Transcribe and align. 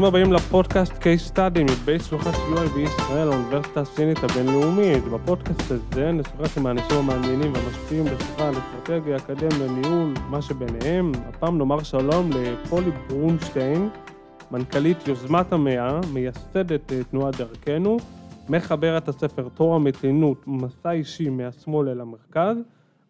ברוכים 0.00 0.14
הבאים 0.14 0.32
לפודקאסט 0.32 0.92
case 0.92 1.34
study 1.34 1.72
מבית 1.72 2.02
שלוחת 2.02 2.34
UI 2.34 2.74
בישראל, 2.74 3.28
האוניברסיטה 3.28 3.80
הסינית 3.80 4.18
הבינלאומית. 4.24 5.04
בפודקאסט 5.04 5.70
הזה 5.70 6.12
נשוחח 6.12 6.58
עם 6.58 6.66
האנשים 6.66 6.96
המעניינים 6.96 7.52
והמשפיעים 7.52 8.04
בשיחה 8.04 8.48
על 8.48 8.54
אסטרטגיה, 8.54 9.16
אקדמיה, 9.16 9.68
ניהול, 9.68 10.14
מה 10.30 10.42
שביניהם. 10.42 11.12
הפעם 11.28 11.58
נאמר 11.58 11.82
שלום 11.82 12.30
לפולי 12.30 12.90
ברונשטיין, 13.08 13.88
מנכ"לית 14.50 15.08
יוזמת 15.08 15.52
המאה, 15.52 16.00
מייסדת 16.12 16.92
אה, 16.92 17.04
תנועת 17.10 17.36
דרכנו, 17.36 17.96
מחברת 18.48 19.08
הספר 19.08 19.48
תור 19.54 19.74
המתינות, 19.74 20.44
מסע 20.46 20.90
אישי 20.90 21.28
מהשמאל 21.28 21.88
אל 21.88 22.00
המרכז. 22.00 22.56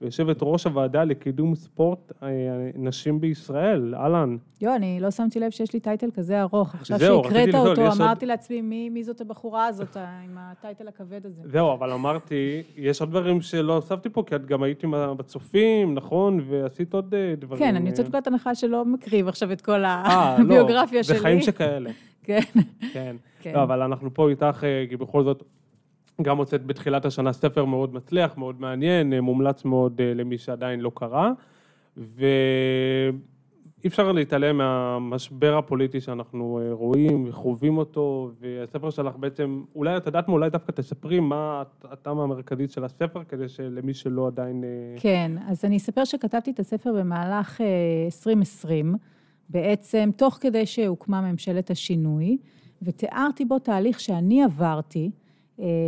ויושבת 0.02 0.36
ראש 0.42 0.64
הוועדה 0.64 1.04
לקידום 1.04 1.54
ספורט 1.54 2.12
אה, 2.22 2.28
נשים 2.74 3.20
בישראל, 3.20 3.94
אהלן. 3.94 4.36
יו, 4.60 4.74
אני 4.74 5.00
לא 5.00 5.10
שמתי 5.10 5.40
לב 5.40 5.50
שיש 5.50 5.72
לי 5.72 5.80
טייטל 5.80 6.10
כזה 6.10 6.40
ארוך. 6.40 6.74
עכשיו 6.74 6.98
שהקראת 6.98 7.54
אותו, 7.54 7.86
אמרתי 7.86 8.24
עוד... 8.24 8.28
לעצמי, 8.28 8.60
מי, 8.60 8.88
מי 8.88 9.04
זאת 9.04 9.20
הבחורה 9.20 9.66
הזאת 9.66 9.96
עם 9.96 10.38
הטייטל 10.38 10.88
הכבד 10.88 11.26
הזה? 11.26 11.42
זהו, 11.44 11.72
אבל 11.72 11.92
אמרתי, 11.92 12.62
יש 12.76 13.00
עוד 13.00 13.10
דברים 13.10 13.40
שלא 13.40 13.74
הוספתי 13.74 14.08
פה, 14.10 14.22
כי 14.26 14.36
את 14.36 14.46
גם 14.46 14.62
היית 14.62 14.84
בצופים, 15.16 15.94
נכון? 15.94 16.40
ועשית 16.48 16.94
עוד 16.94 17.14
אה, 17.14 17.34
דברים. 17.38 17.58
כן, 17.58 17.76
אני 17.76 17.88
יוצאת 17.88 18.04
מנקודת 18.04 18.26
הנחה 18.26 18.54
שלא 18.54 18.84
מקריב 18.84 19.28
עכשיו 19.28 19.52
את 19.52 19.60
כל 19.60 19.78
לא, 19.78 19.86
הביוגרפיה 19.88 21.04
שלי. 21.04 21.16
זה 21.16 21.22
חיים 21.22 21.40
שכאלה. 21.40 21.90
כן. 22.26 22.40
כן. 22.92 23.16
כן. 23.40 23.52
לא, 23.54 23.62
אבל 23.62 23.82
אנחנו 23.82 24.14
פה 24.14 24.30
איתך, 24.30 24.64
אה, 24.64 24.84
כי 24.88 24.96
בכל 24.96 25.24
זאת... 25.24 25.42
גם 26.22 26.38
הוצאת 26.38 26.66
בתחילת 26.66 27.04
השנה 27.04 27.32
ספר 27.32 27.64
מאוד 27.64 27.94
מצליח, 27.94 28.36
מאוד 28.36 28.60
מעניין, 28.60 29.12
אה, 29.12 29.20
מומלץ 29.20 29.64
מאוד 29.64 30.00
אה, 30.00 30.14
למי 30.14 30.38
שעדיין 30.38 30.80
לא 30.80 30.90
קרא, 30.94 31.30
ואי 31.96 32.18
אפשר 33.86 34.12
להתעלם 34.12 34.58
מהמשבר 34.58 35.58
הפוליטי 35.58 36.00
שאנחנו 36.00 36.60
אה, 36.62 36.72
רואים 36.72 37.24
וחווים 37.28 37.78
אותו, 37.78 38.30
והספר 38.40 38.90
שלך 38.90 39.16
בעצם, 39.16 39.62
אולי 39.74 39.96
את 39.96 40.06
יודעת 40.06 40.28
מה, 40.28 40.34
אולי 40.34 40.50
דווקא 40.50 40.72
תספרי 40.72 41.20
מה 41.20 41.62
הטעם 41.84 42.18
המרכזית 42.18 42.70
של 42.70 42.84
הספר, 42.84 43.24
כדי 43.24 43.48
שלמי 43.48 43.94
שלא 43.94 44.26
עדיין... 44.26 44.64
כן, 44.96 45.32
אז 45.48 45.64
אני 45.64 45.76
אספר 45.76 46.04
שכתבתי 46.04 46.50
את 46.50 46.60
הספר 46.60 46.92
במהלך 46.92 47.60
2020, 48.06 48.94
בעצם 49.50 50.10
תוך 50.16 50.38
כדי 50.40 50.66
שהוקמה 50.66 51.20
ממשלת 51.20 51.70
השינוי, 51.70 52.38
ותיארתי 52.82 53.44
בו 53.44 53.58
תהליך 53.58 54.00
שאני 54.00 54.42
עברתי, 54.42 55.10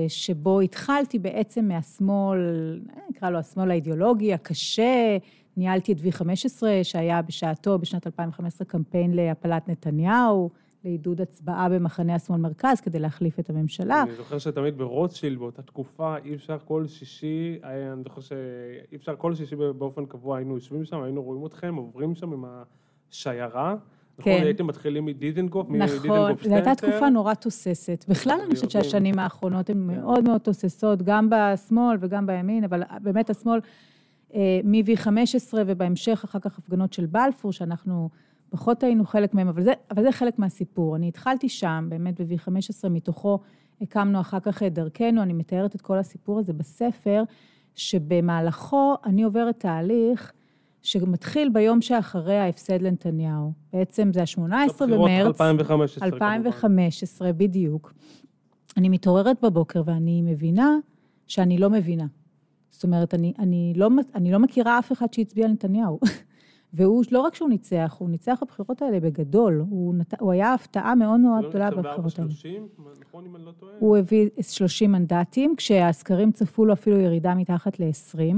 שבו 0.09 0.61
התחלתי 0.61 1.19
בעצם 1.19 1.69
מהשמאל, 1.69 2.81
נקרא 3.11 3.31
לו 3.31 3.39
השמאל 3.39 3.71
האידיאולוגי, 3.71 4.35
הקשה, 4.35 5.17
ניהלתי 5.57 5.93
את 5.93 5.99
V15, 5.99 6.63
שהיה 6.83 7.23
בשעתו, 7.23 7.79
בשנת 7.79 8.07
2015, 8.07 8.67
קמפיין 8.67 9.15
להפלת 9.15 9.69
נתניהו, 9.69 10.51
לעידוד 10.85 11.21
הצבעה 11.21 11.69
במחנה 11.69 12.15
השמאל 12.15 12.41
מרכז 12.41 12.81
כדי 12.81 12.99
להחליף 12.99 13.39
את 13.39 13.51
הממשלה. 13.51 14.03
אני 14.03 14.15
זוכר 14.15 14.39
שתמיד 14.39 14.79
ברוטשילד 14.79 15.39
באותה 15.39 15.63
תקופה, 15.63 16.17
אי 16.25 16.35
אפשר 16.35 16.59
כל 16.65 16.87
שישי, 16.87 17.59
אני 17.65 18.03
זוכר 18.03 18.21
שאי 18.21 18.97
אפשר 18.97 19.17
כל 19.17 19.35
שישי 19.35 19.57
באופן 19.57 20.07
קבוע, 20.07 20.37
היינו 20.37 20.55
יושבים 20.55 20.85
שם, 20.85 21.03
היינו 21.03 21.23
רואים 21.23 21.47
אתכם, 21.47 21.75
עוברים 21.75 22.15
שם 22.15 22.33
עם 22.33 22.45
השיירה. 23.11 23.77
נכון, 24.21 24.39
כן. 24.39 24.45
הייתם 24.45 24.67
מתחילים 24.67 25.05
מדיזנגוף, 25.05 25.67
נכון, 25.71 26.33
זו 26.43 26.55
הייתה 26.55 26.75
תקופה 26.75 27.11
נורא 27.11 27.35
תוססת. 27.35 28.05
בכלל 28.09 28.39
אני 28.47 28.55
חושבת 28.55 28.71
שהשנים 28.71 29.19
האחרונות 29.19 29.71
הן 29.71 29.77
כן. 29.77 30.01
מאוד 30.01 30.25
מאוד 30.25 30.41
תוססות, 30.41 31.03
גם 31.03 31.31
בשמאל 31.31 31.97
וגם 32.01 32.27
בימין, 32.27 32.65
אבל 32.65 32.83
באמת 33.03 33.31
השמאל 33.31 33.61
אה, 34.35 34.61
מ-V15 34.65 35.55
ובהמשך 35.67 36.21
אחר 36.25 36.39
כך 36.39 36.59
הפגנות 36.59 36.93
של 36.93 37.07
בלפור, 37.07 37.53
שאנחנו 37.53 38.09
פחות 38.51 38.83
היינו 38.83 39.05
חלק 39.05 39.35
מהם, 39.35 39.49
אבל 39.49 39.63
זה, 39.63 39.73
אבל 39.91 40.03
זה 40.03 40.13
חלק 40.13 40.39
מהסיפור. 40.39 40.97
אני 40.97 41.09
התחלתי 41.09 41.49
שם, 41.49 41.87
באמת 41.89 42.21
ב-V15, 42.21 42.89
מתוכו 42.91 43.39
הקמנו 43.81 44.21
אחר 44.21 44.41
כך 44.41 44.63
את 44.63 44.75
דרכנו, 44.75 45.23
אני 45.23 45.33
מתארת 45.33 45.75
את 45.75 45.81
כל 45.81 45.99
הסיפור 45.99 46.39
הזה 46.39 46.53
בספר, 46.53 47.23
שבמהלכו 47.75 48.95
אני 49.05 49.23
עוברת 49.23 49.61
תהליך, 49.61 50.33
שמתחיל 50.83 51.49
ביום 51.49 51.81
שאחרי 51.81 52.37
ההפסד 52.37 52.83
לנתניהו. 52.83 53.53
בעצם 53.73 54.11
זה 54.13 54.21
ה-18 54.21 54.87
במרץ. 54.87 55.27
2015. 55.27 56.09
2015, 56.09 57.33
בדיוק. 57.33 57.93
אני 58.77 58.89
מתעוררת 58.89 59.45
בבוקר 59.45 59.83
ואני 59.87 60.23
מבינה 60.23 60.77
שאני 61.27 61.59
לא 61.59 61.71
מבינה. 61.71 62.07
זאת 62.71 62.85
אומרת, 62.85 63.15
אני, 63.15 63.33
אני, 63.39 63.73
לא, 63.77 63.89
אני 64.15 64.33
לא 64.33 64.39
מכירה 64.39 64.79
אף 64.79 64.93
אחד 64.93 65.07
שהצביע 65.13 65.49
לנתניהו. 65.49 65.99
והוא, 66.73 67.05
לא 67.11 67.21
רק 67.21 67.35
שהוא 67.35 67.49
ניצח, 67.49 67.97
הוא 67.99 68.11
ניצח 68.11 68.39
בבחירות 68.43 68.83
האלה 68.83 69.01
בגדול. 69.01 69.65
הוא, 69.71 69.95
נת, 69.95 70.15
הוא 70.21 70.33
היה 70.33 70.55
הפתעה 70.55 70.95
מאוד 70.95 71.21
מאוד 71.21 71.49
גדולה 71.49 71.71
בבחירות 71.71 72.19
האלה. 72.19 72.31
30, 72.31 72.69
נכון 73.01 73.25
אם 73.27 73.37
אני 73.37 73.45
לא 73.45 73.51
טועה? 73.51 73.73
הוא 73.79 73.97
הביא 73.97 74.29
30 74.41 74.93
מנדטים, 74.93 75.55
כשהסקרים 75.57 76.33
צפו 76.33 76.65
לו 76.65 76.73
אפילו 76.73 77.01
ירידה 77.01 77.35
מתחת 77.35 77.81
ל-20. 77.81 78.37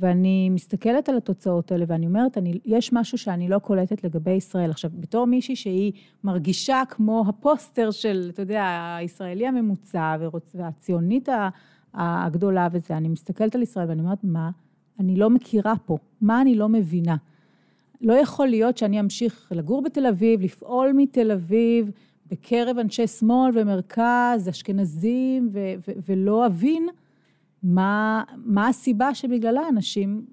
ואני 0.00 0.50
מסתכלת 0.50 1.08
על 1.08 1.16
התוצאות 1.16 1.72
האלה 1.72 1.84
ואני 1.88 2.06
אומרת, 2.06 2.38
אני, 2.38 2.58
יש 2.64 2.92
משהו 2.92 3.18
שאני 3.18 3.48
לא 3.48 3.58
קולטת 3.58 4.04
לגבי 4.04 4.30
ישראל. 4.30 4.70
עכשיו, 4.70 4.90
בתור 4.94 5.26
מישהי 5.26 5.56
שהיא 5.56 5.92
מרגישה 6.24 6.82
כמו 6.88 7.24
הפוסטר 7.28 7.90
של, 7.90 8.30
אתה 8.34 8.42
יודע, 8.42 8.94
הישראלי 8.98 9.46
הממוצע 9.46 10.16
והציונית 10.54 11.28
הגדולה 11.94 12.68
וזה, 12.72 12.96
אני 12.96 13.08
מסתכלת 13.08 13.54
על 13.54 13.62
ישראל 13.62 13.88
ואני 13.88 14.00
אומרת, 14.00 14.24
מה? 14.24 14.50
אני 15.00 15.16
לא 15.16 15.30
מכירה 15.30 15.74
פה, 15.86 15.98
מה 16.20 16.40
אני 16.40 16.54
לא 16.54 16.68
מבינה? 16.68 17.16
לא 18.00 18.12
יכול 18.12 18.46
להיות 18.46 18.78
שאני 18.78 19.00
אמשיך 19.00 19.52
לגור 19.54 19.82
בתל 19.82 20.06
אביב, 20.06 20.40
לפעול 20.40 20.92
מתל 20.94 21.30
אביב, 21.30 21.90
בקרב 22.30 22.78
אנשי 22.78 23.06
שמאל 23.06 23.50
ומרכז, 23.54 24.48
אשכנזים, 24.48 25.48
ו- 25.52 25.74
ו- 25.88 25.92
ולא 26.08 26.46
אבין 26.46 26.88
מה, 27.62 28.22
מה 28.36 28.68
הסיבה 28.68 29.14
שבגללה 29.14 29.68
אנשים 29.68 30.24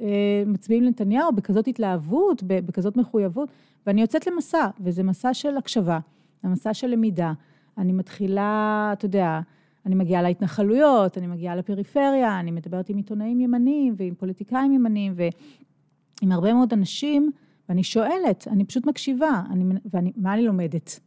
אה, 0.00 0.42
מצביעים 0.46 0.84
לנתניהו 0.84 1.32
בכזאת 1.32 1.68
התלהבות, 1.68 2.42
בכזאת 2.46 2.96
מחויבות, 2.96 3.48
ואני 3.86 4.00
יוצאת 4.00 4.26
למסע, 4.26 4.68
וזה 4.80 5.02
מסע 5.02 5.34
של 5.34 5.56
הקשבה, 5.56 5.98
המסע 6.42 6.74
של 6.74 6.86
למידה. 6.86 7.32
אני 7.78 7.92
מתחילה, 7.92 8.90
אתה 8.92 9.06
יודע, 9.06 9.40
אני 9.86 9.94
מגיעה 9.94 10.22
להתנחלויות, 10.22 11.18
אני 11.18 11.26
מגיעה 11.26 11.56
לפריפריה, 11.56 12.40
אני 12.40 12.50
מדברת 12.50 12.88
עם 12.88 12.96
עיתונאים 12.96 13.40
ימניים 13.40 13.94
ועם 13.96 14.14
פוליטיקאים 14.14 14.72
ימניים 14.72 15.14
ועם 15.16 16.32
הרבה 16.32 16.54
מאוד 16.54 16.72
אנשים, 16.72 17.30
ואני 17.68 17.82
שואלת, 17.82 18.48
אני 18.50 18.64
פשוט 18.64 18.86
מקשיבה, 18.86 19.42
אני, 19.50 19.64
ואני, 19.90 20.12
מה 20.16 20.34
אני 20.34 20.42
לומדת? 20.42 21.00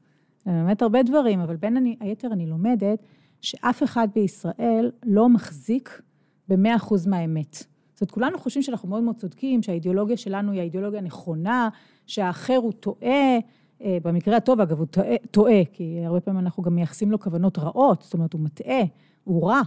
אני 0.47 0.59
לומדת 0.59 0.81
הרבה 0.81 1.03
דברים, 1.03 1.39
אבל 1.39 1.55
בין 1.55 1.77
אני, 1.77 1.95
היתר 1.99 2.27
אני 2.31 2.45
לומדת 2.45 2.99
שאף 3.43 3.83
אחד 3.83 4.07
בישראל 4.15 4.91
לא 5.05 5.29
מחזיק 5.29 6.01
במאה 6.47 6.75
אחוז 6.75 7.07
מהאמת. 7.07 7.53
זאת 7.93 8.01
אומרת, 8.01 8.11
כולנו 8.11 8.37
חושבים 8.37 8.63
שאנחנו 8.63 8.89
מאוד 8.89 9.03
מאוד 9.03 9.15
צודקים, 9.15 9.61
שהאידיאולוגיה 9.61 10.17
שלנו 10.17 10.51
היא 10.51 10.59
האידיאולוגיה 10.59 10.99
הנכונה, 10.99 11.69
שהאחר 12.07 12.55
הוא 12.55 12.71
טועה, 12.71 13.37
אה, 13.81 13.97
במקרה 14.03 14.37
הטוב, 14.37 14.59
אגב, 14.61 14.79
הוא 14.79 14.85
טועה, 14.85 15.15
טועה, 15.31 15.65
כי 15.73 15.99
הרבה 16.05 16.19
פעמים 16.19 16.39
אנחנו 16.39 16.63
גם 16.63 16.75
מייחסים 16.75 17.11
לו 17.11 17.19
כוונות 17.19 17.59
רעות, 17.59 18.01
זאת 18.01 18.13
אומרת, 18.13 18.33
הוא 18.33 18.41
מטעה, 18.41 18.81
הוא 19.23 19.47
רע. 19.47 19.61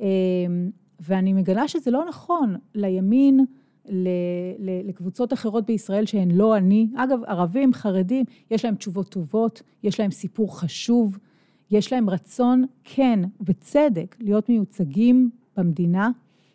אה, 0.00 0.06
ואני 1.00 1.32
מגלה 1.32 1.68
שזה 1.68 1.90
לא 1.90 2.04
נכון 2.08 2.56
לימין, 2.74 3.44
לקבוצות 4.84 5.32
אחרות 5.32 5.66
בישראל 5.66 6.06
שהן 6.06 6.30
לא 6.30 6.56
אני. 6.56 6.88
אגב, 6.96 7.18
ערבים, 7.26 7.72
חרדים, 7.72 8.24
יש 8.50 8.64
להם 8.64 8.74
תשובות 8.74 9.08
טובות, 9.08 9.62
יש 9.82 10.00
להם 10.00 10.10
סיפור 10.10 10.60
חשוב. 10.60 11.18
יש 11.70 11.92
להם 11.92 12.10
רצון 12.10 12.64
כן, 12.84 13.20
בצדק, 13.40 14.16
להיות 14.20 14.48
מיוצגים 14.48 15.30
במדינה, 15.56 16.10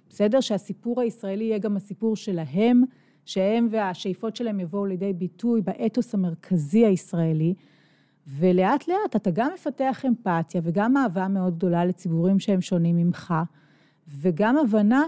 בסדר? 0.10 0.42
שהסיפור 0.42 1.02
הישראלי 1.02 1.44
יהיה 1.44 1.58
גם 1.58 1.76
הסיפור 1.76 2.16
שלהם, 2.16 2.84
שהם 3.26 3.68
והשאיפות 3.72 4.36
שלהם 4.36 4.60
יבואו 4.60 4.86
לידי 4.86 5.14
ביטוי 5.14 5.62
באתוס 5.62 6.14
המרכזי 6.14 6.86
הישראלי, 6.86 7.54
ולאט 8.28 8.88
לאט 8.88 9.16
אתה 9.16 9.32
גם 9.32 9.52
מפתח 9.54 10.04
אמפתיה 10.08 10.62
וגם 10.64 10.98
אהבה 10.98 11.28
מאוד 11.28 11.56
גדולה 11.56 11.86
לציבורים 11.86 12.40
שהם 12.40 12.62
שונים 12.62 12.98
ממך, 12.98 13.34
וגם 14.08 14.58
הבנה 14.58 15.04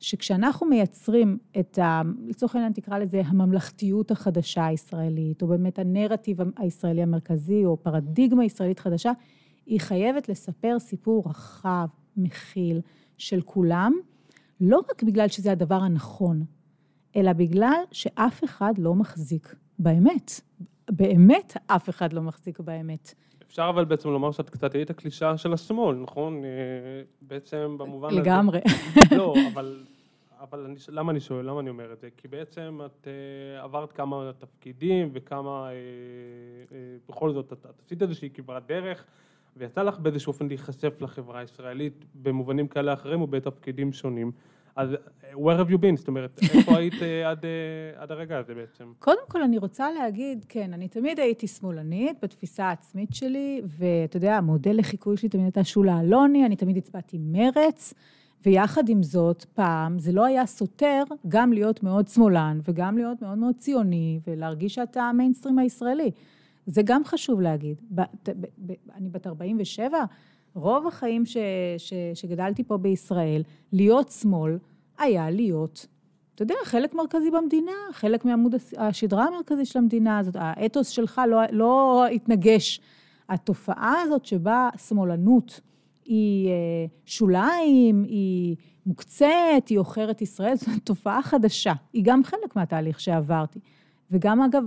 שכשאנחנו 0.00 0.66
מייצרים 0.66 1.38
את 1.60 1.78
ה... 1.78 2.02
לצורך 2.26 2.54
העניין 2.54 2.72
תקרא 2.72 2.98
לזה 2.98 3.22
הממלכתיות 3.26 4.10
החדשה 4.10 4.66
הישראלית, 4.66 5.42
או 5.42 5.46
באמת 5.46 5.78
הנרטיב 5.78 6.38
הישראלי 6.56 7.02
המרכזי, 7.02 7.64
או 7.64 7.76
פרדיגמה 7.82 8.44
ישראלית 8.44 8.78
חדשה, 8.78 9.12
היא 9.66 9.80
חייבת 9.80 10.28
לספר 10.28 10.78
סיפור 10.78 11.24
רחב, 11.26 11.86
מכיל, 12.16 12.80
של 13.18 13.40
כולם, 13.40 13.92
לא 14.60 14.80
רק 14.90 15.02
בגלל 15.02 15.28
שזה 15.28 15.52
הדבר 15.52 15.74
הנכון, 15.74 16.44
אלא 17.16 17.32
בגלל 17.32 17.82
שאף 17.92 18.44
אחד 18.44 18.78
לא 18.78 18.94
מחזיק 18.94 19.54
באמת. 19.78 20.40
באמת 20.90 21.56
אף 21.66 21.88
אחד 21.88 22.12
לא 22.12 22.22
מחזיק 22.22 22.60
באמת. 22.60 23.14
אפשר 23.46 23.70
אבל 23.74 23.84
בעצם 23.84 24.08
לומר 24.08 24.32
שאת 24.32 24.50
קצת 24.50 24.74
היית 24.74 24.90
הקלישה 24.90 25.36
של 25.36 25.52
השמאל, 25.52 25.96
נכון? 25.96 26.44
אה, 26.44 26.50
בעצם 27.22 27.76
במובן 27.78 28.08
הזה... 28.08 28.20
לגמרי. 28.20 28.60
לא, 29.16 29.34
אבל 29.52 29.84
אבל 30.40 30.64
אני, 30.64 30.74
למה 30.88 31.12
אני 31.12 31.20
שואל, 31.20 31.46
למה 31.46 31.60
אני 31.60 31.70
אומר 31.70 31.92
את 31.92 32.00
זה? 32.00 32.08
כי 32.16 32.28
בעצם 32.28 32.80
את 32.86 33.06
uh, 33.06 33.62
עברת 33.62 33.92
כמה 33.92 34.30
תפקידים 34.38 35.10
וכמה, 35.12 35.68
uh, 35.68 36.70
uh, 36.70 36.74
בכל 37.08 37.32
זאת, 37.32 37.52
את, 37.52 37.66
את 37.66 37.80
עשית 37.84 38.02
איזושהי 38.02 38.30
כברת 38.30 38.66
דרך, 38.66 39.04
ויצא 39.56 39.82
לך 39.82 39.98
באיזשהו 39.98 40.30
אופן 40.30 40.48
להיחשף 40.48 41.00
לחברה 41.00 41.40
הישראלית 41.40 42.04
במובנים 42.14 42.68
כאלה 42.68 42.92
אחרים 42.92 43.22
ובתפקידים 43.22 43.92
שונים. 43.92 44.32
אז 44.76 44.90
where 45.32 45.58
have 45.64 45.70
you 45.70 45.78
been? 45.78 45.96
זאת 45.96 46.08
אומרת, 46.08 46.40
איפה 46.54 46.76
היית 46.78 46.94
עד, 47.26 47.44
עד 47.96 48.12
הרגע 48.12 48.38
הזה 48.38 48.54
בעצם? 48.54 48.92
קודם 48.98 49.22
כל, 49.28 49.42
אני 49.42 49.58
רוצה 49.58 49.90
להגיד, 49.90 50.44
כן, 50.48 50.72
אני 50.72 50.88
תמיד 50.88 51.20
הייתי 51.20 51.46
שמאלנית 51.46 52.16
בתפיסה 52.22 52.64
העצמית 52.64 53.14
שלי, 53.14 53.62
ואתה 53.64 54.16
יודע, 54.16 54.36
המודל 54.36 54.78
לחיקוי 54.78 55.16
שלי 55.16 55.28
תמיד 55.28 55.44
הייתה 55.44 55.64
שולה 55.64 56.00
אלוני, 56.00 56.46
אני 56.46 56.56
תמיד 56.56 56.76
הצבעתי 56.76 57.18
מרץ. 57.20 57.94
ויחד 58.46 58.88
עם 58.88 59.02
זאת, 59.02 59.44
פעם 59.44 59.98
זה 59.98 60.12
לא 60.12 60.24
היה 60.24 60.46
סותר 60.46 61.02
גם 61.28 61.52
להיות 61.52 61.82
מאוד 61.82 62.08
שמאלן 62.08 62.60
וגם 62.68 62.96
להיות 62.96 63.22
מאוד 63.22 63.38
מאוד 63.38 63.54
ציוני 63.58 64.20
ולהרגיש 64.26 64.74
שאתה 64.74 65.02
המיינסטרים 65.02 65.58
הישראלי. 65.58 66.10
זה 66.66 66.82
גם 66.84 67.04
חשוב 67.04 67.40
להגיד. 67.40 67.80
ב, 67.94 68.00
ב, 68.00 68.46
ב, 68.66 68.72
אני 68.94 69.08
בת 69.08 69.26
47, 69.26 70.04
רוב 70.54 70.86
החיים 70.86 71.26
ש, 71.26 71.36
ש, 71.78 71.92
שגדלתי 72.14 72.64
פה 72.64 72.76
בישראל, 72.76 73.42
להיות 73.72 74.08
שמאל 74.08 74.58
היה 74.98 75.30
להיות, 75.30 75.86
אתה 76.34 76.42
יודע, 76.42 76.54
חלק 76.64 76.94
מרכזי 76.94 77.30
במדינה, 77.30 77.72
חלק 77.92 78.24
מעמוד 78.24 78.54
השדרה 78.76 79.24
המרכזי 79.24 79.64
של 79.64 79.78
המדינה 79.78 80.18
הזאת, 80.18 80.36
האתוס 80.38 80.88
שלך 80.88 81.20
לא, 81.28 81.40
לא 81.52 82.06
התנגש. 82.12 82.80
התופעה 83.28 84.00
הזאת 84.02 84.24
שבה 84.24 84.68
שמאלנות, 84.76 85.60
היא 86.04 86.48
אה, 86.48 86.54
שוליים, 87.04 88.02
היא 88.02 88.56
מוקצת, 88.86 89.68
היא 89.68 89.78
עוכרת 89.78 90.22
ישראל, 90.22 90.54
זו 90.54 90.70
תופעה 90.84 91.22
חדשה. 91.22 91.72
היא 91.92 92.02
גם 92.04 92.24
חלק 92.24 92.56
מהתהליך 92.56 93.00
שעברתי. 93.00 93.58
וגם, 94.10 94.42
אגב, 94.42 94.64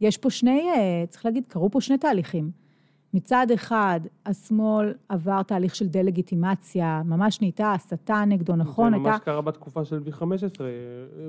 יש 0.00 0.16
פה 0.16 0.30
שני, 0.30 0.70
אה, 0.76 1.04
צריך 1.08 1.24
להגיד, 1.24 1.44
קרו 1.48 1.70
פה 1.70 1.80
שני 1.80 1.98
תהליכים. 1.98 2.64
מצד 3.14 3.46
אחד, 3.54 4.00
השמאל 4.26 4.94
עבר 5.08 5.42
תהליך 5.42 5.74
של 5.74 5.88
דה-לגיטימציה, 5.88 7.02
ממש 7.04 7.40
נהייתה 7.40 7.72
הסתה 7.72 8.24
נגדו, 8.26 8.56
נכון? 8.56 8.92
זה 8.92 8.98
ממש 8.98 9.06
הייתה... 9.06 9.24
קרה 9.24 9.40
בתקופה 9.40 9.84
של 9.84 10.00
V15, 10.06 10.60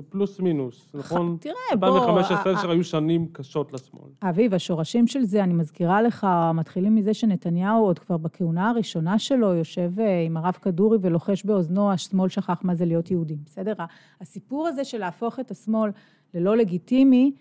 פלוס 0.08 0.40
מינוס, 0.40 0.94
נכון? 0.94 1.36
תראה, 1.40 1.54
בוא... 1.78 2.20
ב-2015 2.20 2.68
היו 2.68 2.84
שנים 2.84 3.26
קשות 3.32 3.72
לשמאל. 3.72 4.10
אביב, 4.22 4.54
השורשים 4.54 5.06
של 5.06 5.24
זה, 5.24 5.44
אני 5.44 5.54
מזכירה 5.54 6.02
לך, 6.02 6.26
מתחילים 6.54 6.94
מזה 6.94 7.14
שנתניהו 7.14 7.84
עוד 7.84 7.98
כבר 7.98 8.16
בכהונה 8.16 8.70
הראשונה 8.70 9.18
שלו 9.18 9.54
יושב 9.54 10.00
אה, 10.00 10.22
עם 10.22 10.36
הרב 10.36 10.54
כדורי 10.62 10.98
ולוחש 11.00 11.44
באוזנו, 11.44 11.92
השמאל 11.92 12.28
שכח 12.28 12.60
מה 12.64 12.74
זה 12.74 12.84
להיות 12.84 13.10
יהודים, 13.10 13.38
בסדר? 13.44 13.72
הסיפור 14.20 14.68
הזה 14.68 14.84
של 14.84 14.98
להפוך 14.98 15.40
את 15.40 15.50
השמאל 15.50 15.90
ללא 16.34 16.56
לגיטימי, 16.56 17.32
אה, 17.34 17.40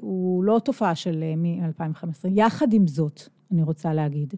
הוא 0.00 0.44
לא 0.44 0.60
תופעה 0.64 0.94
של 0.94 1.22
אה, 1.22 1.34
מ-2015. 1.36 2.28
יחד 2.30 2.72
עם 2.72 2.86
זאת, 2.86 3.20
אני 3.52 3.62
רוצה 3.62 3.94
להגיד. 3.94 4.34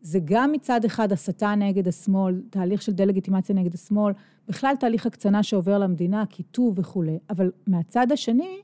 זה 0.00 0.18
גם 0.24 0.52
מצד 0.52 0.84
אחד 0.84 1.12
הסתה 1.12 1.54
נגד 1.54 1.88
השמאל, 1.88 2.42
תהליך 2.50 2.82
של 2.82 2.92
דה-לגיטימציה 2.92 3.54
נגד 3.54 3.74
השמאל, 3.74 4.14
בכלל 4.48 4.74
תהליך 4.80 5.06
הקצנה 5.06 5.42
שעובר 5.42 5.78
למדינה, 5.78 6.26
קיטוב 6.26 6.78
וכולי, 6.78 7.18
אבל 7.30 7.50
מהצד 7.66 8.12
השני, 8.12 8.60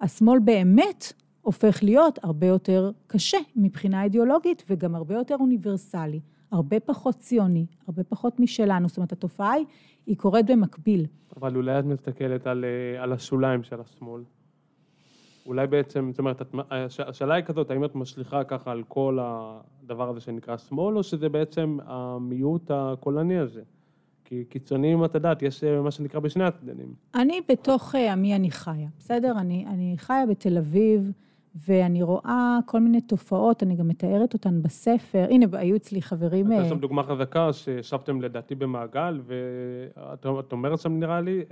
השמאל 0.00 0.38
באמת 0.38 1.12
הופך 1.42 1.82
להיות 1.82 2.18
הרבה 2.22 2.46
יותר 2.46 2.90
קשה 3.06 3.38
מבחינה 3.56 4.02
אידיאולוגית 4.04 4.64
וגם 4.70 4.94
הרבה 4.94 5.14
יותר 5.14 5.36
אוניברסלי, 5.40 6.20
הרבה 6.50 6.80
פחות 6.80 7.18
ציוני, 7.18 7.66
הרבה 7.86 8.04
פחות 8.04 8.40
משלנו, 8.40 8.88
זאת 8.88 8.96
אומרת, 8.96 9.12
התופעה 9.12 9.52
היא, 9.52 9.66
היא 10.06 10.16
קורית 10.16 10.50
במקביל. 10.50 11.06
אבל 11.36 11.56
אולי 11.56 11.78
את 11.78 11.84
מסתכלת 11.84 12.46
על, 12.46 12.64
אה, 12.64 13.02
על 13.02 13.12
השוליים 13.12 13.62
של 13.62 13.80
השמאל. 13.80 14.22
אולי 15.46 15.66
בעצם, 15.66 16.08
זאת 16.10 16.18
אומרת, 16.18 16.42
השאלה 16.70 17.34
היא 17.34 17.44
כזאת, 17.44 17.70
האם 17.70 17.84
את 17.84 17.94
משליכה 17.94 18.44
ככה 18.44 18.70
על 18.70 18.82
כל 18.88 19.18
הדבר 19.20 20.08
הזה 20.08 20.20
שנקרא 20.20 20.56
שמאל, 20.56 20.96
או 20.96 21.02
שזה 21.02 21.28
בעצם 21.28 21.78
המיעוט 21.86 22.70
הקולני 22.70 23.38
הזה? 23.38 23.62
כי 24.30 24.44
קיצוניים, 24.44 25.04
את 25.04 25.14
יודעת, 25.14 25.42
יש 25.42 25.64
אה, 25.64 25.82
מה 25.82 25.90
שנקרא 25.90 26.20
בשני 26.20 26.44
הצדדים. 26.44 26.94
אני 27.14 27.40
בתוך 27.48 27.94
אה, 27.94 28.12
עמי 28.12 28.36
אני 28.36 28.50
חיה, 28.50 28.88
בסדר? 28.98 29.32
אני, 29.38 29.66
אני 29.66 29.94
חיה 29.96 30.26
בתל 30.26 30.58
אביב, 30.58 31.12
ואני 31.66 32.02
רואה 32.02 32.58
כל 32.66 32.80
מיני 32.80 33.00
תופעות, 33.00 33.62
אני 33.62 33.76
גם 33.76 33.88
מתארת 33.88 34.34
אותן 34.34 34.62
בספר. 34.62 35.26
הנה, 35.30 35.46
היו 35.52 35.76
אצלי 35.76 36.02
חברים... 36.02 36.50
הייתה 36.50 36.64
אה, 36.64 36.68
שם 36.68 36.78
דוגמה 36.78 37.02
חזקה, 37.02 37.52
שישבתם 37.52 38.20
לדעתי 38.20 38.54
במעגל, 38.54 39.20
ואת 39.26 40.52
אומרת 40.52 40.78
שם, 40.78 41.00
נראה 41.00 41.20
לי, 41.20 41.42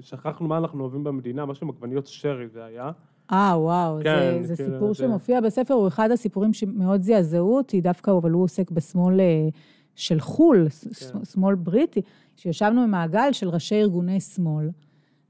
שכחנו 0.00 0.48
מה 0.48 0.58
אנחנו 0.58 0.82
אוהבים 0.82 1.04
במדינה, 1.04 1.46
משהו 1.46 1.66
עם 1.66 1.70
עגבניות 1.70 2.06
שרי 2.06 2.48
זה 2.48 2.64
היה. 2.64 2.90
אה, 3.32 3.54
וואו, 3.60 3.98
כן, 4.02 4.42
זה, 4.42 4.54
זה 4.54 4.56
כאילו 4.56 4.74
סיפור 4.74 4.94
זה... 4.94 4.94
שמופיע 4.94 5.40
בספר, 5.40 5.74
הוא 5.74 5.88
אחד 5.88 6.10
הסיפורים 6.10 6.52
שמאוד 6.52 7.02
זעזעו 7.02 7.56
אותי, 7.56 7.80
דווקא, 7.80 8.10
אבל 8.10 8.30
הוא 8.30 8.44
עוסק 8.44 8.70
בשמאל 8.70 9.20
אה, 9.20 9.48
של 9.94 10.20
חו"ל, 10.20 10.68
כן. 10.68 11.24
שמאל 11.24 11.54
בריטי, 11.54 12.00
שישבנו 12.36 12.82
במעגל 12.82 13.32
של 13.32 13.48
ראשי 13.48 13.74
ארגוני 13.74 14.20
שמאל, 14.20 14.70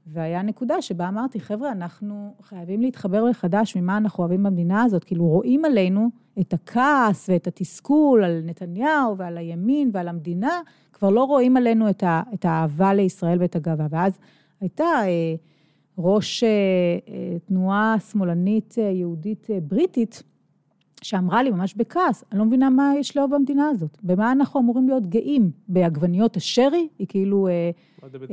והיה 0.07 0.41
נקודה 0.41 0.81
שבה 0.81 1.07
אמרתי, 1.07 1.39
חבר'ה, 1.39 1.71
אנחנו 1.71 2.33
חייבים 2.41 2.81
להתחבר 2.81 3.25
מחדש 3.29 3.77
ממה 3.77 3.97
אנחנו 3.97 4.23
אוהבים 4.23 4.43
במדינה 4.43 4.83
הזאת, 4.83 5.03
כאילו 5.03 5.25
רואים 5.25 5.65
עלינו 5.65 6.09
את 6.39 6.53
הכעס 6.53 7.29
ואת 7.29 7.47
התסכול 7.47 8.23
על 8.23 8.41
נתניהו 8.45 9.17
ועל 9.17 9.37
הימין 9.37 9.89
ועל 9.93 10.07
המדינה, 10.07 10.61
כבר 10.93 11.09
לא 11.09 11.23
רואים 11.23 11.57
עלינו 11.57 11.89
את, 11.89 12.03
ה, 12.03 12.21
את 12.33 12.45
האהבה 12.45 12.93
לישראל 12.93 13.41
ואת 13.41 13.55
הגאווה. 13.55 13.87
ואז 13.89 14.19
הייתה... 14.61 14.83
אה, 14.83 15.35
ראש 16.03 16.43
אה, 16.43 16.49
אה, 16.49 17.39
תנועה 17.45 17.95
שמאלנית 18.11 18.75
אה, 18.77 18.83
יהודית 18.83 19.47
בריטית, 19.63 20.23
שאמרה 21.01 21.43
לי 21.43 21.49
ממש 21.49 21.73
בכעס, 21.73 22.23
אני 22.31 22.39
לא 22.39 22.45
מבינה 22.45 22.69
מה 22.69 22.93
יש 22.99 23.17
לאהוב 23.17 23.35
במדינה 23.35 23.69
הזאת, 23.69 23.97
במה 24.03 24.31
אנחנו 24.31 24.59
אמורים 24.59 24.87
להיות 24.87 25.07
גאים? 25.07 25.51
בעגבניות 25.67 26.37
השרי? 26.37 26.87
היא 26.99 27.07
כאילו, 27.07 27.47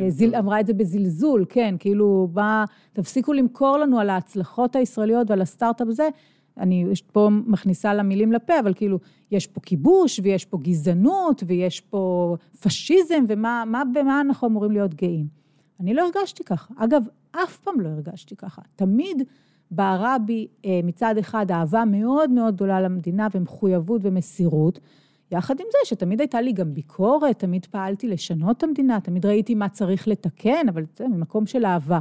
זיל, 0.09 0.35
אמרה 0.35 0.61
את 0.61 0.67
זה 0.67 0.73
בזלזול, 0.73 1.45
כן, 1.49 1.75
כאילו, 1.79 2.29
מה, 2.35 2.65
תפסיקו 2.93 3.33
למכור 3.33 3.79
לנו 3.79 4.01
על 4.01 4.11
ההצלחות 4.11 4.77
הישראליות 4.77 5.31
ועל 5.31 5.43
הסטארט-אפ 5.43 5.89
הזה. 5.89 6.09
אני 6.59 6.87
פה 7.13 7.29
מכניסה 7.47 7.95
לה 7.95 8.03
מילים 8.03 8.33
לפה, 8.33 8.61
אבל 8.61 8.75
כאילו, 8.75 8.99
יש 9.31 9.47
פה 9.47 9.61
כיבוש, 9.61 10.21
ויש 10.23 10.45
פה 10.45 10.59
גזענות, 10.63 11.43
ויש 11.47 11.81
פה 11.81 12.37
פשיזם, 12.61 13.25
ומה 13.29 13.65
מה, 13.67 13.83
במה 13.95 14.21
אנחנו 14.21 14.49
אמורים 14.49 14.71
להיות 14.71 14.95
גאים? 14.95 15.27
אני 15.81 15.95
לא 15.95 16.03
הרגשתי 16.03 16.45
ככה. 16.45 16.75
אגב, 16.77 17.03
אף 17.45 17.59
פעם 17.59 17.81
לא 17.81 17.89
הרגשתי 17.89 18.37
ככה. 18.37 18.63
תמיד 18.77 19.23
בערה 19.71 20.19
בי 20.19 20.47
אה, 20.65 20.81
מצד 20.85 21.19
אחד 21.19 21.51
אהבה 21.51 21.85
מאוד 21.85 22.31
מאוד 22.31 22.55
גדולה 22.55 22.81
למדינה 22.81 23.29
ומחויבות 23.35 24.01
ומסירות, 24.05 24.81
יחד 25.31 25.61
עם 25.61 25.67
זה 25.73 25.79
שתמיד 25.85 26.21
הייתה 26.21 26.41
לי 26.41 26.53
גם 26.53 26.75
ביקורת, 26.75 27.39
תמיד 27.39 27.67
פעלתי 27.67 28.09
לשנות 28.09 28.59
את 28.59 28.63
המדינה, 28.63 29.01
תמיד 29.01 29.27
ראיתי 29.27 29.55
מה 29.55 29.69
צריך 29.69 30.09
לתקן, 30.09 30.69
אבל 30.69 30.85
זה 30.97 31.09
ממקום 31.09 31.47
של 31.47 31.65
אהבה. 31.65 31.99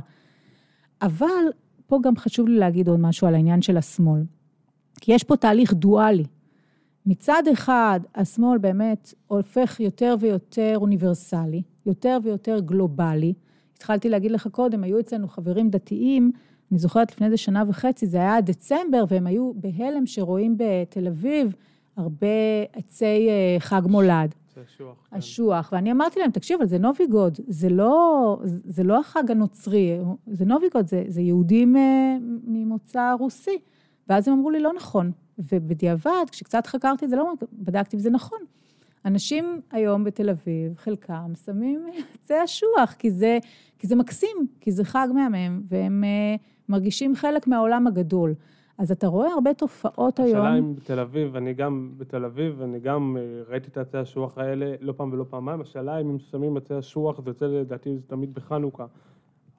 אבל 1.02 1.46
פה 1.88 2.00
גם 2.04 2.18
חשוב 2.18 2.48
לי 2.48 2.56
להגיד 2.56 2.88
עוד 2.88 3.00
משהו 3.00 3.28
על 3.28 3.36
העניין 3.36 3.62
של 3.62 3.78
השמאל. 3.78 4.24
כי 5.02 5.14
יש 5.14 5.24
פה 5.24 5.38
תהליך 5.38 5.74
דואלי. 5.74 6.26
מצד 7.06 7.44
אחד, 7.54 8.00
השמאל 8.16 8.58
באמת 8.58 9.14
הופך 9.28 9.80
יותר 9.80 10.16
ויותר 10.20 10.74
אוניברסלי, 10.76 11.62
יותר 11.86 12.18
ויותר 12.24 12.60
גלובלי, 12.60 13.34
התחלתי 13.78 14.10
להגיד 14.10 14.32
לך 14.32 14.48
קודם, 14.48 14.84
היו 14.84 15.00
אצלנו 15.00 15.28
חברים 15.28 15.70
דתיים, 15.70 16.32
אני 16.72 16.80
זוכרת 16.80 17.12
לפני 17.12 17.26
איזה 17.26 17.38
שנה 17.38 17.64
וחצי, 17.68 18.08
זה 18.08 18.18
היה 18.18 18.42
דצמבר, 18.42 19.04
והם 19.10 19.28
היו 19.28 19.52
בהלם 19.56 20.06
שרואים 20.06 20.58
בתל 20.58 21.08
אביב 21.08 21.56
הרבה 21.98 22.28
עצי 22.74 23.30
אה, 23.30 23.60
חג 23.60 23.82
מולד. 23.86 24.36
השוח. 25.12 25.68
כן. 25.70 25.76
ואני 25.76 25.92
אמרתי 25.92 26.20
להם, 26.20 26.32
תקשיב, 26.32 26.60
אבל 26.60 26.70
זה 26.70 26.78
נוביגוד, 26.78 27.38
זה 27.48 27.70
לא, 27.70 28.40
זה 28.44 28.84
לא 28.84 29.00
החג 29.00 29.32
הנוצרי, 29.32 30.00
זה 30.28 30.46
נוביגוד, 30.46 30.88
זה, 30.88 31.04
זה 31.08 31.22
יהודים 31.22 31.78
אה, 31.78 32.18
ממוצא 32.44 33.14
רוסי. 33.20 33.60
ואז 34.10 34.28
הם 34.28 34.34
אמרו 34.34 34.50
לי, 34.50 34.60
לא 34.60 34.74
נכון. 34.74 35.12
ובדיעבד, 35.40 36.26
כשקצת 36.32 36.68
חקרתי 36.68 37.06
את 37.06 37.10
זה, 37.10 37.16
לא 37.16 37.34
בדקתי 37.54 37.98
וזה 37.98 38.10
נכון. 38.10 38.40
אנשים 39.06 39.62
היום 39.72 40.04
בתל 40.04 40.30
אביב, 40.30 40.78
חלקם 40.78 41.32
שמים 41.46 41.86
עצי 42.16 42.34
אשוח, 42.44 42.94
כי 43.00 43.12
זה, 43.12 43.40
כי 43.80 43.88
זה 43.88 43.96
מקסים, 43.96 44.48
כי 44.62 44.72
זה 44.72 44.84
חג 44.84 45.08
מהמם, 45.14 45.62
והם 45.70 46.04
uh, 46.04 46.42
מרגישים 46.70 47.16
חלק 47.16 47.48
מהעולם 47.48 47.88
הגדול. 47.88 48.34
אז 48.78 48.92
אתה 48.92 49.08
רואה 49.08 49.34
הרבה 49.34 49.54
תופעות 49.54 50.20
השאלה 50.20 50.30
היום... 50.32 50.46
השאלה 50.46 50.58
אם 50.58 50.76
בתל 50.76 51.00
אביב, 51.00 51.36
אני 51.36 51.54
גם 51.54 51.92
בתל 51.98 52.26
אביב, 52.26 52.62
אני 52.62 52.80
גם 52.80 53.18
uh, 53.18 53.50
ראיתי 53.52 53.68
את 53.68 53.78
עצי 53.78 53.98
השוח 53.98 54.38
האלה 54.38 54.76
לא 54.82 54.94
פעם 54.98 55.14
ולא 55.14 55.26
פעמיים, 55.30 55.62
השאלה 55.62 56.02
אם 56.02 56.10
הם 56.10 56.20
שמים 56.20 56.58
עצי 56.58 56.80
אשוח, 56.80 57.22
זה 57.22 57.30
יוצא 57.30 57.46
לדעתי 57.46 57.98
זה 57.98 58.04
תמיד 58.08 58.34
בחנוכה. 58.34 58.86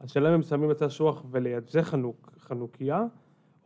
השאלה 0.00 0.28
אם 0.28 0.34
הם 0.34 0.42
שמים 0.42 0.70
עצי 0.70 0.86
אשוח 0.86 1.24
ולייצא 1.30 1.82
חנוק, 1.82 2.32
חנוכיה, 2.38 3.04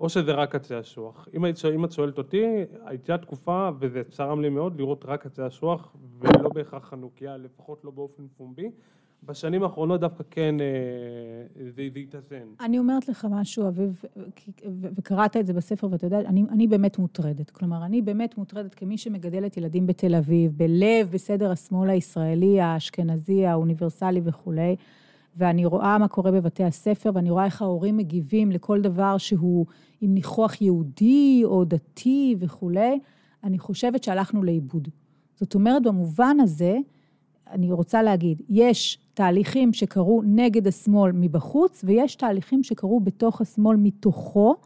או 0.03 0.09
שזה 0.09 0.33
רק 0.33 0.55
עצי 0.55 0.81
אשוח. 0.81 1.29
אם, 1.37 1.45
אם 1.75 1.85
את 1.85 1.93
שואלת 1.93 2.19
אותי, 2.19 2.45
הייתה 2.85 3.19
תקופה, 3.19 3.71
וזה 3.79 4.03
צרם 4.11 4.41
לי 4.41 4.49
מאוד, 4.49 4.79
לראות 4.79 5.05
רק 5.05 5.27
עצי 5.27 5.47
אשוח, 5.47 5.97
ולא 6.21 6.49
בהכרח 6.49 6.85
חנוכיה, 6.85 7.37
לפחות 7.37 7.85
לא 7.85 7.91
באופן 7.91 8.23
פומבי, 8.37 8.71
בשנים 9.25 9.63
האחרונות 9.63 10.01
דווקא 10.01 10.25
כן 10.31 10.61
אה, 10.61 11.67
זה 11.71 11.83
התאזן. 11.83 12.47
אני 12.61 12.79
אומרת 12.79 13.09
לך 13.09 13.27
משהו, 13.31 13.69
אביב, 13.69 14.03
וקראת 14.95 15.37
את 15.37 15.47
זה 15.47 15.53
בספר, 15.53 15.89
ואתה 15.91 16.07
יודע, 16.07 16.21
אני, 16.21 16.45
אני 16.51 16.67
באמת 16.67 16.99
מוטרדת. 16.99 17.51
כלומר, 17.51 17.85
אני 17.85 18.03
באמת 18.03 18.39
מוטרדת 18.39 18.75
כמי 18.75 18.99
שמגדלת 18.99 19.57
ילדים 19.57 19.87
בתל 19.87 20.15
אביב, 20.15 20.53
בלב, 20.57 21.09
בסדר 21.13 21.51
השמאל 21.51 21.91
הישראלי, 21.91 22.61
האשכנזי, 22.61 23.47
האוניברסלי 23.47 24.21
וכולי, 24.25 24.77
ואני 25.37 25.65
רואה 25.65 25.99
מה 25.99 26.09
קורה 26.09 26.31
בבתי 26.31 26.65
הספר, 26.65 27.11
ואני 27.15 27.31
רואה 27.31 27.45
איך 27.45 27.63
ההורים 27.63 27.97
מגיבים 27.97 28.51
לכל 28.51 28.81
דבר 28.81 29.19
שהוא 29.19 29.67
עם 30.01 30.15
ניחוח 30.15 30.63
יהודי 30.63 31.43
או 31.45 31.65
דתי 31.65 32.37
וכולי. 32.39 32.99
אני 33.45 33.59
חושבת 33.59 34.05
שהלכנו 34.05 34.43
לאיבוד. 34.43 34.89
זאת 35.37 35.55
אומרת, 35.55 35.83
במובן 35.83 36.37
הזה, 36.41 36.77
אני 37.51 37.73
רוצה 37.73 38.03
להגיד, 38.03 38.43
יש 38.49 38.99
תהליכים 39.15 39.73
שקרו 39.73 40.23
נגד 40.25 40.67
השמאל 40.67 41.13
מבחוץ, 41.13 41.85
ויש 41.85 42.15
תהליכים 42.15 42.63
שקרו 42.63 43.01
בתוך 43.01 43.41
השמאל 43.41 43.77
מתוכו, 43.77 44.57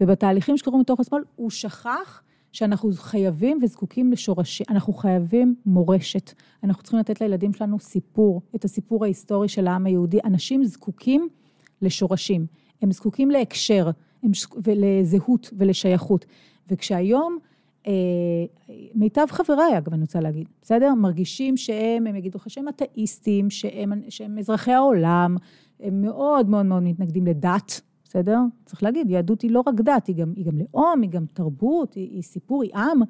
ובתהליכים 0.00 0.56
שקרו 0.56 0.78
מתוך 0.78 1.00
השמאל, 1.00 1.22
הוא 1.36 1.50
שכח 1.50 2.22
שאנחנו 2.54 2.90
חייבים 2.92 3.58
וזקוקים 3.62 4.12
לשורשים, 4.12 4.66
אנחנו 4.70 4.92
חייבים 4.92 5.54
מורשת. 5.66 6.32
אנחנו 6.64 6.82
צריכים 6.82 7.00
לתת 7.00 7.20
לילדים 7.20 7.52
שלנו 7.52 7.78
סיפור, 7.78 8.42
את 8.54 8.64
הסיפור 8.64 9.04
ההיסטורי 9.04 9.48
של 9.48 9.66
העם 9.66 9.86
היהודי. 9.86 10.18
אנשים 10.24 10.64
זקוקים 10.64 11.28
לשורשים, 11.82 12.46
הם 12.82 12.92
זקוקים 12.92 13.30
להקשר 13.30 13.90
הם 14.22 14.30
ולזהות 14.62 15.50
ולשייכות. 15.58 16.24
וכשהיום, 16.68 17.38
אה, 17.86 17.92
מיטב 18.94 19.26
חבריי, 19.30 19.78
אגב, 19.78 19.92
אני 19.92 20.02
רוצה 20.02 20.20
להגיד, 20.20 20.48
בסדר? 20.62 20.94
מרגישים 20.94 21.56
שהם, 21.56 22.06
הם 22.06 22.16
יגידו 22.16 22.38
לך 22.38 22.50
שהם 22.50 22.68
אתאיסטים, 22.68 23.50
שהם, 23.50 23.92
שהם 24.08 24.38
אזרחי 24.38 24.72
העולם, 24.72 25.36
הם 25.80 26.02
מאוד 26.02 26.48
מאוד 26.48 26.66
מאוד 26.66 26.82
מתנגדים 26.82 27.26
לדת, 27.26 27.80
בסדר? 28.14 28.38
צריך 28.64 28.82
להגיד, 28.82 29.10
יהדות 29.10 29.42
היא 29.42 29.50
לא 29.50 29.62
רק 29.66 29.74
דת, 29.74 30.06
היא 30.06 30.16
גם, 30.16 30.32
היא 30.36 30.46
גם 30.46 30.58
לאום, 30.58 31.02
היא 31.02 31.10
גם 31.10 31.26
תרבות, 31.32 31.94
היא, 31.94 32.10
היא 32.10 32.22
סיפור, 32.22 32.62
היא 32.62 32.74
עם. 32.74 33.02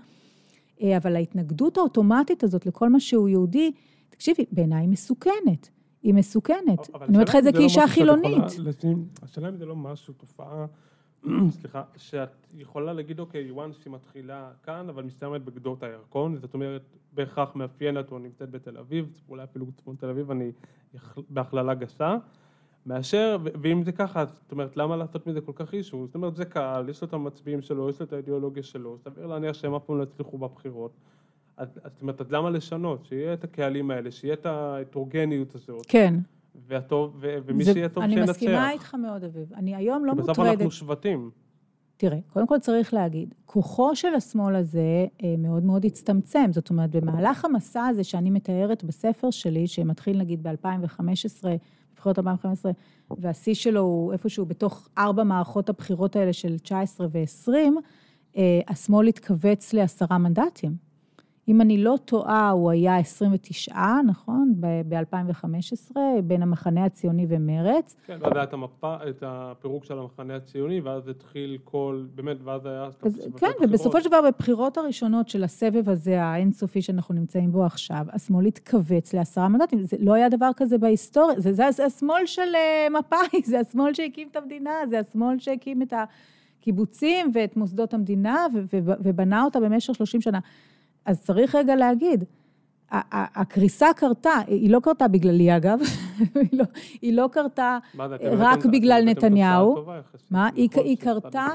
אה, 0.83 0.97
אבל 0.97 1.17
ההתנגדות 1.17 1.77
האוטומטית 1.77 2.45
הזאת 2.45 2.67
לכל 2.67 2.89
מה 2.89 3.01
שהוא 3.01 3.29
יהודי, 3.29 3.73
תקשיבי, 4.11 4.45
בעיניי 4.53 4.81
היא 4.81 4.89
מסוכנת. 4.89 5.71
היא 6.03 6.15
מסוכנת. 6.15 6.91
אני 6.95 7.15
אומרת 7.15 7.29
לך 7.29 7.37
את 7.37 7.45
זה 7.45 7.51
לא 7.51 7.57
כאישה 7.57 7.75
יכולה 7.75 7.89
חילונית. 7.89 8.45
השאלה 9.23 9.49
אם 9.49 9.57
זה 9.57 9.67
לא 9.67 9.77
משהו, 9.77 10.15
תופעה, 10.15 10.67
סליחה, 11.61 11.83
שאת 11.97 12.47
יכולה 12.55 12.93
להגיד, 12.93 13.21
אוקיי, 13.21 13.51
once 13.51 13.83
שהיא 13.83 13.93
מתחילה 13.93 14.51
כאן, 14.63 14.89
אבל 14.89 15.03
מסתיימת 15.03 15.45
בגדות 15.45 15.83
הירקון, 15.83 16.37
זאת 16.37 16.55
אומרת, 16.55 16.83
בהכרח 17.13 17.57
מאפיינת 17.57 18.13
או 18.13 18.19
נמצאת 18.19 18.51
בתל 18.51 18.79
אביב, 18.79 19.23
אולי 19.29 19.45
אפילו 19.45 19.67
צפון 19.73 19.97
תל 19.97 20.09
אביב, 20.09 20.31
אני 20.31 20.53
בהכללה 21.31 21.75
גסה, 21.75 22.17
מאשר, 22.87 23.37
ואם 23.63 23.83
זה 23.85 23.93
ככה, 23.93 24.25
זאת 24.25 24.53
אומרת, 24.53 24.77
למה 24.77 24.97
לעשות 24.97 25.27
מזה 25.27 25.41
כל 25.41 25.53
כך 25.55 25.75
אישו? 25.75 26.07
זאת 26.07 26.15
אומרת, 26.15 26.37
זה 26.37 26.45
קהל, 26.45 26.89
יש 26.89 27.03
לו 27.03 27.09
את 27.09 27.13
המצביעים 27.13 27.63
שלו, 27.63 27.91
יש 27.91 28.01
לו 28.01 28.07
את 28.07 28.13
האידיאולוגיה 28.13 28.63
שלו, 28.63 28.99
סביר 29.05 29.27
להניח 29.27 29.53
שהם 29.55 29.75
אף 29.75 29.83
פעם 29.85 29.99
לא 29.99 30.03
יצליחו 30.03 30.39
בבחירות. 30.39 30.91
אז 31.57 31.69
זאת 31.75 32.03
אומרת, 32.03 32.21
אז 32.21 32.33
למה 32.33 32.51
לשנות? 32.51 33.05
שיהיה 33.07 33.33
את 33.35 33.45
הקהלים 33.45 33.91
האלה, 33.91 34.11
שיהיה 34.11 34.35
את 34.35 34.47
ההטרוגניות 34.47 35.55
הזאת. 35.55 35.87
כן. 35.89 36.15
והטוב, 36.69 37.17
ו- 37.21 37.37
ומי 37.47 37.65
זה- 37.65 37.73
שיהיה 37.73 37.89
טוב 37.89 38.03
אני 38.03 38.15
שינצח. 38.15 38.31
מסכימה 38.31 38.71
איתך 38.71 38.95
מאוד, 38.95 39.25
אביב. 39.25 39.53
אני 39.55 39.77
היום 39.77 40.05
לא 40.05 40.13
כי 40.13 40.19
בסוף 40.19 40.39
מוטרדת. 40.39 40.57
אנחנו 40.57 40.71
שבטים. 40.71 41.31
תראה, 41.97 42.19
קודם 42.33 42.47
כל 42.47 42.59
צריך 42.59 42.95
להגיד, 42.95 43.35
כוחו 43.47 43.97
של 43.97 44.15
השמאל 44.15 44.57
הזה 44.57 44.81
אה, 45.25 45.35
מאוד 45.39 45.65
מאוד 45.65 45.85
הצטמצם. 45.85 46.45
זאת 46.53 46.71
אומרת, 46.71 46.91
במהלך 46.91 47.45
המסע 47.45 47.87
הזה 47.87 48.05
שאני 48.05 48.31
מתארת 48.31 48.85
בספר 48.85 49.31
שלי, 49.31 49.67
שמתחיל 49.67 50.19
נגיד 50.19 50.43
ב-2015, 50.43 51.45
בבחירות 52.05 52.19
2015, 52.19 52.73
והשיא 53.11 53.55
שלו 53.55 53.81
הוא 53.81 54.13
איפשהו 54.13 54.47
בתוך 54.47 54.89
ארבע 54.99 55.25
מערכות 55.25 55.69
הבחירות 55.69 56.17
האלה 56.17 56.33
של 56.33 56.59
19 56.59 57.07
ו-20, 57.13 57.51
אה, 58.37 58.61
השמאל 58.69 59.07
התכווץ 59.07 59.73
לעשרה 59.73 60.19
מנדטים. 60.19 60.77
אם 61.49 61.61
אני 61.61 61.85
לא 61.85 61.99
טועה, 62.05 62.51
הוא 62.51 62.71
היה 62.71 62.97
29, 62.97 63.75
נכון? 64.07 64.55
ב-2015, 64.61 65.97
בין 66.25 66.43
המחנה 66.43 66.85
הציוני 66.85 67.27
ומרץ. 67.29 67.97
כן, 68.07 68.19
ואז 68.21 68.33
היה 68.35 68.43
את 68.43 68.53
המפה, 68.53 68.97
את 69.09 69.23
הפירוק 69.27 69.85
של 69.85 69.99
המחנה 69.99 70.37
הציוני, 70.37 70.81
ואז 70.81 71.09
התחיל 71.09 71.59
כל, 71.65 72.07
באמת, 72.15 72.37
ואז 72.45 72.67
היה... 72.67 72.85
אז, 72.85 72.97
כן, 72.97 73.09
בחירות. 73.33 73.57
ובסופו 73.63 74.01
של 74.01 74.09
דבר 74.09 74.21
בבחירות 74.23 74.79
הראשונות 74.79 75.29
של 75.29 75.45
הסבב 75.45 75.89
הזה, 75.89 76.23
האינסופי 76.23 76.83
שאנחנו 76.83 77.15
נמצאים 77.15 77.53
בו 77.53 77.65
עכשיו, 77.65 78.07
השמאל 78.13 78.47
התכווץ 78.47 79.15
לעשרה 79.15 79.49
מנדטים. 79.49 79.83
זה 79.83 79.97
לא 80.01 80.15
היה 80.15 80.29
דבר 80.29 80.51
כזה 80.57 80.79
בהיסטוריה, 80.79 81.41
זה, 81.41 81.53
זה, 81.53 81.71
זה 81.71 81.85
השמאל 81.85 82.27
של 82.27 82.55
אה, 82.55 82.87
מפא"י, 82.99 83.43
זה 83.51 83.61
השמאל 83.61 83.95
שהקים 83.95 84.29
את 84.31 84.37
המדינה, 84.37 84.75
זה 84.91 84.99
השמאל 84.99 85.39
שהקים 85.39 85.83
את 85.83 85.93
הקיבוצים 86.61 87.31
ואת 87.35 87.57
מוסדות 87.57 87.95
המדינה 87.95 88.47
ובנה 88.83 89.45
אותה 89.45 89.61
במשך 89.61 89.95
30 89.95 90.21
שנה. 90.21 90.39
אז 91.05 91.21
צריך 91.21 91.55
רגע 91.55 91.77
להגיד, 91.77 92.25
הקריסה 92.91 93.87
קרתה, 93.97 94.31
היא 94.47 94.71
לא 94.71 94.81
קרתה 94.81 95.09
בגללי 95.09 95.57
אגב, 95.57 95.79
היא, 96.35 96.49
לא, 96.53 96.65
היא 97.03 97.13
לא 97.13 97.29
קרתה 97.33 97.79
אתם 97.95 98.31
רק 98.39 98.67
בגלל 98.67 99.03
נתניהו. 99.05 99.85
מה? 100.31 100.49
היא, 100.55 100.69
נכון 100.73 100.85
היא. 100.85 100.97
קרתה 100.97 101.47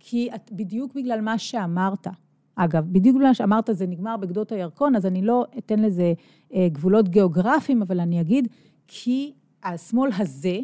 כי 0.00 0.28
בדיוק 0.52 0.94
בגלל 0.94 1.20
מה 1.20 1.38
שאמרת. 1.38 2.06
אגב, 2.54 2.84
בדיוק 2.92 3.16
בגלל 3.16 3.34
שאמרת 3.34 3.70
זה 3.72 3.86
נגמר 3.86 4.16
בגדות 4.16 4.52
הירקון, 4.52 4.96
אז 4.96 5.06
אני 5.06 5.22
לא 5.22 5.46
אתן 5.58 5.78
לזה 5.78 6.12
אה, 6.54 6.68
גבולות 6.72 7.08
גיאוגרפיים, 7.08 7.82
אבל 7.82 8.00
אני 8.00 8.20
אגיד, 8.20 8.48
כי 8.86 9.32
השמאל 9.62 10.10
הזה, 10.18 10.58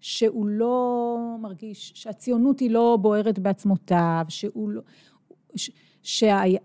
שהוא 0.00 0.46
לא 0.46 1.18
מרגיש, 1.40 1.92
שהציונות 1.94 2.60
היא 2.60 2.70
לא 2.70 2.98
בוערת 3.00 3.38
בעצמותיו, 3.38 4.24
שהוא 4.28 4.70
לא... 4.70 4.82
ש, 5.56 5.70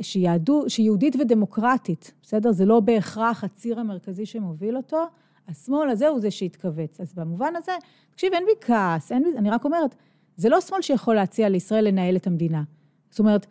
שיהדו, 0.02 0.64
שיהודית 0.68 1.16
ודמוקרטית, 1.20 2.12
בסדר? 2.22 2.52
זה 2.52 2.66
לא 2.66 2.80
בהכרח 2.80 3.44
הציר 3.44 3.80
המרכזי 3.80 4.26
שמוביל 4.26 4.78
אותו, 4.78 5.06
השמאל 5.48 5.90
הזה 5.90 6.08
הוא 6.08 6.20
זה 6.20 6.32
שהתכווץ. 6.32 7.02
אז 7.02 7.14
במובן 7.14 7.54
הזה, 7.56 7.72
תקשיב, 8.12 8.34
אין 8.34 8.44
בי 8.46 8.52
כעס, 8.62 9.12
אין 9.12 9.24
בי, 9.24 9.38
אני 9.38 9.50
רק 9.50 9.66
אומרת, 9.66 9.96
זה 10.36 10.50
לא 10.50 10.62
שמאל 10.62 10.82
שיכול 10.82 11.16
להציע 11.16 11.50
לישראל 11.50 11.88
לנהל 11.88 12.16
את 12.16 12.28
המדינה. 12.28 12.64
זאת 13.10 13.20
אומרת, 13.20 13.48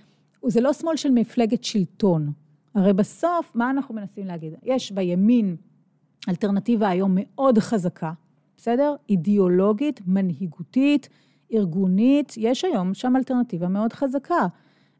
זה 0.47 0.61
לא 0.61 0.73
שמאל 0.73 0.97
של 0.97 1.11
מפלגת 1.11 1.65
שלטון. 1.65 2.33
הרי 2.75 2.93
בסוף, 2.93 3.53
מה 3.55 3.71
אנחנו 3.71 3.95
מנסים 3.95 4.27
להגיד? 4.27 4.53
יש 4.63 4.93
בימין 4.93 5.57
אלטרנטיבה 6.29 6.89
היום 6.89 7.13
מאוד 7.15 7.59
חזקה, 7.59 8.13
בסדר? 8.57 8.95
אידיאולוגית, 9.09 10.01
מנהיגותית, 10.07 11.09
ארגונית, 11.53 12.35
יש 12.37 12.65
היום 12.65 12.95
שם 12.95 13.17
אלטרנטיבה 13.17 13.69
מאוד 13.69 13.93
חזקה. 13.93 14.47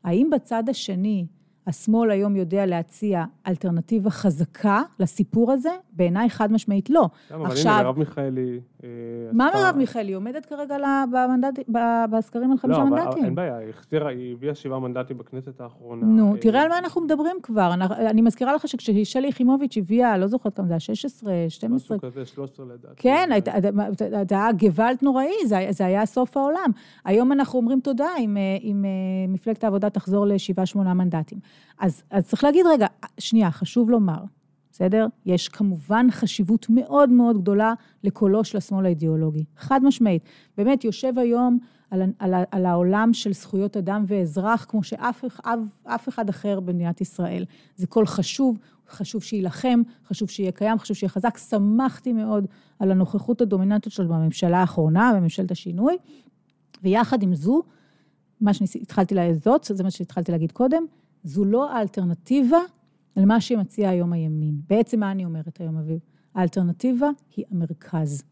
האם 0.05 0.31
בצד 0.33 0.69
השני 0.69 1.27
השמאל 1.67 2.11
היום 2.11 2.37
יודע 2.37 2.67
להציע 2.67 3.25
אלטרנטיבה 3.49 4.11
חזקה 4.11 4.83
לסיפור 5.01 5.53
הזה? 5.53 5.69
בעיניי 5.93 6.31
חד 6.31 6.53
משמעית 6.53 6.91
לא. 6.91 7.09
אבל 7.35 7.47
עכשיו- 7.47 7.73
הנה, 7.73 7.83
מרב 7.83 7.99
מיכאלי... 7.99 8.61
אה, 8.85 8.89
מה 9.33 9.47
עשתה- 9.49 9.59
מרב 9.59 9.77
מיכאלי? 9.77 10.13
עומדת 10.13 10.47
כרגע 10.47 10.77
במנדט- 11.13 11.69
בסקרים 12.11 12.51
על 12.53 12.59
חמישה 12.59 12.79
לא, 12.79 12.89
אבל 12.89 12.91
מנדטים. 13.05 13.25
אין 13.25 13.35
בעיה, 13.35 13.57
היא 13.57 13.69
החזירה, 13.71 14.11
היא 14.11 14.33
הביאה 14.33 14.55
שבעה 14.55 14.79
מנדטים 14.79 15.19
בכנסת 15.19 15.61
האחרונה. 15.61 16.07
נו, 16.07 16.35
אה, 16.35 16.41
תראה 16.41 16.63
על 16.63 16.69
מה 16.69 16.79
אנחנו 16.79 17.01
מדברים 17.01 17.37
כבר. 17.43 17.71
אנחנו- 17.75 17.97
אני 17.97 18.23
מזכירה 18.23 18.55
לך 18.55 18.69
שכששלי 18.69 19.29
יחימוביץ' 19.29 19.77
הביאה, 19.77 20.19
לא 20.19 20.27
זוכרת 20.27 20.57
כמה 20.57 20.67
זה 20.67 20.73
היה, 20.73 20.81
16, 20.81 21.33
12, 21.49 21.97
משהו 21.97 22.11
כזה, 22.11 22.27
13 22.27 22.67
לדעתי. 22.67 22.95
כן, 22.97 23.29
זה 24.29 24.35
היה 24.35 24.53
גוואלד 24.53 24.99
נוראי, 25.03 25.33
זה 25.47 25.67
זה 25.71 25.87
היה 25.87 26.07
סוף 26.07 26.37
העולם. 26.37 26.71
היום 27.05 27.33
אנחנו 27.33 27.59
אומרים 27.59 27.81
תודה 27.81 28.09
אם, 28.19 28.37
אה, 28.37 28.43
אה, 28.43 28.69
מפלגת 29.29 29.65
העבודה 29.65 29.91
תחזור 29.91 30.27
לשבעה, 30.27 30.67
שמונה 30.67 30.95
מנדטים. 30.95 31.39
אז, 31.79 32.03
אז 32.11 32.29
צריך 32.29 32.45
להגיד, 32.45 32.67
רגע, 32.67 32.87
שנייה, 33.19 33.51
חשוב 33.51 33.91
לומר, 33.91 34.25
בסדר? 34.73 35.07
יש 35.27 35.49
כמובן 35.49 36.07
חשיבות 36.11 36.67
מאוד 36.69 37.11
מאוד 37.11 37.39
גדולה 37.43 37.75
לקולו 38.05 38.45
של 38.45 38.59
השמאל 38.59 38.87
האידיאולוגי. 38.87 39.45
חד 39.57 39.81
משמעית. 39.85 40.23
באמת, 40.57 40.85
יושב 40.85 41.19
היום 41.19 41.59
על, 41.91 42.03
על, 42.19 42.35
על 42.51 42.67
העולם 42.67 43.13
של 43.13 43.33
זכויות 43.33 43.77
אדם 43.77 44.05
ואזרח, 44.07 44.67
כמו 44.69 44.83
שאף 44.83 45.25
אף, 45.25 45.59
אף 45.85 46.09
אחד 46.09 46.29
אחר 46.29 46.61
במדינת 46.61 47.01
ישראל. 47.01 47.45
זה 47.77 47.87
קול 47.87 48.07
חשוב, 48.07 48.59
חשוב 48.89 49.23
שיילחם, 49.23 49.83
חשוב 50.07 50.31
שיהיה 50.31 50.53
קיים, 50.53 50.79
חשוב 50.79 50.97
שיהיה 50.97 51.11
חזק. 51.11 51.39
שמחתי 51.39 52.13
מאוד 52.13 52.47
על 52.79 52.91
הנוכחות 52.91 53.41
הדומיננטית 53.41 53.93
שלו 53.93 54.09
בממשלה 54.09 54.59
האחרונה, 54.59 55.13
בממשלת 55.17 55.51
השינוי, 55.51 55.97
ויחד 56.83 57.23
עם 57.23 57.35
זו, 57.35 57.63
מה 58.41 58.55
שהתחלתי 58.55 59.15
לעזות, 59.15 59.71
זה 59.75 59.85
מה 59.85 59.91
שהתחלתי 59.91 60.33
להגיד 60.33 60.53
קודם, 60.53 60.83
זו 61.25 61.45
לא 61.45 61.71
האלטרנטיבה 61.71 62.59
למה 63.17 63.41
שמציע 63.41 63.89
היום 63.89 64.13
הימין. 64.13 64.55
בעצם 64.69 65.01
מה 65.01 65.11
אני 65.11 65.25
אומרת 65.25 65.61
היום, 65.61 65.77
אביב? 65.77 65.99
האלטרנטיבה 66.35 67.11
היא 67.37 67.45
המרכז, 67.51 68.23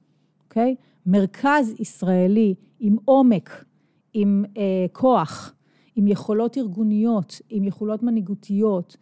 אוקיי? 0.45 0.75
מרכז 1.07 1.75
ישראלי 1.79 2.55
עם 2.81 2.97
עומק, 3.05 3.65
עם 4.15 4.45
אה, 4.57 4.87
כוח, 4.93 5.55
עם 5.97 6.09
יכולות 6.09 6.59
ארגוניות, 6.59 7.41
עם 7.51 7.65
יכולות 7.65 8.03
מנהיגותיות, 8.03 8.97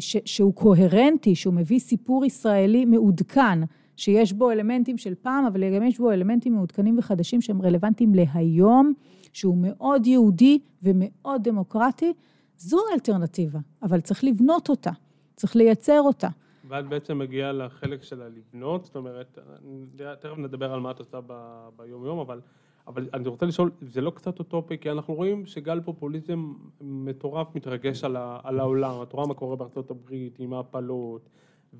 ש, 0.00 0.16
שהוא 0.24 0.54
קוהרנטי, 0.54 1.34
שהוא 1.34 1.54
מביא 1.54 1.78
סיפור 1.78 2.24
ישראלי 2.24 2.84
מעודכן, 2.84 3.58
שיש 3.96 4.32
בו 4.32 4.50
אלמנטים 4.50 4.98
של 4.98 5.14
פעם, 5.14 5.46
אבל 5.46 5.76
גם 5.76 5.82
יש 5.82 5.98
בו 5.98 6.10
אלמנטים 6.10 6.54
מעודכנים 6.54 6.98
וחדשים 6.98 7.40
שהם 7.40 7.62
רלוונטיים 7.62 8.14
להיום, 8.14 8.92
שהוא 9.32 9.56
מאוד 9.60 10.06
יהודי 10.06 10.58
ומאוד 10.82 11.42
דמוקרטי, 11.42 12.12
זו 12.58 12.78
האלטרנטיבה, 12.90 13.58
אבל 13.82 14.00
צריך 14.00 14.24
לבנות 14.24 14.68
אותה, 14.68 14.90
צריך 15.36 15.56
לייצר 15.56 16.00
אותה. 16.00 16.28
ואת 16.68 16.88
בעצם 16.88 17.18
מגיעה 17.18 17.52
לחלק 17.52 18.02
של 18.02 18.22
הלבנות, 18.22 18.84
זאת 18.84 18.96
אומרת, 18.96 19.38
תכף 20.20 20.38
נדבר 20.38 20.72
על 20.72 20.80
מה 20.80 20.90
את 20.90 20.98
עושה 20.98 21.18
ביום-יום, 21.76 22.18
אבל, 22.18 22.40
אבל 22.86 23.08
אני 23.14 23.28
רוצה 23.28 23.46
לשאול, 23.46 23.70
זה 23.80 24.00
לא 24.00 24.10
קצת 24.10 24.38
אוטופי? 24.38 24.78
כי 24.78 24.90
אנחנו 24.90 25.14
רואים 25.14 25.46
שגל 25.46 25.80
פופוליזם 25.80 26.52
מטורף 26.80 27.54
מתרגש 27.54 28.04
על, 28.04 28.16
ה, 28.16 28.40
על 28.42 28.60
העולם, 28.60 29.02
את 29.02 29.12
רואה 29.12 29.26
מה 29.26 29.34
קורה 29.34 29.56
בארצות 29.56 29.90
הברית 29.90 30.38
עם 30.38 30.52
ההפלות, 30.52 31.28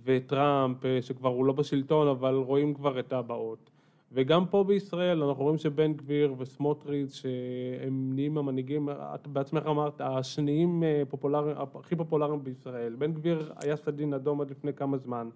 וטראמפ, 0.05 0.79
שכבר 1.01 1.29
הוא 1.29 1.47
לא 1.47 1.53
בשלטון, 1.53 2.09
אבל 2.09 2.35
רואים 2.35 2.75
כבר 2.75 3.01
את 3.01 3.13
הבאות. 3.13 3.71
וגם 4.13 4.47
פה 4.47 4.65
בישראל 4.65 5.23
אנחנו 5.23 5.43
רואים 5.43 5.59
שבן 5.59 5.93
גביר 5.93 6.35
וסמוטריץ' 6.39 7.15
שהם 7.15 8.11
נהיים 8.15 8.39
המנהיגים, 8.39 8.89
את 9.15 9.27
בעצמך 9.27 9.67
אמרת, 9.67 10.01
השניים 10.01 10.83
אה, 10.83 11.03
פופולריים, 11.09 11.57
הכי 11.75 11.97
פופולריים 11.97 12.45
בישראל. 12.45 12.95
בן 12.95 13.13
גביר 13.13 13.53
היה 13.57 13.77
סדין 13.77 14.15
אדום 14.15 14.41
עד 14.41 14.51
לפני 14.51 14.73
כמה 14.73 14.97
זמן. 14.97 15.29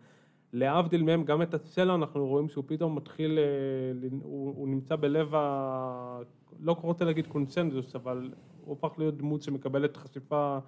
להבדיל 0.52 1.02
מהם, 1.02 1.24
גם 1.24 1.42
את 1.42 1.54
הצלע 1.54 1.94
אנחנו 1.94 2.26
רואים 2.26 2.48
שהוא 2.48 2.64
פתאום 2.66 2.96
מתחיל, 2.96 3.38
אה, 3.38 4.08
הוא, 4.22 4.54
הוא 4.56 4.68
נמצא 4.68 4.96
בלב 4.96 5.34
ה... 5.34 6.20
לא 6.60 6.76
רוצה 6.82 7.04
להגיד 7.04 7.26
קונצנזוס, 7.26 7.96
אבל 7.96 8.30
הוא 8.64 8.72
הפך 8.72 8.98
להיות 8.98 9.16
דמות 9.16 9.42
שמקבלת 9.42 9.96
חשיפה 9.96 10.58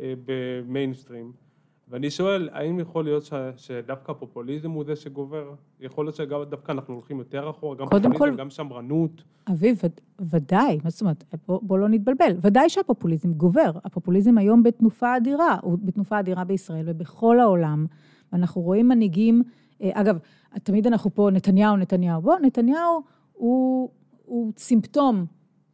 אה, 0.00 0.14
במיינסטרים. 0.24 1.45
ואני 1.88 2.10
שואל, 2.10 2.48
האם 2.52 2.80
יכול 2.80 3.04
להיות 3.04 3.24
ש, 3.24 3.32
שדווקא 3.56 4.12
הפופוליזם 4.12 4.70
הוא 4.70 4.84
זה 4.84 4.96
שגובר? 4.96 5.54
יכול 5.80 6.04
להיות 6.04 6.16
שדווקא 6.16 6.72
אנחנו 6.72 6.94
הולכים 6.94 7.18
יותר 7.18 7.50
אחורה, 7.50 7.76
גם 7.76 7.86
פופוליזם, 7.86 8.18
כל... 8.18 8.36
גם 8.36 8.50
שמרנות? 8.50 9.22
אביב, 9.50 9.80
ודאי, 10.20 10.78
מה 10.84 10.90
זאת 10.90 11.00
אומרת, 11.00 11.24
בוא, 11.48 11.60
בוא 11.62 11.78
לא 11.78 11.88
נתבלבל, 11.88 12.32
ודאי 12.40 12.68
שהפופוליזם 12.68 13.32
גובר. 13.32 13.70
הפופוליזם 13.84 14.38
היום 14.38 14.62
בתנופה 14.62 15.16
אדירה, 15.16 15.56
הוא 15.62 15.78
בתנופה 15.82 16.20
אדירה 16.20 16.44
בישראל 16.44 16.84
ובכל 16.86 17.40
העולם. 17.40 17.86
ואנחנו 18.32 18.60
רואים 18.60 18.88
מנהיגים, 18.88 19.42
אה, 19.82 19.90
אגב, 19.94 20.18
תמיד 20.62 20.86
אנחנו 20.86 21.14
פה, 21.14 21.28
נתניהו, 21.32 21.76
נתניהו. 21.76 22.22
בוא, 22.22 22.34
נתניהו 22.42 23.02
הוא, 23.32 23.90
הוא 24.24 24.52
סימפטום, 24.56 25.26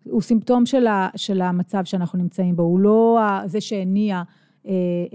הוא 0.04 0.20
סימפטום 0.20 0.66
של, 0.66 0.86
ה, 0.86 1.08
של 1.16 1.40
המצב 1.40 1.84
שאנחנו 1.84 2.18
נמצאים 2.18 2.56
בו, 2.56 2.62
הוא 2.62 2.80
לא 2.80 3.20
זה 3.46 3.60
שהניע 3.60 4.22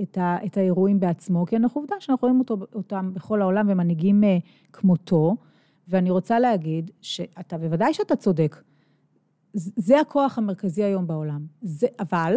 את, 0.01 0.17
ה, 0.17 0.37
את 0.45 0.57
האירועים 0.57 0.99
בעצמו, 0.99 1.45
כי 1.45 1.55
אנחנו 1.55 1.81
עובדה 1.81 1.95
שאנחנו 1.99 2.27
רואים 2.27 2.39
אותו, 2.39 2.57
אותם 2.75 3.11
בכל 3.13 3.41
העולם 3.41 3.65
ומנהיגים 3.69 4.23
אה, 4.23 4.37
כמותו, 4.73 5.35
ואני 5.87 6.09
רוצה 6.09 6.39
להגיד 6.39 6.91
שאתה, 7.01 7.57
בוודאי 7.57 7.93
שאתה 7.93 8.15
צודק, 8.15 8.63
זה 9.53 9.99
הכוח 9.99 10.37
המרכזי 10.37 10.83
היום 10.83 11.07
בעולם. 11.07 11.45
זה, 11.61 11.87
אבל, 11.99 12.35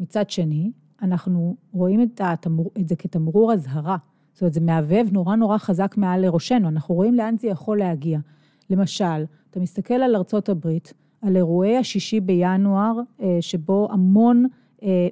מצד 0.00 0.30
שני, 0.30 0.72
אנחנו 1.02 1.56
רואים 1.72 2.02
את, 2.02 2.20
התמור, 2.24 2.70
את 2.80 2.88
זה 2.88 2.96
כתמרור 2.96 3.52
אזהרה. 3.52 3.96
זאת 4.32 4.42
אומרת, 4.42 4.54
זה 4.54 4.60
מהבהב 4.60 5.06
נורא 5.12 5.36
נורא 5.36 5.58
חזק 5.58 5.94
מעל 5.96 6.20
לראשנו, 6.20 6.68
אנחנו 6.68 6.94
רואים 6.94 7.14
לאן 7.14 7.36
זה 7.38 7.48
יכול 7.48 7.78
להגיע. 7.78 8.18
למשל, 8.70 9.24
אתה 9.50 9.60
מסתכל 9.60 9.94
על 9.94 10.16
ארצות 10.16 10.48
הברית, 10.48 10.92
על 11.22 11.36
אירועי 11.36 11.76
השישי 11.76 12.20
בינואר, 12.20 13.00
אה, 13.20 13.36
שבו 13.40 13.88
המון 13.90 14.44
אה, 14.44 14.50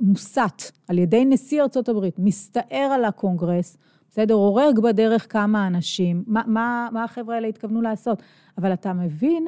מוסת 0.00 0.62
על 0.88 0.98
ידי 0.98 1.24
נשיא 1.24 1.62
ארצות 1.62 1.88
הברית, 1.88 2.18
מסתער 2.18 2.90
על 2.94 3.04
הקונגרס, 3.04 3.76
בסדר, 4.10 4.34
הורג 4.34 4.80
בדרך 4.80 5.32
כמה 5.32 5.66
אנשים, 5.66 6.24
מה, 6.26 6.42
מה, 6.46 6.88
מה 6.92 7.04
החבר'ה 7.04 7.34
האלה 7.34 7.48
התכוונו 7.48 7.82
לעשות? 7.82 8.22
אבל 8.58 8.72
אתה 8.72 8.92
מבין 8.92 9.46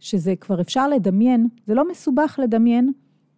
שזה 0.00 0.36
כבר 0.36 0.60
אפשר 0.60 0.88
לדמיין, 0.88 1.48
זה 1.66 1.74
לא 1.74 1.88
מסובך 1.90 2.38
לדמיין 2.42 2.92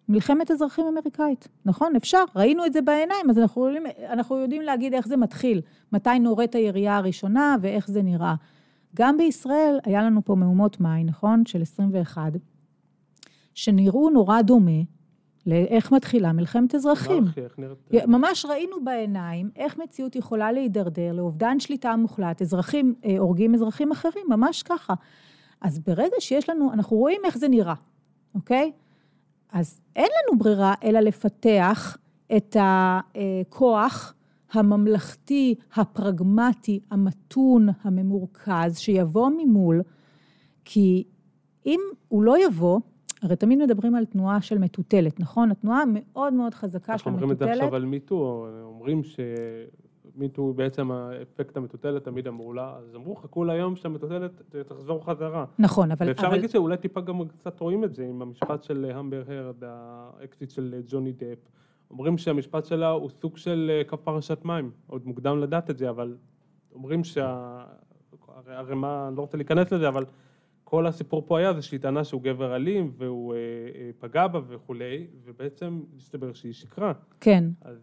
מלחמת 0.09 0.51
אזרחים 0.51 0.87
אמריקאית, 0.87 1.49
נכון? 1.65 1.97
אפשר, 1.97 2.25
ראינו 2.37 2.67
את 2.67 2.73
זה 2.73 2.83
בעיניים, 2.83 3.31
אז 3.31 3.39
אנחנו 3.39 3.67
יודעים, 3.67 3.83
אנחנו 4.09 4.37
יודעים 4.37 4.63
להגיד 4.63 4.95
איך 4.95 5.09
זה 5.09 5.17
מתחיל, 5.17 5.61
מתי 5.93 6.19
נורית 6.19 6.55
הירייה 6.55 6.97
הראשונה 6.97 7.57
ואיך 7.61 7.89
זה 7.89 8.03
נראה. 8.03 8.35
גם 8.97 9.17
בישראל 9.17 9.79
היה 9.85 10.03
לנו 10.03 10.25
פה 10.25 10.35
מהומות 10.35 10.81
מאי, 10.81 11.05
נכון? 11.05 11.47
של 11.47 11.63
21, 11.63 12.33
שנראו 13.55 14.11
נורא 14.11 14.43
דומה 14.43 14.81
לאיך 15.49 15.93
מתחילה 15.93 16.33
מלחמת 16.33 16.75
אזרחים. 16.75 17.25
ממש 18.07 18.45
ראינו 18.45 18.85
בעיניים 18.85 19.51
איך 19.57 19.79
מציאות 19.79 20.17
יכולה 20.17 20.53
להידרדר 20.53 21.13
לאובדן 21.13 21.61
שליטה 21.61 21.97
מוחלט, 21.97 22.43
אזרחים 22.43 22.95
אה, 23.05 23.19
הורגים 23.19 23.55
אזרחים 23.55 23.93
אחרים, 23.93 24.27
ממש 24.29 24.63
ככה. 24.63 24.95
אז 25.61 25.79
ברגע 25.79 26.17
שיש 26.19 26.49
לנו, 26.49 26.73
אנחנו 26.73 26.97
רואים 26.97 27.21
איך 27.25 27.39
זה 27.39 27.49
נראה, 27.49 27.75
אוקיי? 28.35 28.73
אז 29.53 29.81
אין 29.97 30.09
לנו 30.23 30.39
ברירה 30.39 30.75
אלא 30.85 31.01
לפתח 31.01 31.97
את 32.37 32.57
הכוח 32.61 34.15
הממלכתי, 34.53 35.55
הפרגמטי, 35.75 36.81
המתון, 36.91 37.69
הממורכז, 37.83 38.79
שיבוא 38.79 39.31
ממול, 39.39 39.83
כי 40.65 41.05
אם 41.67 41.81
הוא 42.09 42.23
לא 42.23 42.47
יבוא, 42.47 42.81
הרי 43.23 43.37
תמיד 43.37 43.59
מדברים 43.59 43.95
על 43.95 44.05
תנועה 44.05 44.41
של 44.41 44.59
מטוטלת, 44.59 45.21
נכון? 45.21 45.51
התנועה 45.51 45.83
המאוד 45.83 46.33
מאוד 46.33 46.55
חזקה 46.55 46.99
של 46.99 47.09
המטוטלת. 47.09 47.23
אנחנו 47.23 47.23
אומרים 47.23 47.33
את 47.33 47.39
זה 47.39 47.51
עכשיו 47.51 47.75
על 47.75 47.85
MeToo, 47.85 48.47
אומרים 48.63 49.03
ש 49.05 49.44
MeToo 49.44 50.43
הוא 50.43 50.55
בעצם 50.55 50.91
האפקט 50.91 51.57
המטוטלת 51.57 52.05
תמיד 52.05 52.27
אמרו 52.27 52.53
לה, 52.53 52.75
אז 52.79 52.95
אמרו 52.95 53.17
חכו 53.17 53.45
ליום 53.45 53.77
שהמטוטלת 53.77 54.43
תחזור 54.67 55.05
חזרה. 55.05 55.45
נכון, 55.59 55.91
אבל... 55.91 56.09
ואפשר 56.09 56.27
אבל... 56.27 56.35
להגיד 56.35 56.51
שאולי 56.51 56.77
טיפה 56.77 57.01
גם 57.01 57.29
קצת 57.29 57.61
רואים 57.61 57.85
את 57.85 57.95
זה 57.95 58.05
עם 58.05 58.23
המשפט 58.23 58.63
של 58.63 58.91
אמבר 58.95 59.23
הרד, 59.29 59.65
האקסית 59.67 60.51
של 60.51 60.81
ג'וני 60.87 61.13
דפ. 61.13 61.39
אומרים 61.91 62.19
שהמשפט 62.19 62.65
שלה 62.65 62.89
הוא 62.91 63.11
סוג 63.11 63.37
של 63.37 63.83
קו 63.87 63.97
פרשת 63.97 64.45
מים, 64.45 64.71
עוד 64.87 65.07
מוקדם 65.07 65.41
לדעת 65.41 65.71
את 65.71 65.79
זה, 65.79 65.91
אבל 65.91 66.17
אומרים 66.75 67.05
שה... 67.05 67.59
הרי 68.47 68.75
מה, 68.75 69.09
אני 69.09 69.17
לא 69.17 69.21
רוצה 69.21 69.37
להיכנס 69.37 69.73
לזה, 69.73 69.89
אבל 69.89 70.05
כל 70.71 70.87
הסיפור 70.87 71.23
פה 71.27 71.39
היה 71.39 71.55
זה 71.55 71.63
שהיא 71.63 71.81
טענה 71.81 72.05
שהוא 72.05 72.23
גבר 72.23 72.57
אלים 72.57 72.93
והוא 72.99 73.35
אה, 73.35 73.39
אה, 73.39 73.91
פגע 73.99 74.27
בה 74.27 74.41
וכולי, 74.49 75.07
ובעצם 75.25 75.81
מסתבר 75.97 76.33
שהיא 76.33 76.53
שקרה. 76.53 76.93
כן. 77.21 77.45
אז 77.61 77.77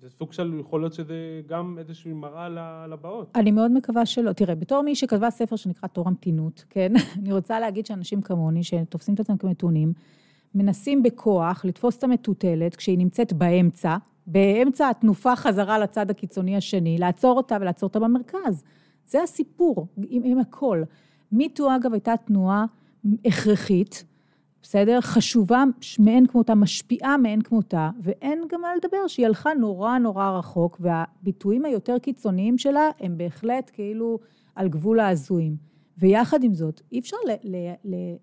זה 0.00 0.10
סוג 0.10 0.32
של, 0.32 0.56
יכול 0.60 0.80
להיות 0.80 0.92
שזה 0.92 1.40
גם 1.46 1.76
איזושהי 1.78 2.12
מראה 2.12 2.48
לבאות. 2.86 3.30
אני 3.34 3.50
מאוד 3.50 3.70
מקווה 3.70 4.06
שלא. 4.06 4.32
תראה, 4.32 4.54
בתור 4.54 4.82
מי 4.82 4.94
שכתבה 4.94 5.30
ספר 5.30 5.56
שנקרא 5.56 5.88
תור 5.88 6.08
המתינות, 6.08 6.64
כן? 6.70 6.92
אני 7.20 7.32
רוצה 7.32 7.60
להגיד 7.60 7.86
שאנשים 7.86 8.22
כמוני, 8.22 8.62
שתופסים 8.62 9.14
את 9.14 9.20
עצמם 9.20 9.36
כמתונים, 9.36 9.92
מנסים 10.54 11.02
בכוח 11.02 11.64
לתפוס 11.64 11.98
את 11.98 12.04
המטוטלת 12.04 12.76
כשהיא 12.76 12.98
נמצאת 12.98 13.32
באמצע, 13.32 13.96
באמצע 14.26 14.88
התנופה 14.88 15.36
חזרה 15.36 15.78
לצד 15.78 16.10
הקיצוני 16.10 16.56
השני, 16.56 16.98
לעצור 16.98 17.36
אותה 17.36 17.56
ולעצור 17.60 17.86
אותה 17.86 18.00
במרכז. 18.00 18.64
זה 19.06 19.22
הסיפור, 19.22 19.86
עם, 20.08 20.22
עם 20.24 20.38
הכל. 20.38 20.82
מיטו 21.32 21.76
אגב 21.76 21.92
הייתה 21.92 22.14
תנועה 22.16 22.64
הכרחית, 23.24 24.04
בסדר? 24.62 25.00
חשובה 25.00 25.64
מאין 25.98 26.26
כמותה, 26.26 26.54
משפיעה 26.54 27.16
מאין 27.16 27.42
כמותה, 27.42 27.90
ואין 28.02 28.42
גם 28.52 28.60
מה 28.60 28.68
לדבר 28.76 29.06
שהיא 29.06 29.26
הלכה 29.26 29.54
נורא 29.54 29.98
נורא 29.98 30.30
רחוק, 30.30 30.76
והביטויים 30.80 31.64
היותר 31.64 31.98
קיצוניים 31.98 32.58
שלה 32.58 32.90
הם 33.00 33.18
בהחלט 33.18 33.70
כאילו 33.74 34.18
על 34.54 34.68
גבול 34.68 35.00
ההזויים. 35.00 35.56
ויחד 35.98 36.44
עם 36.44 36.54
זאת, 36.54 36.80
אי 36.92 36.98
אפשר 36.98 37.16
ל- 37.26 37.56
ל- 37.56 37.72
ל- 37.84 38.16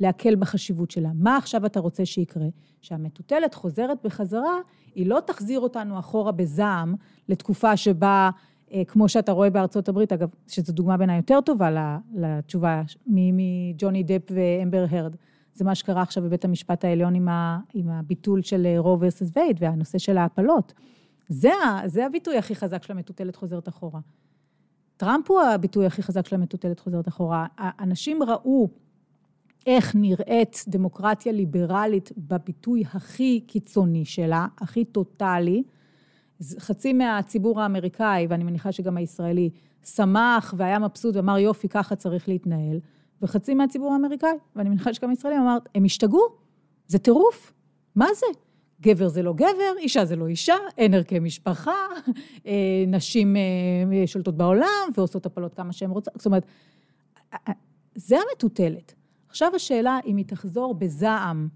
להקל 0.00 0.36
בחשיבות 0.36 0.90
שלה. 0.90 1.10
מה 1.14 1.36
עכשיו 1.36 1.66
אתה 1.66 1.80
רוצה 1.80 2.06
שיקרה? 2.06 2.46
שהמטוטלת 2.80 3.54
חוזרת 3.54 3.98
בחזרה, 4.04 4.58
היא 4.94 5.06
לא 5.06 5.20
תחזיר 5.26 5.60
אותנו 5.60 5.98
אחורה 5.98 6.32
בזעם 6.32 6.94
לתקופה 7.28 7.76
שבה 7.76 8.30
כמו 8.88 9.08
שאתה 9.08 9.32
רואה 9.32 9.50
בארצות 9.50 9.88
הברית, 9.88 10.12
אגב, 10.12 10.28
שזו 10.48 10.72
דוגמה 10.72 10.96
בעיניי 10.96 11.16
יותר 11.16 11.40
טובה 11.40 11.96
לתשובה 12.14 12.82
מג'וני 13.06 14.02
דפ 14.02 14.30
ואמבר 14.30 14.84
הרד. 14.90 15.16
זה 15.54 15.64
מה 15.64 15.74
שקרה 15.74 16.02
עכשיו 16.02 16.22
בבית 16.22 16.44
המשפט 16.44 16.84
העליון 16.84 17.14
עם, 17.14 17.28
ה, 17.28 17.58
עם 17.74 17.88
הביטול 17.88 18.42
של 18.42 18.66
רו 18.78 19.00
ורסס 19.00 19.30
וייד 19.36 19.56
והנושא 19.60 19.98
של 19.98 20.18
ההפלות. 20.18 20.72
זה, 21.28 21.50
זה 21.86 22.06
הביטוי 22.06 22.38
הכי 22.38 22.54
חזק 22.54 22.82
של 22.82 22.92
המטוטלת 22.92 23.36
חוזרת 23.36 23.68
אחורה. 23.68 24.00
טראמפ 24.96 25.30
הוא 25.30 25.40
הביטוי 25.40 25.86
הכי 25.86 26.02
חזק 26.02 26.26
של 26.26 26.36
המטוטלת 26.36 26.80
חוזרת 26.80 27.08
אחורה. 27.08 27.46
אנשים 27.80 28.22
ראו 28.22 28.68
איך 29.66 29.94
נראית 29.94 30.64
דמוקרטיה 30.68 31.32
ליברלית 31.32 32.12
בביטוי 32.16 32.84
הכי 32.94 33.40
קיצוני 33.46 34.04
שלה, 34.04 34.46
הכי 34.60 34.84
טוטאלי, 34.84 35.62
חצי 36.58 36.92
מהציבור 36.92 37.60
האמריקאי, 37.60 38.26
ואני 38.30 38.44
מניחה 38.44 38.72
שגם 38.72 38.96
הישראלי, 38.96 39.50
שמח 39.84 40.54
והיה 40.56 40.78
מבסוט 40.78 41.16
ואמר 41.16 41.38
יופי, 41.38 41.68
ככה 41.68 41.96
צריך 41.96 42.28
להתנהל, 42.28 42.80
וחצי 43.22 43.54
מהציבור 43.54 43.92
האמריקאי, 43.92 44.36
ואני 44.56 44.68
מניחה 44.68 44.94
שגם 44.94 45.10
הישראלי 45.10 45.38
אמר, 45.38 45.58
הם 45.74 45.84
השתגעו, 45.84 46.20
זה 46.86 46.98
טירוף, 46.98 47.52
מה 47.96 48.06
זה? 48.14 48.26
גבר 48.80 49.08
זה 49.08 49.22
לא 49.22 49.32
גבר, 49.32 49.72
אישה 49.78 50.04
זה 50.04 50.16
לא 50.16 50.26
אישה, 50.26 50.54
אין 50.78 50.94
ערכי 50.94 51.18
משפחה, 51.18 51.86
אה, 52.46 52.84
נשים 52.86 53.36
אה, 53.36 54.06
שולטות 54.06 54.36
בעולם 54.36 54.88
ועושות 54.96 55.26
הפלות 55.26 55.54
כמה 55.54 55.72
שהן 55.72 55.90
רוצות. 55.90 56.14
זאת 56.16 56.26
אומרת, 56.26 56.46
זה 57.94 58.16
המטוטלת. 58.16 58.94
עכשיו 59.28 59.52
השאלה 59.54 59.98
אם 60.06 60.16
היא 60.16 60.24
תחזור 60.26 60.74
בזעם 60.74 61.48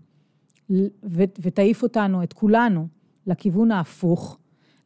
ותעיף 1.38 1.82
אותנו, 1.82 2.22
את 2.22 2.32
כולנו, 2.32 2.86
לכיוון 3.26 3.70
ההפוך, 3.70 4.38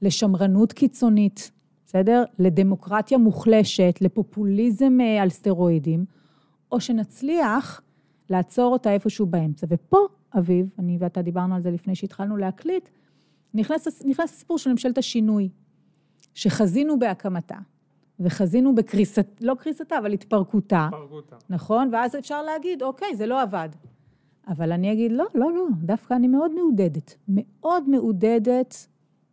לשמרנות 0.02 0.72
קיצונית, 0.72 1.50
בסדר? 1.86 2.24
לדמוקרטיה 2.38 3.18
מוחלשת, 3.18 3.98
לפופוליזם 4.00 4.98
אה, 5.00 5.22
על 5.22 5.28
סטרואידים, 5.28 6.04
או 6.72 6.80
שנצליח 6.80 7.82
לעצור 8.30 8.72
אותה 8.72 8.92
איפשהו 8.92 9.26
באמצע. 9.26 9.66
ופה, 9.70 9.98
אביב, 10.38 10.66
אני 10.78 10.96
ואתה 11.00 11.22
דיברנו 11.22 11.54
על 11.54 11.62
זה 11.62 11.70
לפני 11.70 11.94
שהתחלנו 11.94 12.36
להקליט, 12.36 12.88
נכנס, 13.54 14.02
נכנס 14.04 14.32
הסיפור 14.32 14.58
של 14.58 14.70
ממשלת 14.70 14.98
השינוי, 14.98 15.48
שחזינו 16.34 16.98
בהקמתה, 16.98 17.56
וחזינו 18.20 18.74
בקריסת, 18.74 19.26
לא 19.40 19.54
קריסתה, 19.54 19.98
אבל 19.98 20.12
התפרקותה. 20.12 20.88
התפרקותה. 20.92 21.36
נכון? 21.50 21.88
ואז 21.92 22.16
אפשר 22.16 22.42
להגיד, 22.42 22.82
אוקיי, 22.82 23.16
זה 23.16 23.26
לא 23.26 23.42
עבד. 23.42 23.68
אבל 24.48 24.72
אני 24.72 24.92
אגיד, 24.92 25.12
לא, 25.12 25.24
לא, 25.34 25.52
לא, 25.52 25.66
דווקא 25.82 26.14
אני 26.14 26.28
מאוד 26.28 26.50
מעודדת. 26.54 27.14
מאוד 27.28 27.88
מעודדת 27.88 28.86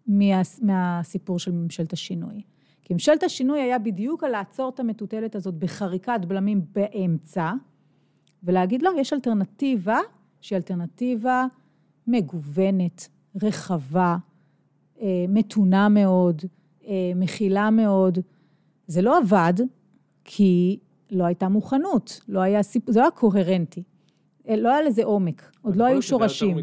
מה, 0.07 0.41
מהסיפור 0.61 1.39
של 1.39 1.51
ממשלת 1.51 1.93
השינוי. 1.93 2.41
כי 2.81 2.93
ממשלת 2.93 3.23
השינוי 3.23 3.61
היה 3.61 3.79
בדיוק 3.79 4.23
על 4.23 4.31
לעצור 4.31 4.69
את 4.69 4.79
המטוטלת 4.79 5.35
הזאת 5.35 5.53
בחריקת 5.53 6.19
בלמים 6.27 6.61
באמצע, 6.71 7.51
ולהגיד, 8.43 8.81
לא, 8.81 8.91
יש 8.97 9.13
אלטרנטיבה 9.13 9.99
שהיא 10.41 10.57
אלטרנטיבה 10.57 11.45
מגוונת, 12.07 13.09
רחבה, 13.43 14.17
אה, 15.01 15.25
מתונה 15.29 15.89
מאוד, 15.89 16.41
אה, 16.87 17.11
מכילה 17.15 17.69
מאוד. 17.69 18.19
זה 18.87 19.01
לא 19.01 19.17
עבד, 19.17 19.53
כי 20.23 20.79
לא 21.11 21.23
הייתה 21.23 21.49
מוכנות, 21.49 22.21
לא 22.27 22.39
היה 22.39 22.63
סיפור, 22.63 22.93
זה 22.93 22.99
לא 22.99 23.03
היה 23.05 23.11
קוהרנטי. 23.11 23.83
אה, 24.47 24.55
לא 24.55 24.69
היה 24.69 24.81
לזה 24.81 25.03
עומק, 25.03 25.51
עוד 25.61 25.75
לא 25.75 25.85
היו 25.85 26.01
שורשים. 26.01 26.57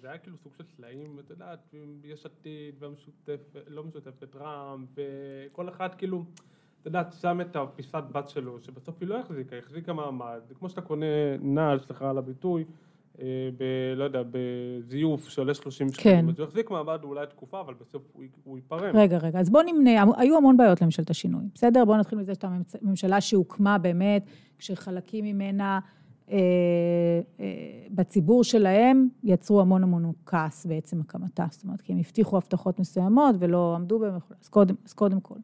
זה 0.00 0.08
היה 0.08 0.18
כאילו 0.18 0.36
סוג 0.36 0.54
של 0.54 0.64
סלעים, 0.76 1.18
את 1.18 1.30
יודעת, 1.30 1.74
יש 2.04 2.26
עתיד 2.26 2.74
והמשותפת, 2.78 3.56
לא 3.66 3.84
משותפת, 3.84 4.36
רע"מ, 4.36 4.86
וכל 4.94 5.68
אחד 5.68 5.94
כאילו, 5.94 6.24
את 6.80 6.86
יודעת, 6.86 7.12
שם 7.20 7.40
את 7.40 7.56
הפיסת 7.56 8.04
בת 8.12 8.28
שלו, 8.28 8.60
שבסוף 8.60 8.96
היא 9.00 9.08
לא 9.08 9.20
החזיקה, 9.20 9.56
היא 9.56 9.62
החזיקה 9.62 9.92
מעמד, 9.92 10.40
זה 10.48 10.54
כמו 10.54 10.68
שאתה 10.68 10.80
קונה 10.80 11.06
נעל, 11.40 11.78
סליחה 11.80 12.10
על 12.10 12.18
הביטוי, 12.18 12.64
אה, 13.20 13.48
ב... 13.58 13.64
לא 13.96 14.04
יודע, 14.04 14.22
בזיוף 14.30 15.28
שעולה 15.28 15.54
30 15.54 15.92
שקלים, 15.92 16.14
כן. 16.14 16.28
אז 16.28 16.38
הוא 16.38 16.46
יחזיק 16.46 16.70
מעמד 16.70 17.04
אולי 17.04 17.26
תקופה, 17.26 17.60
אבל 17.60 17.74
בסוף 17.74 18.02
הוא, 18.12 18.24
הוא 18.44 18.58
ייפרם. 18.58 18.96
רגע, 18.96 19.18
רגע, 19.18 19.40
אז 19.40 19.50
בוא 19.50 19.62
נמנה, 19.62 20.04
היו 20.16 20.36
המון 20.36 20.56
בעיות 20.56 20.82
לממשלת 20.82 21.10
השינוי, 21.10 21.44
בסדר? 21.54 21.84
בואו 21.84 21.98
נתחיל 21.98 22.18
מזה 22.18 22.34
שאתה 22.34 22.48
ממשלה 22.82 23.20
שהוקמה 23.20 23.78
באמת, 23.78 24.24
כשחלקים 24.58 25.24
ממנה... 25.24 25.78
אה, 26.30 26.36
אה, 27.40 27.46
בציבור 27.90 28.44
שלהם 28.44 29.08
יצרו 29.24 29.60
המון 29.60 29.82
המון 29.82 30.12
כעס 30.26 30.66
בעצם 30.66 31.00
הקמתה, 31.00 31.46
זאת 31.50 31.64
אומרת, 31.64 31.80
כי 31.80 31.92
הם 31.92 31.98
הבטיחו 31.98 32.36
הבטחות 32.36 32.80
מסוימות 32.80 33.36
ולא 33.38 33.74
עמדו 33.74 33.98
בהן 33.98 34.14
אז 34.40 34.48
קודם, 34.48 34.74
אז 34.86 34.92
קודם 34.92 35.20
כל. 35.20 35.34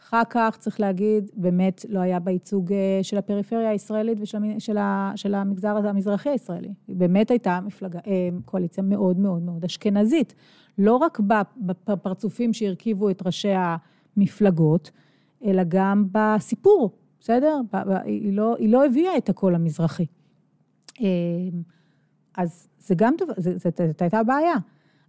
אחר 0.00 0.22
כך, 0.30 0.56
צריך 0.60 0.80
להגיד, 0.80 1.30
באמת 1.36 1.84
לא 1.88 1.98
היה 1.98 2.18
בייצוג 2.20 2.72
אה, 2.72 2.98
של 3.02 3.18
הפריפריה 3.18 3.70
הישראלית 3.70 4.18
ושל 4.20 4.38
של 5.16 5.34
המגזר 5.34 5.88
המזרחי 5.88 6.28
הישראלי. 6.28 6.72
באמת 6.88 7.30
הייתה 7.30 7.60
מפלגה, 7.60 7.98
קואליציה 8.44 8.82
מאוד 8.82 9.18
מאוד 9.18 9.42
מאוד 9.42 9.64
אשכנזית. 9.64 10.34
לא 10.78 10.96
רק 10.96 11.20
בפרצופים 11.86 12.52
שהרכיבו 12.52 13.10
את 13.10 13.26
ראשי 13.26 13.52
המפלגות, 14.16 14.90
אלא 15.44 15.62
גם 15.68 16.06
בסיפור 16.12 16.90
בסדר? 17.24 17.60
היא 18.04 18.32
לא, 18.32 18.56
היא 18.58 18.68
לא 18.68 18.86
הביאה 18.86 19.16
את 19.16 19.28
הקול 19.28 19.54
המזרחי. 19.54 20.06
אמ, 21.00 21.06
אז 22.36 22.68
זה 22.78 22.94
גם 22.94 23.14
דבר, 23.18 23.32
זאת 23.36 24.02
הייתה 24.02 24.22
בעיה. 24.22 24.54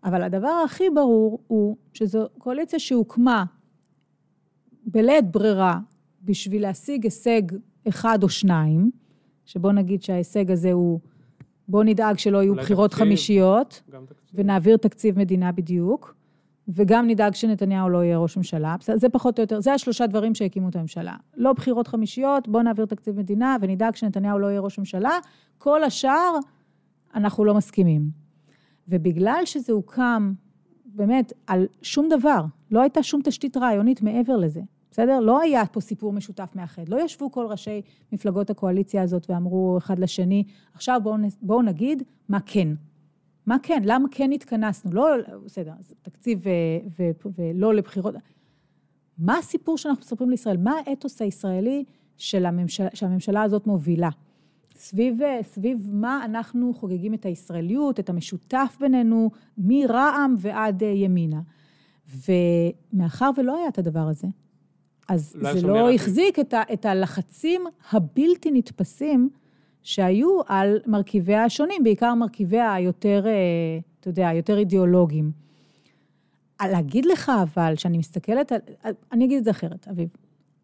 אבל 0.03 0.23
הדבר 0.23 0.61
הכי 0.65 0.83
ברור 0.89 1.39
הוא 1.47 1.75
שזו 1.93 2.27
קואליציה 2.37 2.79
שהוקמה 2.79 3.45
בלית 4.85 5.31
ברירה 5.31 5.79
בשביל 6.23 6.61
להשיג 6.61 7.03
הישג 7.03 7.41
אחד 7.87 8.23
או 8.23 8.29
שניים, 8.29 8.91
שבוא 9.45 9.71
נגיד 9.71 10.03
שההישג 10.03 10.51
הזה 10.51 10.71
הוא, 10.71 10.99
בוא 11.67 11.83
נדאג 11.83 12.17
שלא 12.17 12.43
יהיו 12.43 12.55
בחירות 12.55 12.91
תקציב, 12.91 13.05
חמישיות, 13.05 13.83
ונעביר 14.33 14.77
תקציב 14.77 15.19
מדינה 15.19 15.51
בדיוק, 15.51 16.15
וגם 16.67 17.07
נדאג 17.07 17.33
שנתניהו 17.33 17.89
לא 17.89 18.03
יהיה 18.03 18.17
ראש 18.17 18.37
ממשלה. 18.37 18.75
זה 18.95 19.09
פחות 19.09 19.39
או 19.39 19.43
יותר, 19.43 19.59
זה 19.61 19.73
השלושה 19.73 20.07
דברים 20.07 20.35
שהקימו 20.35 20.69
את 20.69 20.75
הממשלה. 20.75 21.15
לא 21.35 21.53
בחירות 21.53 21.87
חמישיות, 21.87 22.47
בואו 22.47 22.63
נעביר 22.63 22.85
תקציב 22.85 23.17
מדינה 23.17 23.57
ונדאג 23.61 23.95
שנתניהו 23.95 24.39
לא 24.39 24.47
יהיה 24.47 24.59
ראש 24.59 24.79
ממשלה. 24.79 25.19
כל 25.57 25.83
השאר, 25.83 26.35
אנחנו 27.15 27.45
לא 27.45 27.53
מסכימים. 27.53 28.09
ובגלל 28.87 29.41
שזה 29.45 29.73
הוקם, 29.73 30.33
באמת, 30.85 31.33
על 31.47 31.67
שום 31.81 32.09
דבר, 32.09 32.45
לא 32.71 32.81
הייתה 32.81 33.03
שום 33.03 33.21
תשתית 33.23 33.57
רעיונית 33.57 34.01
מעבר 34.01 34.37
לזה, 34.37 34.61
בסדר? 34.91 35.19
לא 35.19 35.41
היה 35.41 35.65
פה 35.65 35.81
סיפור 35.81 36.13
משותף 36.13 36.51
מאחד. 36.55 36.89
לא 36.89 37.01
ישבו 37.01 37.31
כל 37.31 37.45
ראשי 37.45 37.81
מפלגות 38.11 38.49
הקואליציה 38.49 39.01
הזאת 39.01 39.29
ואמרו 39.29 39.77
אחד 39.77 39.99
לשני, 39.99 40.43
עכשיו 40.73 40.99
בואו 41.03 41.15
בוא 41.41 41.63
נגיד 41.63 42.03
מה 42.29 42.39
כן. 42.45 42.67
מה 43.45 43.57
כן? 43.63 43.81
למה 43.85 44.07
כן 44.11 44.31
התכנסנו? 44.31 44.91
לא, 44.93 45.07
בסדר, 45.45 45.73
תקציב 46.01 46.39
ו, 46.43 46.49
ו, 46.99 47.29
ולא 47.37 47.73
לבחירות. 47.73 48.15
מה 49.17 49.37
הסיפור 49.37 49.77
שאנחנו 49.77 50.01
מספרים 50.01 50.29
לישראל? 50.29 50.57
מה 50.57 50.73
האתוס 50.85 51.21
הישראלי 51.21 51.83
של 52.17 52.45
הממשלה, 52.45 52.87
שהממשלה 52.93 53.43
הזאת 53.43 53.67
מובילה? 53.67 54.09
סביב, 54.75 55.19
סביב 55.41 55.89
מה 55.93 56.25
אנחנו 56.25 56.73
חוגגים 56.73 57.13
את 57.13 57.25
הישראליות, 57.25 57.99
את 57.99 58.09
המשותף 58.09 58.77
בינינו, 58.79 59.31
מרע"מ 59.57 60.35
ועד 60.37 60.81
ימינה. 60.81 61.41
ומאחר 62.93 63.29
ולא 63.37 63.57
היה 63.57 63.67
את 63.67 63.77
הדבר 63.77 64.07
הזה, 64.07 64.27
אז 65.09 65.35
לא 65.35 65.53
זה 65.53 65.67
לא 65.67 65.91
החזיק 65.91 66.39
את, 66.39 66.53
ה, 66.53 66.61
את 66.73 66.85
הלחצים 66.85 67.61
הבלתי 67.91 68.51
נתפסים 68.51 69.29
שהיו 69.85 70.39
על 70.47 70.79
מרכיביה 70.85 71.43
השונים, 71.43 71.83
בעיקר 71.83 72.13
מרכיביה 72.13 72.73
היותר, 72.73 73.23
אה, 73.27 73.31
אתה 73.99 74.09
יודע, 74.09 74.29
יותר 74.33 74.57
אידיאולוגיים. 74.57 75.31
להגיד 76.61 77.05
לך 77.05 77.31
אבל, 77.43 77.75
שאני 77.75 77.97
מסתכלת 77.97 78.51
על... 78.51 78.93
אני 79.11 79.25
אגיד 79.25 79.37
את 79.37 79.43
זה 79.43 79.51
אחרת, 79.51 79.87
אביב. 79.87 80.09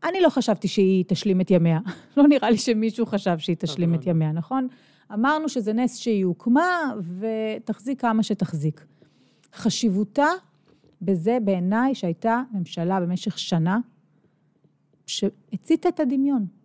אני 0.04 0.22
לא 0.22 0.30
חשבתי 0.30 0.68
שהיא 0.68 1.06
תשלים 1.08 1.42
את 1.42 1.52
ימיה. 1.52 1.80
לא 2.18 2.28
נראה 2.28 2.50
לי 2.50 2.58
שמישהו 2.58 3.06
חשב 3.06 3.38
שהיא 3.38 3.56
תשלים 3.60 3.96
את 3.96 4.08
ימיה, 4.08 4.32
נכון? 4.32 4.68
אמרנו 5.14 5.50
שזה 5.50 5.74
נס 5.74 5.98
שהיא 5.98 6.26
הוקמה, 6.26 6.94
ותחזיק 7.20 8.02
כמה 8.02 8.24
שתחזיק. 8.24 8.86
חשיבותה 9.54 10.28
בזה 11.02 11.38
בעיניי 11.44 11.96
שהייתה 11.96 12.42
ממשלה 12.52 13.00
במשך 13.00 13.40
שנה 13.40 13.80
שהציתה 15.08 15.90
את 15.90 16.00
הדמיון. 16.00 16.61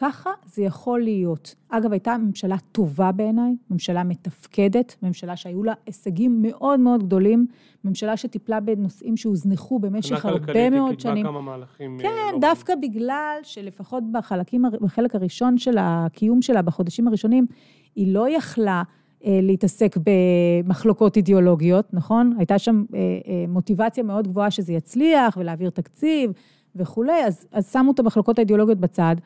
ככה 0.00 0.30
זה 0.46 0.62
יכול 0.62 1.00
להיות. 1.00 1.54
אגב, 1.68 1.92
הייתה 1.92 2.16
ממשלה 2.18 2.56
טובה 2.72 3.12
בעיניי, 3.12 3.52
ממשלה 3.70 4.04
מתפקדת, 4.04 4.96
ממשלה 5.02 5.36
שהיו 5.36 5.62
לה 5.62 5.72
הישגים 5.86 6.42
מאוד 6.42 6.80
מאוד 6.80 7.02
גדולים, 7.02 7.46
ממשלה 7.84 8.16
שטיפלה 8.16 8.60
בנושאים 8.60 9.16
שהוזנחו 9.16 9.78
במשך 9.78 10.24
הרבה 10.24 10.70
מאוד 10.70 11.00
שנים. 11.00 11.26
כמה 11.26 11.40
מהלכים. 11.40 11.96
אה, 11.96 12.02
כן, 12.02 12.34
לא 12.34 12.38
דווקא 12.40 12.74
ב... 12.74 12.78
בגלל 12.82 13.38
שלפחות 13.42 14.02
בחלקים, 14.12 14.64
בחלק 14.80 15.14
הראשון 15.14 15.58
של 15.58 15.76
הקיום 15.78 16.42
שלה, 16.42 16.62
בחודשים 16.62 17.08
הראשונים, 17.08 17.46
היא 17.94 18.14
לא 18.14 18.36
יכלה 18.36 18.82
אה, 19.24 19.40
להתעסק 19.42 19.96
במחלוקות 19.96 21.16
אידיאולוגיות, 21.16 21.94
נכון? 21.94 22.34
הייתה 22.38 22.58
שם 22.58 22.84
אה, 22.94 23.00
מוטיבציה 23.48 24.02
מאוד 24.02 24.28
גבוהה 24.28 24.50
שזה 24.50 24.72
יצליח 24.72 25.36
ולהעביר 25.36 25.70
תקציב 25.70 26.32
וכולי, 26.76 27.24
אז, 27.24 27.46
אז 27.52 27.72
שמו 27.72 27.92
את 27.92 27.98
המחלוקות 27.98 28.38
האידיאולוגיות 28.38 28.78
בצד. 28.78 29.16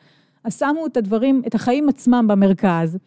אז 0.45 0.59
שמו 0.59 0.85
את 0.85 0.97
הדברים, 0.97 1.41
את 1.47 1.55
החיים 1.55 1.89
עצמם 1.89 2.25
במרכז, 2.29 2.97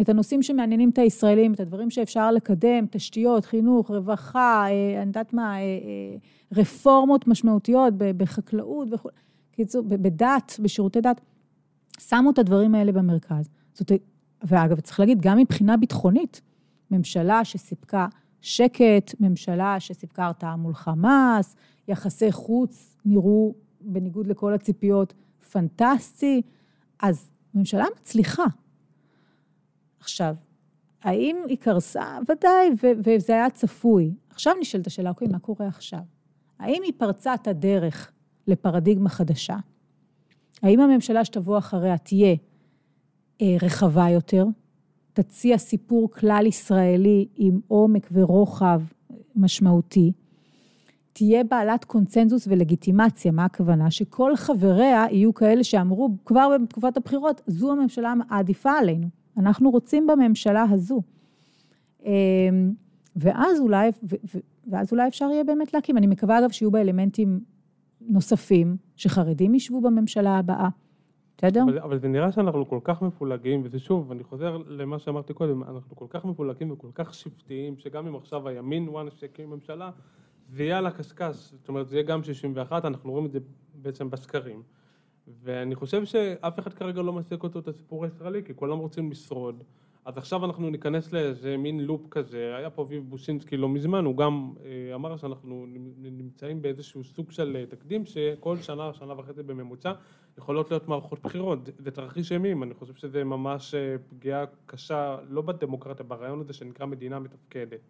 את 0.00 0.08
הנושאים 0.08 0.42
שמעניינים 0.42 0.90
את 0.90 0.98
הישראלים, 0.98 1.54
את 1.54 1.60
הדברים 1.60 1.90
שאפשר 1.90 2.30
לקדם, 2.30 2.86
תשתיות, 2.90 3.44
חינוך, 3.44 3.90
רווחה, 3.90 4.66
אה, 4.66 4.96
אני 4.96 5.06
יודעת 5.06 5.32
מה, 5.32 5.56
אה, 5.56 5.60
אה, 5.60 6.16
רפורמות 6.52 7.28
משמעותיות 7.28 7.94
בחקלאות 7.96 8.88
וכו', 8.92 9.08
קיצור, 9.52 9.82
בדת, 9.88 10.60
בשירותי 10.62 11.00
דת, 11.00 11.20
שמו 12.00 12.30
את 12.30 12.38
הדברים 12.38 12.74
האלה 12.74 12.92
במרכז. 12.92 13.48
זאת, 13.74 13.92
ואגב, 14.42 14.80
צריך 14.80 15.00
להגיד, 15.00 15.20
גם 15.20 15.38
מבחינה 15.38 15.76
ביטחונית, 15.76 16.40
ממשלה 16.90 17.44
שסיפקה 17.44 18.06
שקט, 18.40 19.14
ממשלה 19.20 19.80
שסיפקה 19.80 20.24
הרתעה 20.24 20.56
מול 20.56 20.74
חמאס, 20.74 21.56
יחסי 21.88 22.32
חוץ 22.32 22.96
נראו, 23.04 23.54
בניגוד 23.80 24.26
לכל 24.26 24.54
הציפיות, 24.54 25.14
פנטסטי. 25.52 26.42
אז 27.02 27.30
ממשלה 27.54 27.84
מצליחה. 28.00 28.44
עכשיו, 30.00 30.34
האם 31.02 31.36
היא 31.48 31.58
קרסה? 31.58 32.18
ודאי, 32.28 32.68
ו- 32.82 33.00
וזה 33.04 33.32
היה 33.32 33.50
צפוי. 33.50 34.14
עכשיו 34.30 34.54
נשאלת 34.60 34.86
השאלה, 34.86 35.10
אוקיי, 35.10 35.28
מה 35.28 35.38
קורה 35.38 35.66
עכשיו? 35.66 36.00
האם 36.58 36.82
היא 36.84 36.92
פרצה 36.96 37.34
את 37.34 37.48
הדרך 37.48 38.12
לפרדיגמה 38.46 39.08
חדשה? 39.08 39.56
האם 40.62 40.80
הממשלה 40.80 41.24
שתבוא 41.24 41.58
אחריה 41.58 41.98
תהיה 41.98 42.36
אה, 43.42 43.56
רחבה 43.62 44.08
יותר, 44.08 44.46
תציע 45.12 45.58
סיפור 45.58 46.10
כלל 46.10 46.46
ישראלי 46.46 47.28
עם 47.36 47.60
עומק 47.68 48.08
ורוחב 48.12 48.82
משמעותי, 49.36 50.12
תהיה 51.18 51.44
בעלת 51.44 51.84
קונצנזוס 51.84 52.48
ולגיטימציה, 52.50 53.32
מה 53.32 53.44
הכוונה? 53.44 53.90
שכל 53.90 54.36
חבריה 54.36 55.04
יהיו 55.10 55.34
כאלה 55.34 55.64
שאמרו 55.64 56.10
כבר 56.24 56.56
בתקופת 56.62 56.96
הבחירות, 56.96 57.40
זו 57.46 57.72
הממשלה 57.72 58.14
העדיפה 58.30 58.70
עלינו, 58.72 59.06
אנחנו 59.36 59.70
רוצים 59.70 60.06
בממשלה 60.06 60.64
הזו. 60.70 61.02
אמ, 62.04 62.12
ואז 63.16 63.60
אולי, 63.60 63.90
ואז 64.66 64.92
אולי 64.92 65.08
אפשר 65.08 65.24
יהיה 65.24 65.44
באמת 65.44 65.74
להקים. 65.74 65.98
אני 65.98 66.06
מקווה 66.06 66.38
אגב 66.38 66.50
שיהיו 66.50 66.70
בה 66.70 66.80
אלמנטים 66.80 67.40
נוספים, 68.00 68.76
שחרדים 68.96 69.54
ישבו 69.54 69.80
בממשלה 69.80 70.38
הבאה. 70.38 70.68
בסדר? 71.38 71.62
אבל, 71.62 71.78
אבל 71.78 71.98
זה 71.98 72.08
נראה 72.08 72.32
שאנחנו 72.32 72.68
כל 72.68 72.80
כך 72.84 73.02
מפולגים, 73.02 73.60
וזה 73.64 73.78
שוב, 73.78 74.12
אני 74.12 74.24
חוזר 74.24 74.58
למה 74.66 74.98
שאמרתי 74.98 75.34
קודם, 75.34 75.62
אנחנו 75.62 75.96
כל 75.96 76.06
כך 76.08 76.24
מפולגים 76.24 76.70
וכל 76.70 76.90
כך 76.94 77.14
שבטיים, 77.14 77.76
שגם 77.78 78.06
אם 78.06 78.16
עכשיו 78.16 78.48
הימין 78.48 78.88
וואן 78.88 79.06
שיקים 79.20 79.50
ממשלה, 79.50 79.90
זה 80.48 80.64
יהיה 80.64 80.78
על 80.78 80.86
הקשקש, 80.86 81.36
זאת 81.36 81.68
אומרת 81.68 81.88
זה 81.88 81.96
יהיה 81.96 82.06
גם 82.06 82.22
61, 82.22 82.84
אנחנו 82.84 83.10
רואים 83.10 83.26
את 83.26 83.32
זה 83.32 83.38
בעצם 83.74 84.10
בסקרים. 84.10 84.62
ואני 85.42 85.74
חושב 85.74 86.04
שאף 86.04 86.58
אחד 86.58 86.74
כרגע 86.74 87.02
לא 87.02 87.12
מעסיק 87.12 87.42
אותו 87.42 87.58
את 87.58 87.68
הסיפור 87.68 88.04
הישראלי, 88.04 88.44
כי 88.44 88.54
כולם 88.54 88.78
רוצים 88.78 89.10
לשרוד. 89.10 89.64
אז 90.04 90.18
עכשיו 90.18 90.44
אנחנו 90.44 90.70
ניכנס 90.70 91.12
לאיזה 91.12 91.56
מין 91.56 91.80
לופ 91.80 92.08
כזה, 92.10 92.56
היה 92.56 92.70
פה 92.70 92.82
אביב 92.82 93.04
בושינסקי 93.08 93.56
לא 93.56 93.68
מזמן, 93.68 94.04
הוא 94.04 94.16
גם 94.16 94.52
אה, 94.64 94.94
אמר 94.94 95.16
שאנחנו 95.16 95.66
נמצאים 95.98 96.62
באיזשהו 96.62 97.04
סוג 97.04 97.30
של 97.30 97.56
אה, 97.56 97.66
תקדים 97.66 98.06
שכל 98.06 98.56
שנה, 98.56 98.92
שנה 98.92 99.18
וחצי 99.18 99.42
בממוצע 99.42 99.92
יכולות 100.38 100.70
להיות 100.70 100.88
מערכות 100.88 101.22
בחירות, 101.22 101.58
זה 101.78 101.90
תרחיש 101.90 102.32
אימים, 102.32 102.62
אני 102.62 102.74
חושב 102.74 102.94
שזה 102.94 103.24
ממש 103.24 103.74
אה, 103.74 103.96
פגיעה 104.08 104.44
קשה, 104.66 105.18
לא 105.28 105.42
בדמוקרטיה, 105.42 106.04
ברעיון 106.04 106.40
הזה 106.40 106.52
שנקרא 106.52 106.86
מדינה 106.86 107.18
מתפקדת. 107.18 107.80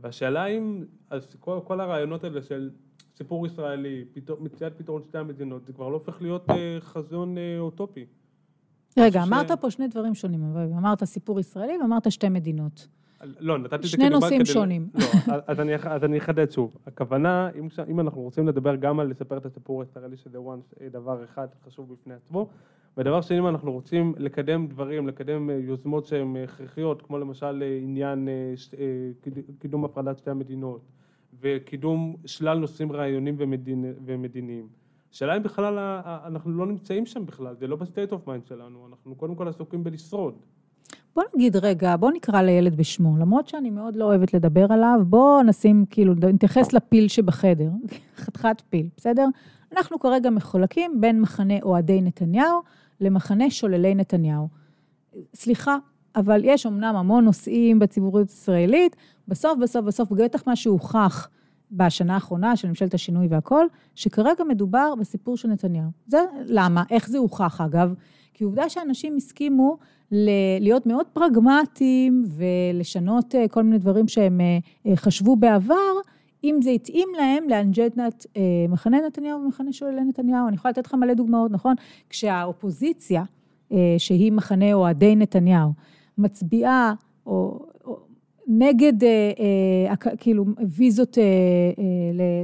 והשאלה 0.00 0.46
אם, 0.46 0.84
אז 1.10 1.36
כל, 1.40 1.58
כל 1.64 1.80
הרעיונות 1.80 2.24
האלה 2.24 2.42
של 2.42 2.70
סיפור 3.16 3.46
ישראלי, 3.46 4.04
מציאת 4.40 4.72
פתרון 4.78 5.02
שתי 5.02 5.18
המדינות, 5.18 5.66
זה 5.66 5.72
כבר 5.72 5.88
לא 5.88 5.94
הופך 5.94 6.22
להיות 6.22 6.50
אה, 6.50 6.76
חזון 6.80 7.38
אה, 7.38 7.58
אוטופי. 7.58 8.06
רגע, 8.98 9.22
אמרת 9.22 9.48
ש... 9.48 9.52
פה 9.60 9.70
שני 9.70 9.88
דברים 9.88 10.14
שונים, 10.14 10.56
אמרת 10.56 11.04
סיפור 11.04 11.40
ישראלי 11.40 11.72
ואמרת 11.82 12.12
שתי 12.12 12.28
מדינות. 12.28 12.88
לא, 13.40 13.58
נתתי 13.58 13.76
את 13.76 13.82
זה 13.82 13.96
כדוגמה 13.96 14.18
כדי... 14.18 14.28
שני 14.28 14.38
נושאים 14.38 14.44
שונים. 14.44 14.88
לא, 15.28 15.34
אז 15.46 15.60
אני, 15.60 15.74
אז 15.74 16.04
אני 16.04 16.18
אחדד 16.18 16.50
שוב. 16.50 16.76
הכוונה, 16.86 17.50
אם, 17.58 17.68
אם 17.90 18.00
אנחנו 18.00 18.20
רוצים 18.20 18.48
לדבר 18.48 18.76
גם 18.76 19.00
על 19.00 19.06
לספר 19.06 19.36
את 19.36 19.46
הסיפור 19.46 19.82
הישראלי, 19.82 20.16
שזה 20.16 20.38
one, 20.38 20.84
דבר 20.90 21.24
אחד 21.24 21.46
חשוב 21.66 21.92
בפני 21.92 22.14
עצמו, 22.14 22.48
ודבר 22.96 23.20
שני, 23.20 23.38
אם 23.38 23.46
אנחנו 23.46 23.72
רוצים 23.72 24.14
לקדם 24.18 24.66
דברים, 24.66 25.08
לקדם 25.08 25.50
אה, 25.50 25.54
יוזמות 25.54 26.06
שהן 26.06 26.36
הכרחיות, 26.36 27.02
כמו 27.02 27.18
למשל 27.18 27.62
אה, 27.62 27.78
עניין 27.82 28.28
אה, 28.28 28.54
קידום 29.58 29.84
הפרדת 29.84 30.18
שתי 30.18 30.30
המדינות, 30.30 30.80
וקידום 31.40 32.16
שלל 32.26 32.58
נושאים 32.58 32.92
רעיוניים 32.92 33.36
ומדינ, 33.38 33.84
ומדיניים. 34.04 34.68
השאלה 35.12 35.36
אם 35.36 35.42
בכלל 35.42 35.78
אנחנו 36.26 36.50
לא 36.50 36.66
נמצאים 36.66 37.06
שם 37.06 37.26
בכלל, 37.26 37.54
זה 37.54 37.66
לא 37.66 37.76
ב 37.76 37.82
state 37.82 38.12
of 38.12 38.26
mind 38.26 38.46
שלנו, 38.46 38.86
אנחנו 38.90 39.14
קודם 39.14 39.34
כל 39.34 39.48
עסוקים 39.48 39.84
בלשרוד. 39.84 40.34
בוא 41.14 41.22
נגיד 41.34 41.56
רגע, 41.56 41.96
בוא 41.96 42.10
נקרא 42.10 42.42
לילד 42.42 42.76
בשמו, 42.76 43.16
למרות 43.16 43.48
שאני 43.48 43.70
מאוד 43.70 43.96
לא 43.96 44.04
אוהבת 44.04 44.34
לדבר 44.34 44.72
עליו, 44.72 45.00
בוא 45.06 45.42
נשים, 45.42 45.84
כאילו, 45.90 46.14
נתייחס 46.14 46.72
לפיל 46.72 47.08
שבחדר, 47.08 47.70
חתיכת 48.22 48.62
פיל, 48.70 48.88
בסדר? 48.96 49.26
אנחנו 49.72 49.98
כרגע 49.98 50.30
מחולקים 50.30 51.00
בין 51.00 51.20
מחנה 51.20 51.54
אוהדי 51.62 52.00
נתניהו 52.00 52.60
למחנה 53.00 53.50
שוללי 53.50 53.94
נתניהו. 53.94 54.48
סליחה, 55.34 55.76
אבל 56.16 56.40
יש 56.44 56.66
אמנם 56.66 56.96
המון 56.96 57.24
נושאים 57.24 57.78
בציבוריות 57.78 58.28
הישראלית, 58.28 58.96
בסוף, 59.28 59.58
בסוף, 59.58 59.84
בסוף, 59.84 60.12
בטח 60.12 60.46
מה 60.46 60.56
שהוכח 60.56 61.28
בשנה 61.72 62.14
האחרונה 62.14 62.56
של 62.56 62.68
ממשלת 62.68 62.94
השינוי 62.94 63.26
והכל, 63.30 63.66
שכרגע 63.94 64.44
מדובר 64.44 64.94
בסיפור 64.94 65.36
של 65.36 65.48
נתניהו. 65.48 65.90
זה 66.06 66.18
למה? 66.46 66.84
איך 66.90 67.08
זה 67.08 67.18
הוכח 67.18 67.60
אגב? 67.60 67.94
כי 68.40 68.44
עובדה 68.44 68.68
שאנשים 68.68 69.16
הסכימו 69.16 69.76
להיות 70.60 70.86
מאוד 70.86 71.06
פרגמטיים 71.12 72.24
ולשנות 72.26 73.34
אה, 73.34 73.48
כל 73.48 73.62
מיני 73.62 73.78
דברים 73.78 74.08
שהם 74.08 74.40
אה, 74.40 74.58
אה, 74.86 74.96
חשבו 74.96 75.36
בעבר, 75.36 75.92
אם 76.44 76.58
זה 76.62 76.70
התאים 76.70 77.08
להם 77.16 77.48
לאנג'נדת 77.48 78.26
מחנה 78.68 78.98
נתניהו 79.06 79.40
ומחנה 79.40 79.72
שולל 79.72 80.00
נתניהו. 80.00 80.48
אני 80.48 80.56
יכולה 80.56 80.72
לתת 80.72 80.86
לך 80.86 80.94
מלא 80.94 81.14
דוגמאות, 81.14 81.50
נכון? 81.50 81.74
כשהאופוזיציה, 82.10 83.24
שהיא 83.98 84.32
מחנה 84.32 84.72
אוהדי 84.72 85.16
נתניהו, 85.16 85.70
מצביעה 86.18 86.94
או, 87.26 87.66
או 87.84 87.98
נגד 88.46 88.92
כאילו 90.18 90.44
ויזות 90.76 91.18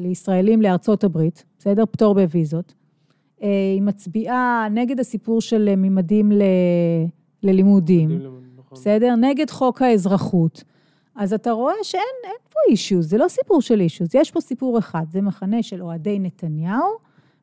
לישראלים 0.01 0.63
לארצות 0.63 1.05
הברית, 1.05 1.45
בסדר? 1.59 1.85
פטור 1.87 2.15
בוויזות. 2.15 2.75
היא 3.40 3.83
מצביעה 3.83 4.66
נגד 4.70 5.01
הסיפור 5.01 5.40
של 5.40 5.75
ממדים 5.77 6.33
ל... 6.33 6.42
ללימודים, 7.42 8.11
נכון. 8.59 8.79
בסדר? 8.79 9.14
נגד 9.14 9.51
חוק 9.51 9.83
האזרחות. 9.83 10.64
אז 11.14 11.33
אתה 11.33 11.51
רואה 11.51 11.75
שאין 11.83 12.03
פה 12.49 12.59
אישוז, 12.70 13.11
זה 13.11 13.18
לא 13.18 13.29
סיפור 13.29 13.61
של 13.61 13.81
אישוז, 13.81 14.14
יש 14.14 14.31
פה 14.31 14.40
סיפור 14.40 14.79
אחד, 14.79 15.05
זה 15.11 15.20
מחנה 15.20 15.62
של 15.62 15.83
אוהדי 15.83 16.18
נתניהו, 16.18 16.90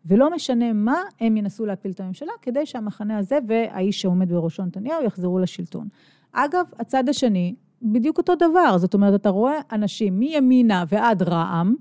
ולא 0.06 0.36
משנה 0.36 0.74
מה, 0.74 1.02
הם 1.20 1.38
ינסו 1.38 1.66
להפיל 1.66 1.92
את 1.92 2.00
הממשלה, 2.00 2.32
כדי 2.42 2.66
שהמחנה 2.66 3.18
הזה 3.18 3.40
והאיש 3.48 4.02
שעומד 4.02 4.34
בראשו 4.34 4.66
נתניהו 4.66 5.04
יחזרו 5.04 5.40
לשלטון. 5.40 5.88
אגב, 6.32 6.66
הצד 6.80 7.10
השני, 7.10 7.56
בדיוק 7.82 8.18
אותו 8.18 8.36
דבר, 8.36 8.78
זאת 8.78 8.94
אומרת, 8.94 9.22
אתה 9.22 9.30
רואה 9.30 9.60
אנשים 9.72 10.20
מימינה 10.20 10.84
ועד 10.90 11.24
רע"מ, 11.24 11.76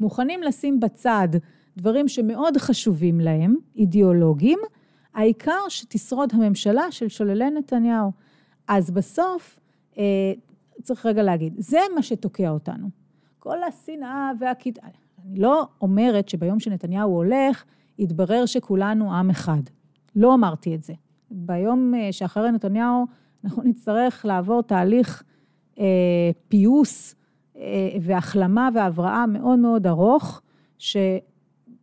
מוכנים 0.00 0.42
לשים 0.42 0.80
בצד 0.80 1.28
דברים 1.76 2.08
שמאוד 2.08 2.56
חשובים 2.56 3.20
להם, 3.20 3.56
אידיאולוגיים, 3.76 4.58
העיקר 5.14 5.68
שתשרוד 5.68 6.30
הממשלה 6.32 6.90
של 6.90 7.08
שוללי 7.08 7.50
נתניהו. 7.50 8.12
אז 8.68 8.90
בסוף, 8.90 9.60
אה, 9.98 10.32
צריך 10.82 11.06
רגע 11.06 11.22
להגיד, 11.22 11.54
זה 11.58 11.78
מה 11.94 12.02
שתוקע 12.02 12.50
אותנו. 12.50 12.88
כל 13.38 13.62
השנאה 13.62 14.30
והקיד... 14.40 14.78
אני 14.82 15.38
לא 15.38 15.66
אומרת 15.80 16.28
שביום 16.28 16.60
שנתניהו 16.60 17.10
הולך, 17.10 17.64
יתברר 17.98 18.46
שכולנו 18.46 19.14
עם 19.14 19.30
אחד. 19.30 19.62
לא 20.16 20.34
אמרתי 20.34 20.74
את 20.74 20.82
זה. 20.82 20.92
ביום 21.30 21.94
אה, 21.94 22.12
שאחרי 22.12 22.50
נתניהו, 22.50 23.06
אנחנו 23.44 23.62
נצטרך 23.62 24.24
לעבור 24.24 24.62
תהליך 24.62 25.22
אה, 25.78 25.84
פיוס 26.48 27.14
אה, 27.56 27.62
והחלמה 28.00 28.68
והבראה 28.74 29.26
מאוד 29.26 29.58
מאוד 29.58 29.86
ארוך, 29.86 30.42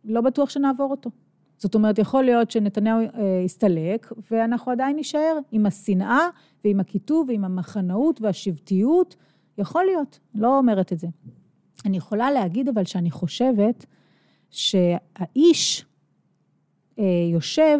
שלא 0.06 0.20
בטוח 0.20 0.50
שנעבור 0.50 0.90
אותו. 0.90 1.10
זאת 1.58 1.74
אומרת, 1.74 1.98
יכול 1.98 2.24
להיות 2.24 2.50
שנתניהו 2.50 2.98
אה, 3.00 3.42
יסתלק, 3.44 4.12
ואנחנו 4.30 4.72
עדיין 4.72 4.96
נישאר 4.96 5.38
עם 5.52 5.66
השנאה 5.66 6.28
ועם 6.64 6.80
הקיטוב 6.80 7.28
ועם 7.28 7.44
המחנאות 7.44 8.20
והשבטיות. 8.20 9.16
יכול 9.58 9.84
להיות, 9.84 10.18
לא 10.34 10.58
אומרת 10.58 10.92
את 10.92 10.98
זה. 10.98 11.06
אני 11.84 11.96
יכולה 11.96 12.30
להגיד 12.30 12.68
אבל 12.68 12.84
שאני 12.84 13.10
חושבת 13.10 13.86
שהאיש 14.50 15.84
אה, 16.98 17.04
יושב 17.32 17.78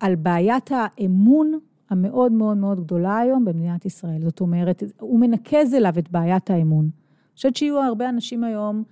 על 0.00 0.14
בעיית 0.14 0.70
האמון 0.70 1.58
המאוד 1.90 2.32
מאוד 2.32 2.56
מאוד 2.56 2.84
גדולה 2.84 3.18
היום 3.18 3.44
במדינת 3.44 3.84
ישראל. 3.84 4.22
זאת 4.22 4.40
אומרת, 4.40 4.82
הוא 5.00 5.20
מנקז 5.20 5.74
אליו 5.74 5.94
את 5.98 6.10
בעיית 6.10 6.50
האמון. 6.50 6.84
אני 6.84 7.36
חושבת 7.36 7.56
שיהיו 7.56 7.78
הרבה 7.82 8.08
אנשים 8.08 8.44
היום 8.44 8.84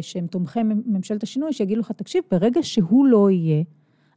שהם 0.00 0.26
תומכי 0.26 0.60
ממשלת 0.62 1.22
השינוי, 1.22 1.52
שיגידו 1.52 1.80
לך, 1.80 1.92
תקשיב, 1.92 2.24
ברגע 2.30 2.62
שהוא 2.62 3.06
לא 3.06 3.30
יהיה, 3.30 3.62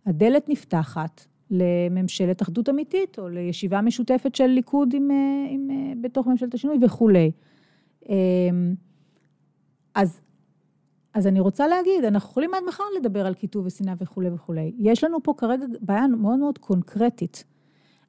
הדלת 0.06 0.50
נפתחת 0.50 1.26
לממשלת 1.52 2.42
אחדות 2.42 2.70
אמיתית, 2.70 3.20
או 3.20 3.30
לישיבה 3.30 3.82
משותפת 3.82 4.36
של 4.36 4.48
ליכוד 4.48 4.94
עם, 4.94 5.12
אה, 5.12 5.46
עם, 5.50 5.68
אה, 5.72 5.94
בתוך 6.02 6.28
ממשלת 6.28 6.54
השינוי 6.54 6.78
וכולי. 6.82 7.32
אז, 9.96 10.22
אז 11.14 11.28
אני 11.28 11.40
רוצה 11.40 11.68
להגיד, 11.68 12.04
אנחנו 12.04 12.30
יכולים 12.30 12.54
עד 12.54 12.64
מחר 12.68 12.84
לדבר 13.00 13.26
על 13.26 13.34
קיטוב 13.34 13.66
ושנאה 13.66 13.94
וכולי 14.00 14.30
וכולי. 14.30 14.74
יש 14.78 15.04
לנו 15.04 15.24
פה 15.24 15.34
כרגע 15.38 15.66
בעיה 15.82 16.08
מאוד 16.08 16.40
מאוד 16.40 16.58
קונקרטית. 16.58 17.44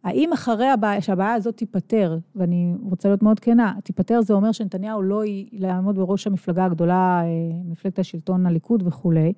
האם 0.06 0.32
אחרי 0.32 0.68
הבעיה, 0.68 1.00
שהבעיה 1.00 1.34
הזאת 1.34 1.56
תיפתר, 1.56 2.18
ואני 2.36 2.74
רוצה 2.82 3.08
להיות 3.08 3.22
מאוד 3.22 3.40
כנה, 3.40 3.74
תיפתר 3.84 4.20
זה 4.22 4.34
אומר 4.34 4.52
שנתניהו 4.52 5.02
לא 5.02 5.22
יעמוד 5.52 5.96
בראש 5.96 6.26
המפלגה 6.26 6.64
הגדולה, 6.64 7.22
אה, 7.24 7.28
מפלגת 7.64 7.98
השלטון, 7.98 8.46
הליכוד 8.46 8.82
וכולי. 8.86 9.32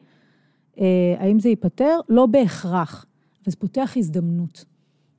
אה, 0.81 1.15
האם 1.19 1.41
זה 1.41 1.49
ייפתר? 1.49 1.99
לא 2.09 2.27
בהכרח, 2.27 3.07
אבל 3.45 3.51
זה 3.51 3.57
פותח 3.57 3.95
הזדמנות. 3.97 4.65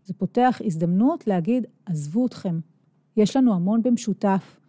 זה 0.05 0.13
פותח 0.13 0.62
הזדמנות 0.65 1.27
להגיד, 1.27 1.65
עזבו 1.85 2.25
אתכם, 2.25 2.59
יש 3.17 3.35
לנו 3.35 3.53
המון 3.53 3.81
במשותף, 3.83 4.59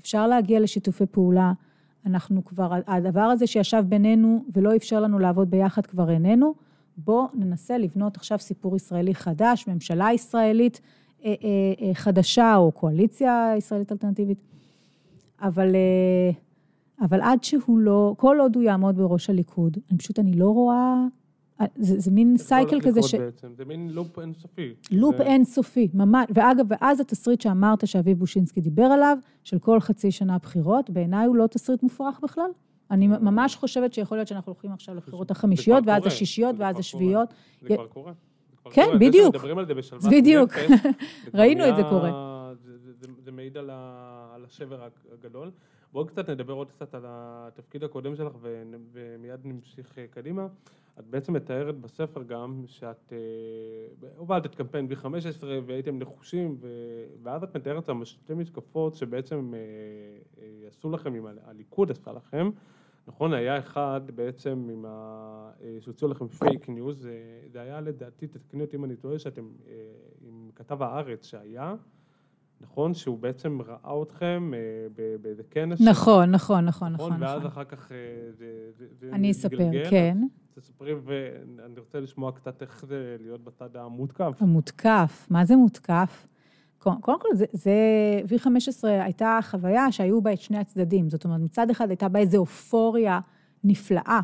אפשר 0.00 0.26
להגיע 0.26 0.60
לשיתופי 0.60 1.06
פעולה. 1.06 1.52
אנחנו 2.06 2.44
כבר, 2.44 2.72
הדבר 2.86 3.20
הזה 3.20 3.46
שישב 3.46 3.84
בינינו 3.88 4.44
ולא 4.52 4.76
אפשר 4.76 5.00
לנו 5.00 5.18
לעבוד 5.18 5.50
ביחד 5.50 5.86
כבר 5.86 6.10
איננו, 6.10 6.54
בואו 7.04 7.26
ננסה 7.34 7.78
לבנות 7.78 8.16
עכשיו 8.16 8.38
סיפור 8.38 8.76
ישראלי 8.76 9.14
חדש, 9.14 9.68
ממשלה 9.68 10.08
ישראלית 10.12 10.80
אה, 11.24 11.34
אה, 11.44 11.86
אה, 11.88 11.94
חדשה 11.94 12.56
או 12.56 12.72
קואליציה 12.72 13.52
ישראלית 13.56 13.92
אלטרנטיבית. 13.92 14.38
אבל, 15.40 15.74
אה, 15.74 16.30
אבל 17.00 17.20
עד 17.20 17.44
שהוא 17.44 17.78
לא, 17.78 18.14
כל 18.18 18.40
עוד 18.40 18.56
הוא 18.56 18.62
יעמוד 18.62 18.96
בראש 18.96 19.30
הליכוד, 19.30 19.76
אני 19.90 19.98
פשוט, 19.98 20.18
אני 20.18 20.32
לא 20.32 20.48
רואה 20.48 21.06
זה, 21.76 22.00
זה 22.00 22.10
מין 22.10 22.36
סייקל 22.36 22.80
כזה 22.80 23.02
ש... 23.02 23.14
בעצם. 23.14 23.48
זה 23.56 23.64
מין 23.64 23.88
לופ 23.90 24.18
אינסופי. 24.18 24.74
לופ 24.90 25.16
זה... 25.16 25.22
אינסופי, 25.22 25.88
ממש. 25.94 26.26
ואגב, 26.34 26.66
ואז 26.68 27.00
התסריט 27.00 27.40
שאמרת 27.40 27.86
שאביב 27.86 28.18
בושינסקי 28.18 28.60
דיבר 28.60 28.84
עליו, 28.84 29.18
של 29.44 29.58
כל 29.58 29.80
חצי 29.80 30.10
שנה 30.10 30.38
בחירות, 30.38 30.90
בעיניי 30.90 31.26
הוא 31.26 31.36
לא 31.36 31.46
תסריט 31.46 31.82
מופרך 31.82 32.20
בכלל. 32.22 32.50
אני 32.90 33.06
ממש 33.06 33.56
חושבת 33.56 33.92
שיכול 33.94 34.18
להיות 34.18 34.28
שאנחנו 34.28 34.52
הולכים 34.52 34.72
עכשיו 34.72 34.94
לבחירות 34.94 35.30
החמישיות, 35.30 35.84
ואז 35.86 36.06
השישיות, 36.06 36.56
ואז 36.58 36.78
השביעיות. 36.78 37.34
זה 37.60 37.68
כבר 37.68 37.86
קורה. 37.86 38.12
כן, 38.70 38.86
בדיוק. 39.00 39.34
מדברים 39.34 39.58
על 39.58 39.66
זה 39.66 39.74
בשלוות 39.74 40.12
בדיוק. 40.14 40.50
ראינו 41.34 41.68
את 41.68 41.76
זה 41.76 41.82
קורה. 41.82 42.30
זה 43.24 43.32
מעיד 43.32 43.56
על 43.56 43.70
השבר 44.44 44.88
הגדול. 45.12 45.50
בואו 45.92 46.06
קצת 46.06 46.30
נדבר 46.30 46.52
עוד 46.52 46.70
קצת 46.70 46.94
על 46.94 47.02
התפקיד 47.06 47.84
הקודם 47.84 48.16
שלך 48.16 48.32
ומיד 48.92 49.40
נמשיך 49.44 49.98
אה, 49.98 50.06
קדימה. 50.10 50.46
את 50.98 51.06
בעצם 51.06 51.32
מתארת 51.32 51.78
בספר 51.80 52.22
גם 52.22 52.62
שאת 52.66 53.12
אה, 53.12 54.08
הובלת 54.16 54.46
את 54.46 54.54
קמפיין 54.54 54.88
V15 54.90 55.44
והייתם 55.66 55.98
נחושים 55.98 56.56
ואז 57.22 57.42
את 57.42 57.56
מתארת 57.56 57.84
שם 57.84 58.04
שתי 58.04 58.34
מתקפות 58.34 58.94
שבעצם 58.94 59.52
אה, 59.54 60.68
עשו 60.68 60.90
לכם, 60.90 61.12
הליכוד 61.44 61.90
עשה 61.90 62.12
לכם, 62.12 62.50
נכון? 63.10 63.34
היה 63.34 63.58
אחד 63.58 64.00
בעצם 64.14 64.68
עם 64.72 64.84
ה... 64.88 65.50
שהוציאו 65.80 66.10
לכם 66.10 66.28
fake 66.28 66.68
news, 66.68 67.08
זה 67.52 67.60
היה 67.60 67.80
לדעתי, 67.80 68.26
תתקני 68.26 68.62
אותי 68.62 68.76
אם 68.76 68.84
אני 68.84 68.96
טועה, 68.96 69.18
שאתם 69.18 69.48
עם 70.20 70.50
כתב 70.54 70.82
הארץ 70.82 71.26
שהיה 71.26 71.74
נכון? 72.60 72.94
שהוא 72.94 73.18
בעצם 73.18 73.58
ראה 73.62 74.02
אתכם 74.02 74.50
אה, 74.54 74.58
באיזה 75.20 75.42
כנס. 75.50 75.80
נכון, 75.80 76.30
נכון, 76.30 76.64
נכון, 76.64 76.92
נכון. 76.92 77.22
ואז 77.22 77.38
נכון. 77.38 77.46
אחר 77.46 77.64
כך 77.64 77.92
אה, 77.92 77.96
זה. 78.98 79.10
אני 79.12 79.30
אספר, 79.30 79.70
כן. 79.90 80.18
תספרי, 80.54 80.94
ואני 80.94 81.80
רוצה 81.80 82.00
לשמוע 82.00 82.32
קצת 82.32 82.62
איך 82.62 82.84
זה 82.86 83.16
להיות 83.20 83.44
בצד 83.44 83.76
המותקף. 83.76 84.38
המותקף, 84.40 85.26
מה 85.30 85.44
זה 85.44 85.56
מותקף? 85.56 86.26
קודם 86.80 87.00
כל, 87.00 87.28
זה, 87.34 87.44
זה, 87.52 87.72
V15 88.26 88.86
הייתה 88.86 89.38
חוויה 89.42 89.92
שהיו 89.92 90.22
בה 90.22 90.32
את 90.32 90.40
שני 90.40 90.58
הצדדים. 90.58 91.10
זאת 91.10 91.24
אומרת, 91.24 91.40
מצד 91.40 91.70
אחד 91.70 91.90
הייתה 91.90 92.08
בה 92.08 92.18
איזו 92.18 92.38
אופוריה 92.38 93.20
נפלאה 93.64 94.20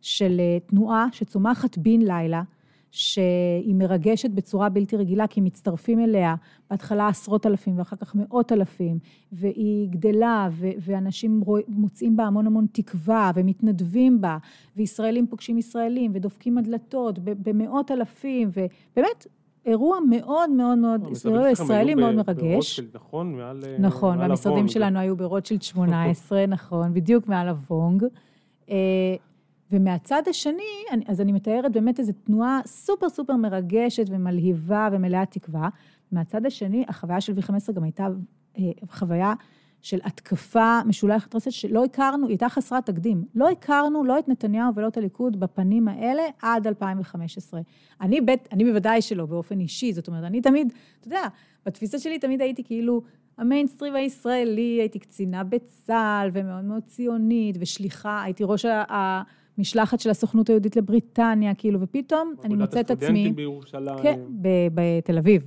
של 0.00 0.36
אה, 0.40 0.58
תנועה 0.66 1.06
שצומחת 1.12 1.78
בן 1.78 2.00
לילה, 2.00 2.42
שהיא 2.90 3.74
מרגשת 3.74 4.30
בצורה 4.30 4.68
בלתי 4.68 4.96
רגילה, 4.96 5.26
כי 5.26 5.40
מצטרפים 5.40 6.00
אליה 6.00 6.34
בהתחלה 6.70 7.08
עשרות 7.08 7.46
אלפים 7.46 7.78
ואחר 7.78 7.96
כך 7.96 8.14
מאות 8.14 8.52
אלפים, 8.52 8.98
והיא 9.32 9.88
גדלה, 9.90 10.48
ו- 10.52 10.70
ואנשים 10.80 11.42
מוצאים 11.68 12.16
בה 12.16 12.24
המון 12.24 12.46
המון 12.46 12.66
תקווה, 12.72 13.30
ומתנדבים 13.34 14.20
בה, 14.20 14.38
וישראלים 14.76 15.26
פוגשים 15.26 15.58
ישראלים, 15.58 16.10
ודופקים 16.14 16.58
הדלתות 16.58 17.18
במאות 17.18 17.90
אלפים, 17.90 18.50
ובאמת, 18.52 19.26
אירוע 19.70 19.98
מאוד 20.10 20.50
מאוד 20.50 20.78
מאוד, 20.78 21.00
אירוע 21.24 21.50
ישראלי 21.50 21.94
מאוד 21.94 22.14
מרגש. 22.14 22.80
נכון? 22.94 23.34
מעל 23.36 23.62
נכון, 23.78 24.18
והמשרדים 24.18 24.68
שלנו 24.68 24.98
היו 24.98 25.16
ברוטשילד 25.16 25.62
18, 25.72 26.46
נכון, 26.46 26.94
בדיוק 26.94 27.26
מעל 27.26 27.48
הוונג. 27.48 28.04
אה, 28.70 28.76
ומהצד 29.72 30.22
השני, 30.30 30.62
אז 31.06 31.20
אני 31.20 31.32
מתארת 31.32 31.72
באמת 31.72 31.98
איזו 31.98 32.12
תנועה 32.24 32.60
סופר 32.66 33.08
סופר 33.08 33.36
מרגשת 33.36 34.04
ומלהיבה 34.08 34.88
ומלאת 34.92 35.30
תקווה. 35.30 35.68
מהצד 36.12 36.46
השני, 36.46 36.84
החוויה 36.88 37.20
של 37.20 37.32
V15 37.38 37.72
גם 37.72 37.84
הייתה 37.84 38.06
אה, 38.58 38.64
חוויה 38.90 39.32
של 39.80 39.98
התקפה 40.04 40.80
משולחת 40.86 41.34
רסת 41.34 41.52
שלא 41.52 41.84
הכרנו, 41.84 42.26
היא 42.26 42.32
הייתה 42.32 42.48
חסרת 42.48 42.86
תקדים. 42.86 43.24
לא 43.34 43.50
הכרנו 43.50 44.04
לא 44.04 44.18
את 44.18 44.28
נתניהו 44.28 44.74
ולא 44.74 44.88
את 44.88 44.96
הליכוד 44.96 45.40
בפנים 45.40 45.88
האלה 45.88 46.22
עד 46.42 46.66
2015. 46.66 47.60
אני, 48.00 48.20
בית, 48.20 48.48
אני 48.52 48.64
בוודאי 48.64 49.02
שלא, 49.02 49.26
באופן 49.26 49.60
אישי, 49.60 49.92
זאת 49.92 50.08
אומרת, 50.08 50.24
אני 50.24 50.40
תמיד, 50.40 50.72
אתה 51.00 51.08
יודע, 51.08 51.22
בתפיסה 51.66 51.98
שלי 51.98 52.18
תמיד 52.18 52.40
הייתי 52.40 52.64
כאילו 52.64 53.02
המיינסטרים 53.38 53.94
הישראלי, 53.94 54.76
הייתי 54.80 54.98
קצינה 54.98 55.44
בצה"ל 55.44 56.30
ומאוד 56.32 56.64
מאוד 56.64 56.82
ציונית 56.82 57.56
ושליחה, 57.60 58.22
הייתי 58.22 58.44
ראש 58.46 58.64
ה... 58.64 59.22
משלחת 59.58 60.00
של 60.00 60.10
הסוכנות 60.10 60.48
היהודית 60.48 60.76
לבריטניה, 60.76 61.54
כאילו, 61.54 61.80
ופתאום 61.80 62.34
אני 62.44 62.54
מוצאת 62.54 62.86
את 62.86 62.90
עצמי... 62.90 63.06
הסטודנטים 63.06 63.36
בירושלים. 63.36 64.02
כן, 64.02 64.20
בתל 64.74 65.18
אביב. 65.18 65.42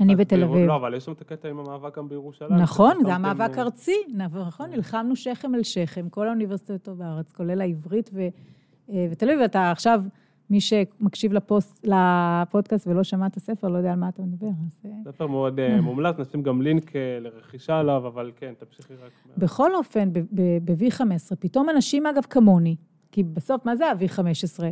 אני 0.00 0.16
בתל 0.16 0.44
אביב. 0.44 0.66
לא, 0.66 0.76
אבל 0.76 0.94
יש 0.94 1.04
שם 1.04 1.12
את 1.12 1.20
הקטע 1.20 1.48
עם 1.48 1.58
המאבק 1.58 1.98
גם 1.98 2.08
בירושלים. 2.08 2.54
נכון, 2.54 2.96
זה 3.04 3.14
המאבק 3.14 3.58
ארצי, 3.58 3.96
נכון, 4.14 4.70
נלחמנו 4.70 5.16
שכם 5.16 5.54
אל 5.54 5.62
שכם, 5.62 6.08
כל 6.08 6.26
האוניברסיטאות 6.26 6.98
בארץ, 6.98 7.32
כולל 7.32 7.60
העברית 7.60 8.10
אה, 8.18 9.06
ותל 9.10 9.26
אביב, 9.26 9.40
ואתה 9.42 9.70
עכשיו... 9.70 10.02
מי 10.50 10.60
שמקשיב 10.60 11.32
לפוסט, 11.32 11.86
לפודקאסט 11.86 12.86
ולא 12.86 13.02
שמע 13.02 13.26
את 13.26 13.36
הספר, 13.36 13.68
לא 13.68 13.78
יודע 13.78 13.92
על 13.92 13.98
מה 13.98 14.08
אתה 14.08 14.22
מדבר. 14.22 14.46
אז... 14.46 14.78
אה. 14.84 15.12
ספר 15.12 15.26
מאוד 15.26 15.60
אה, 15.60 15.80
מומלץ, 15.90 16.18
נשים 16.18 16.42
גם 16.42 16.62
לינק 16.62 16.92
לרכישה 17.20 17.78
עליו, 17.78 18.06
אבל 18.06 18.32
כן, 18.36 18.52
תמשיכי 18.58 18.94
רק... 18.94 19.12
בכל 19.38 19.74
אופן, 19.74 20.08
ב-V15, 20.32 21.36
פתאום 21.38 21.70
אנשים, 21.70 22.06
אגב, 22.06 22.22
כמוני, 22.30 22.76
כי 23.12 23.22
בסוף, 23.22 23.66
מה 23.66 23.76
זה 23.76 23.86
ה-V15? 23.86 24.62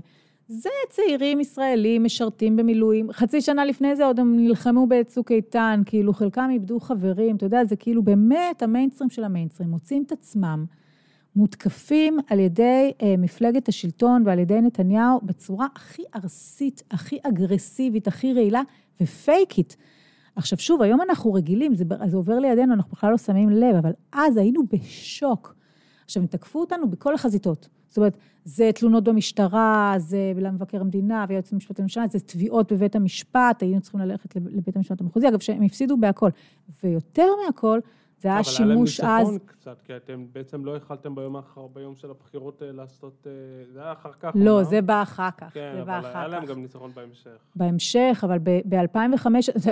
זה 0.52 0.68
צעירים 0.88 1.40
ישראלים 1.40 2.04
משרתים 2.04 2.56
במילואים. 2.56 3.12
חצי 3.12 3.40
שנה 3.40 3.64
לפני 3.64 3.96
זה 3.96 4.06
עוד 4.06 4.20
הם 4.20 4.36
נלחמו 4.36 4.86
בצוק 4.86 5.32
איתן, 5.32 5.82
כאילו 5.86 6.12
חלקם 6.12 6.48
איבדו 6.52 6.80
חברים, 6.80 7.36
אתה 7.36 7.46
יודע, 7.46 7.64
זה 7.64 7.76
כאילו 7.76 8.02
באמת 8.02 8.62
המיינסטרים 8.62 9.10
של 9.10 9.24
המיינסטרים, 9.24 9.70
מוצאים 9.70 10.02
את 10.06 10.12
עצמם 10.12 10.64
מותקפים 11.36 12.18
על 12.26 12.38
ידי 12.38 12.92
אה, 13.02 13.14
מפלגת 13.18 13.68
השלטון 13.68 14.22
ועל 14.26 14.38
ידי 14.38 14.60
נתניהו 14.60 15.20
בצורה 15.22 15.66
הכי 15.74 16.02
ארסית, 16.14 16.82
הכי 16.90 17.18
אגרסיבית, 17.22 18.08
הכי 18.08 18.32
רעילה 18.32 18.62
ופייקית. 19.00 19.76
עכשיו 20.36 20.58
שוב, 20.58 20.82
היום 20.82 21.00
אנחנו 21.00 21.32
רגילים, 21.32 21.74
זה, 21.74 21.84
זה 22.06 22.16
עובר 22.16 22.38
לידינו, 22.38 22.74
אנחנו 22.74 22.92
בכלל 22.92 23.10
לא 23.10 23.18
שמים 23.18 23.50
לב, 23.50 23.76
אבל 23.76 23.92
אז 24.12 24.36
היינו 24.36 24.62
בשוק. 24.72 25.54
עכשיו, 26.04 26.22
הם 26.22 26.26
תקפו 26.26 26.60
אותנו 26.60 26.90
בכל 26.90 27.14
החזיתות. 27.14 27.68
זאת 27.90 27.98
אומרת, 27.98 28.16
זה 28.44 28.70
תלונות 28.74 29.04
במשטרה, 29.04 29.94
זה 29.98 30.32
למבקר 30.36 30.80
המדינה 30.80 31.24
ויועץ 31.28 31.52
המשפטי 31.52 31.82
לממשלה, 31.82 32.06
זה 32.06 32.20
תביעות 32.20 32.72
בבית 32.72 32.96
המשפט, 32.96 33.62
היינו 33.62 33.80
צריכים 33.80 34.00
ללכת 34.00 34.36
לבית 34.36 34.76
המשפט 34.76 35.00
המחוזי, 35.00 35.28
אגב, 35.28 35.38
שהם 35.38 35.62
הפסידו 35.62 35.96
בהכל. 35.96 36.30
ויותר 36.84 37.26
מהכל, 37.46 37.80
זה 38.20 38.28
היה 38.28 38.44
שימוש 38.44 39.00
אז... 39.00 39.06
אבל 39.06 39.08
היה 39.08 39.22
להם 39.22 39.32
ניצחון 39.32 39.38
קצת, 39.46 39.80
כי 39.84 39.96
אתם 39.96 40.26
בעצם 40.32 40.64
לא 40.64 40.76
יכלתם 40.76 41.14
ביום 41.14 41.36
האחר, 41.36 41.66
ביום 41.66 41.96
של 41.96 42.10
הבחירות 42.10 42.62
אה, 42.62 42.72
לעשות, 42.72 43.26
אה, 43.26 43.32
זה 43.72 43.82
היה 43.82 43.92
אחר 43.92 44.12
כך. 44.20 44.32
לא, 44.34 44.62
זה 44.62 44.82
בא 44.82 45.02
אחר 45.02 45.28
כך. 45.36 45.52
כן, 45.52 45.76
אבל 45.82 46.00
היה 46.04 46.28
להם 46.28 46.46
גם 46.46 46.62
ניצחון 46.62 46.90
בהמשך. 46.94 47.36
בהמשך, 47.56 48.24
אבל 48.24 48.38
ב-2005, 48.38 49.26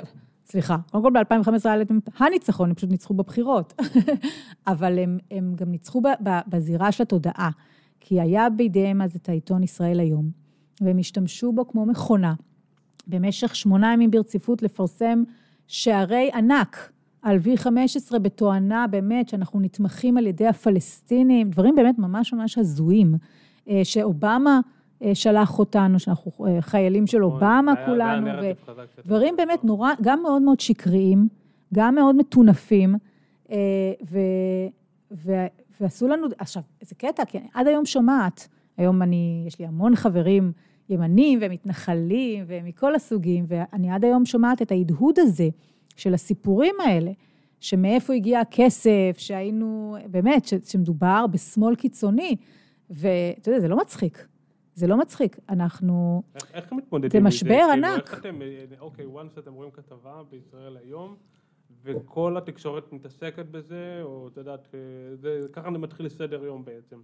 סליחה, 0.51 0.77
קודם 0.91 1.03
כל 1.03 1.11
ב-2015 1.11 1.51
היה 1.65 1.77
להם 1.77 2.01
הניצחון, 2.19 2.69
הם 2.69 2.75
פשוט 2.75 2.91
ניצחו 2.91 3.15
בבחירות. 3.15 3.75
אבל 4.67 4.99
הם, 4.99 5.19
הם 5.31 5.53
גם 5.55 5.71
ניצחו 5.71 6.03
בזירה 6.47 6.93
של 6.93 7.03
התודעה. 7.03 7.51
כי 8.01 8.21
היה 8.21 8.51
בידיהם 8.51 9.03
אז 9.03 9.17
את 9.17 9.29
העיתון 9.29 9.63
ישראל 9.63 10.01
היום, 10.01 10.31
והם 10.81 10.99
השתמשו 10.99 11.53
בו 11.53 11.69
כמו 11.69 11.87
מכונה, 11.87 12.35
במשך 13.07 13.57
שמונה 13.57 13.93
ימים 13.93 14.11
ברציפות 14.11 14.63
לפרסם 14.63 15.23
שערי 15.67 16.31
ענק 16.35 16.93
על 17.23 17.39
V15 17.39 18.19
בתואנה 18.19 18.87
באמת 18.87 19.29
שאנחנו 19.29 19.61
נתמכים 19.61 20.19
על 20.19 20.27
ידי 20.27 20.47
הפלסטינים, 20.47 21.51
דברים 21.51 21.75
באמת 21.75 21.99
ממש 21.99 22.33
ממש 22.33 22.59
הזויים, 22.59 23.15
אה, 23.69 23.81
שאובמה 23.85 24.61
אה, 25.03 25.15
שלח 25.15 25.59
אותנו, 25.59 25.99
שאנחנו 25.99 26.47
אה, 26.47 26.63
חיילים 26.63 27.07
של 27.07 27.25
אובמה 27.25 27.75
כולנו, 27.87 28.31
ודברים 28.99 29.37
באמת 29.37 29.65
נורא, 29.65 29.91
גם 30.03 30.23
מאוד 30.23 30.43
מאוד 30.43 30.61
שקריים, 30.61 31.29
גם 31.75 31.95
מאוד 31.95 32.17
מטונפים, 32.17 32.95
ו... 34.11 34.19
ועשו 35.81 36.09
לנו, 36.09 36.27
עכשיו, 36.39 36.63
איזה 36.81 36.95
קטע, 36.95 37.25
כי 37.25 37.39
אני 37.39 37.49
עד 37.55 37.67
היום 37.67 37.87
שומעת, 37.87 38.49
היום 38.77 39.03
אני, 39.03 39.45
יש 39.47 39.59
לי 39.59 39.67
המון 39.67 39.97
חברים 39.97 40.53
ימנים 40.89 41.39
ומתנחלים 41.43 42.45
ומכל 42.47 42.95
הסוגים, 42.95 43.45
ואני 43.49 43.91
עד 43.91 44.05
היום 44.05 44.27
שומעת 44.27 44.63
את 44.63 44.73
ההדהוד 44.73 45.19
הזה 45.19 45.49
של 45.97 46.15
הסיפורים 46.15 46.75
האלה, 46.85 47.11
שמאיפה 47.61 48.15
הגיע 48.15 48.41
הכסף, 48.41 49.17
שהיינו, 49.19 49.97
באמת, 50.11 50.45
ש, 50.45 50.55
שמדובר 50.65 51.27
בשמאל 51.31 51.75
קיצוני, 51.75 52.37
ואתה 52.91 53.51
יודע, 53.51 53.61
זה 53.61 53.69
לא 53.69 53.77
מצחיק. 53.77 54.27
זה 54.75 54.87
לא 54.87 54.97
מצחיק, 54.97 55.39
אנחנו... 55.49 56.23
איך, 56.35 56.51
איך 56.55 56.73
מתמודדים 56.73 57.11
זה 57.11 57.19
עם 57.19 57.27
משבר 57.27 57.49
כאילו, 57.49 57.73
ענק. 57.73 58.11
איך 58.11 58.19
אתם, 58.19 58.43
אה, 58.43 58.65
אוקיי, 58.81 59.05
once 59.05 59.39
אתם 59.39 59.53
רואים 59.53 59.71
כתבה 59.71 60.23
בישראל 60.31 60.77
היום, 60.77 61.17
וכל 61.83 62.37
התקשורת 62.37 62.93
מתעסקת 62.93 63.47
בזה, 63.47 64.01
או 64.03 64.29
את 64.29 64.37
יודעת, 64.37 64.75
אה, 64.75 65.49
ככה 65.53 65.71
זה 65.73 65.79
מתחיל 65.79 66.09
סדר 66.09 66.45
יום 66.45 66.65
בעצם. 66.65 66.97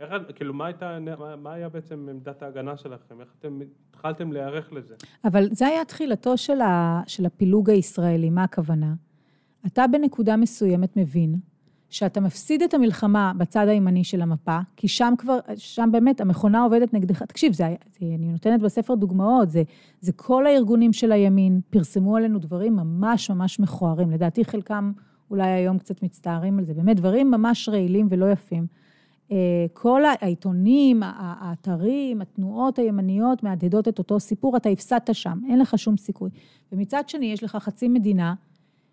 איך, 0.00 0.12
כאילו, 0.34 0.54
מה 0.54 0.66
הייתה, 0.66 0.98
מה, 1.00 1.36
מה 1.36 1.52
היה 1.52 1.68
בעצם 1.68 2.06
עמדת 2.10 2.42
ההגנה 2.42 2.76
שלכם? 2.76 3.20
איך 3.20 3.28
אתם 3.38 3.60
התחלתם 3.90 4.32
להיערך 4.32 4.72
לזה? 4.72 4.94
אבל 5.24 5.48
זה 5.52 5.66
היה 5.66 5.84
תחילתו 5.84 6.36
של, 6.36 6.60
ה, 6.60 7.02
של 7.06 7.26
הפילוג 7.26 7.70
הישראלי, 7.70 8.30
מה 8.30 8.44
הכוונה? 8.44 8.94
אתה 9.66 9.86
בנקודה 9.86 10.36
מסוימת 10.36 10.96
מבין 10.96 11.34
שאתה 11.90 12.20
מפסיד 12.20 12.62
את 12.62 12.74
המלחמה 12.74 13.32
בצד 13.36 13.68
הימני 13.68 14.04
של 14.04 14.22
המפה, 14.22 14.58
כי 14.76 14.88
שם 14.88 15.14
כבר, 15.18 15.38
שם 15.56 15.88
באמת 15.92 16.20
המכונה 16.20 16.62
עובדת 16.62 16.94
נגדך. 16.94 17.22
תקשיב, 17.22 17.52
זה, 17.52 17.64
זה, 17.98 18.06
אני 18.06 18.32
נותנת 18.32 18.60
בספר 18.60 18.94
דוגמאות, 18.94 19.50
זה, 19.50 19.62
זה 20.00 20.12
כל 20.12 20.46
הארגונים 20.46 20.92
של 20.92 21.12
הימין, 21.12 21.60
פרסמו 21.70 22.16
עלינו 22.16 22.38
דברים 22.38 22.76
ממש 22.76 23.30
ממש 23.30 23.60
מכוערים. 23.60 24.10
לדעתי 24.10 24.44
חלקם 24.44 24.92
אולי 25.30 25.48
היום 25.48 25.78
קצת 25.78 26.02
מצטערים 26.02 26.58
על 26.58 26.64
זה, 26.64 26.74
באמת 26.74 26.96
דברים 26.96 27.30
ממש 27.30 27.68
רעילים 27.68 28.06
ולא 28.10 28.32
יפים. 28.32 28.66
אה, 29.32 29.66
כל 29.72 30.02
העיתונים, 30.04 31.02
האתרים, 31.16 32.20
התנועות 32.20 32.78
הימניות 32.78 33.42
מהדהדות 33.42 33.88
את 33.88 33.98
אותו 33.98 34.20
סיפור, 34.20 34.56
אתה 34.56 34.68
הפסדת 34.68 35.14
שם, 35.14 35.38
אין 35.48 35.58
לך 35.58 35.78
שום 35.78 35.96
סיכוי. 35.96 36.30
ומצד 36.72 37.08
שני, 37.08 37.26
יש 37.26 37.44
לך 37.44 37.56
חצי 37.56 37.88
מדינה 37.88 38.34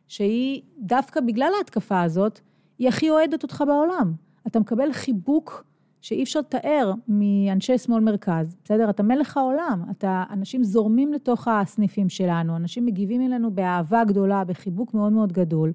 שהיא, 0.08 0.62
דווקא 0.80 1.20
בגלל 1.20 1.52
ההתקפה 1.58 2.02
הזאת, 2.02 2.40
היא 2.80 2.88
הכי 2.88 3.10
אוהדת 3.10 3.44
אותך 3.44 3.64
בעולם. 3.68 4.14
אתה 4.48 4.60
מקבל 4.60 4.94
חיבוק 4.94 5.64
שאי 6.02 6.24
אפשר 6.24 6.40
לתאר 6.40 6.94
מאנשי 7.08 7.78
שמאל 7.78 8.04
מרכז, 8.04 8.56
בסדר? 8.64 8.90
אתה 8.90 9.04
מלך 9.04 9.38
העולם, 9.38 9.84
אתה, 9.92 10.24
אנשים 10.30 10.64
זורמים 10.64 11.14
לתוך 11.14 11.48
הסניפים 11.48 12.10
שלנו, 12.10 12.56
אנשים 12.56 12.86
מגיבים 12.86 13.22
אלינו 13.22 13.52
באהבה 13.52 14.04
גדולה, 14.04 14.44
בחיבוק 14.44 14.94
מאוד 14.94 15.14
מאוד 15.14 15.34
גדול, 15.34 15.74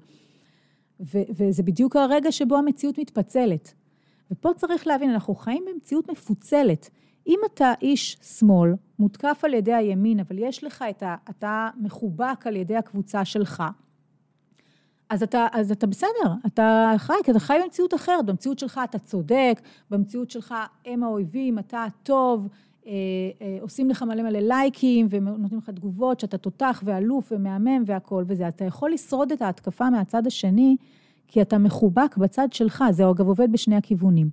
ו, 0.99 1.19
וזה 1.35 1.63
בדיוק 1.63 1.95
הרגע 1.95 2.31
שבו 2.31 2.57
המציאות 2.57 2.99
מתפצלת. 2.99 3.73
ופה 4.31 4.49
צריך 4.55 4.87
להבין, 4.87 5.09
אנחנו 5.09 5.35
חיים 5.35 5.63
במציאות 5.73 6.09
מפוצלת. 6.11 6.89
אם 7.27 7.39
אתה 7.45 7.73
איש 7.81 8.17
שמאל, 8.21 8.73
מותקף 8.99 9.41
על 9.43 9.53
ידי 9.53 9.73
הימין, 9.73 10.19
אבל 10.19 10.37
יש 10.39 10.63
לך 10.63 10.85
את 10.89 11.03
ה... 11.03 11.15
אתה 11.29 11.69
מחובק 11.77 12.47
על 12.47 12.55
ידי 12.55 12.75
הקבוצה 12.75 13.25
שלך, 13.25 13.63
אז 15.13 15.23
אתה, 15.23 15.47
אז 15.51 15.71
אתה 15.71 15.87
בסדר, 15.87 16.33
אתה 16.45 16.93
חי, 16.97 17.13
כי 17.23 17.31
אתה 17.31 17.39
חי 17.39 17.57
במציאות 17.63 17.93
אחרת. 17.93 18.25
במציאות 18.25 18.59
שלך 18.59 18.81
אתה 18.83 18.99
צודק, 18.99 19.61
במציאות 19.91 20.31
שלך 20.31 20.55
הם 20.85 21.03
האויבים, 21.03 21.59
אתה 21.59 21.83
הטוב, 21.83 22.47
אה, 22.87 22.91
אה, 23.41 23.57
עושים 23.61 23.89
לך 23.89 24.03
מלא 24.03 24.23
מלא 24.23 24.39
לייקים 24.39 25.07
ונותנים 25.09 25.59
לך 25.59 25.69
תגובות 25.69 26.19
שאתה 26.19 26.37
תותח 26.37 26.83
ואלוף 26.85 27.31
ומהמם 27.31 27.83
והכול 27.85 28.25
וזה. 28.27 28.47
אתה 28.47 28.65
יכול 28.65 28.91
לשרוד 28.91 29.31
את 29.31 29.41
ההתקפה 29.41 29.89
מהצד 29.89 30.27
השני, 30.27 30.75
כי 31.27 31.41
אתה 31.41 31.57
מחובק 31.57 32.17
בצד 32.17 32.53
שלך, 32.53 32.83
זה 32.91 33.09
אגב 33.09 33.27
עובד 33.27 33.51
בשני 33.51 33.75
הכיוונים. 33.75 34.29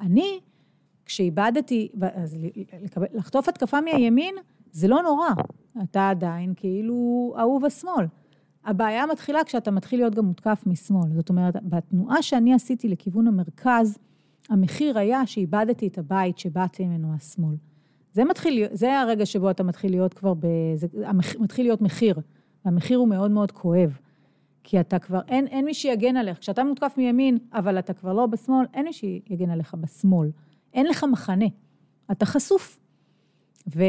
אני, 0.00 0.40
כשאיבדתי, 1.06 1.88
אז 2.14 2.36
לחטוף 3.14 3.48
התקפה 3.48 3.80
מהימין, 3.80 4.34
זה 4.72 4.88
לא 4.88 5.02
נורא. 5.02 5.28
אתה 5.82 6.10
עדיין 6.10 6.52
כאילו 6.56 7.34
אהוב 7.38 7.64
השמאל. 7.64 8.06
הבעיה 8.66 9.06
מתחילה 9.06 9.44
כשאתה 9.44 9.70
מתחיל 9.70 10.00
להיות 10.00 10.14
גם 10.14 10.24
מותקף 10.24 10.62
משמאל. 10.66 11.12
זאת 11.14 11.28
אומרת, 11.28 11.56
בתנועה 11.62 12.22
שאני 12.22 12.54
עשיתי 12.54 12.88
לכיוון 12.88 13.26
המרכז, 13.26 13.98
המחיר 14.48 14.98
היה 14.98 15.26
שאיבדתי 15.26 15.86
את 15.86 15.98
הבית 15.98 16.38
שבאתי 16.38 16.86
ממנו 16.86 17.14
השמאל. 17.14 17.54
זה 18.12 18.24
מתחיל, 18.24 18.66
זה 18.72 19.00
הרגע 19.00 19.26
שבו 19.26 19.50
אתה 19.50 19.62
מתחיל 19.62 19.90
להיות 19.90 20.14
כבר 20.14 20.34
ב... 20.34 20.46
זה 20.74 20.86
מתחיל 21.38 21.66
להיות 21.66 21.82
מחיר, 21.82 22.20
והמחיר 22.64 22.98
הוא 22.98 23.08
מאוד 23.08 23.30
מאוד 23.30 23.52
כואב. 23.52 23.98
כי 24.64 24.80
אתה 24.80 24.98
כבר, 24.98 25.20
אין, 25.28 25.46
אין 25.46 25.64
מי 25.64 25.74
שיגן 25.74 26.16
עליך. 26.16 26.38
כשאתה 26.38 26.64
מותקף 26.64 26.94
מימין, 26.96 27.38
אבל 27.52 27.78
אתה 27.78 27.92
כבר 27.92 28.12
לא 28.12 28.26
בשמאל, 28.26 28.66
אין 28.74 28.84
מי 28.84 28.92
שיגן 28.92 29.50
עליך 29.50 29.74
בשמאל. 29.74 30.30
אין 30.74 30.86
לך 30.86 31.04
מחנה. 31.12 31.46
אתה 32.12 32.26
חשוף. 32.26 32.80
ו, 33.74 33.82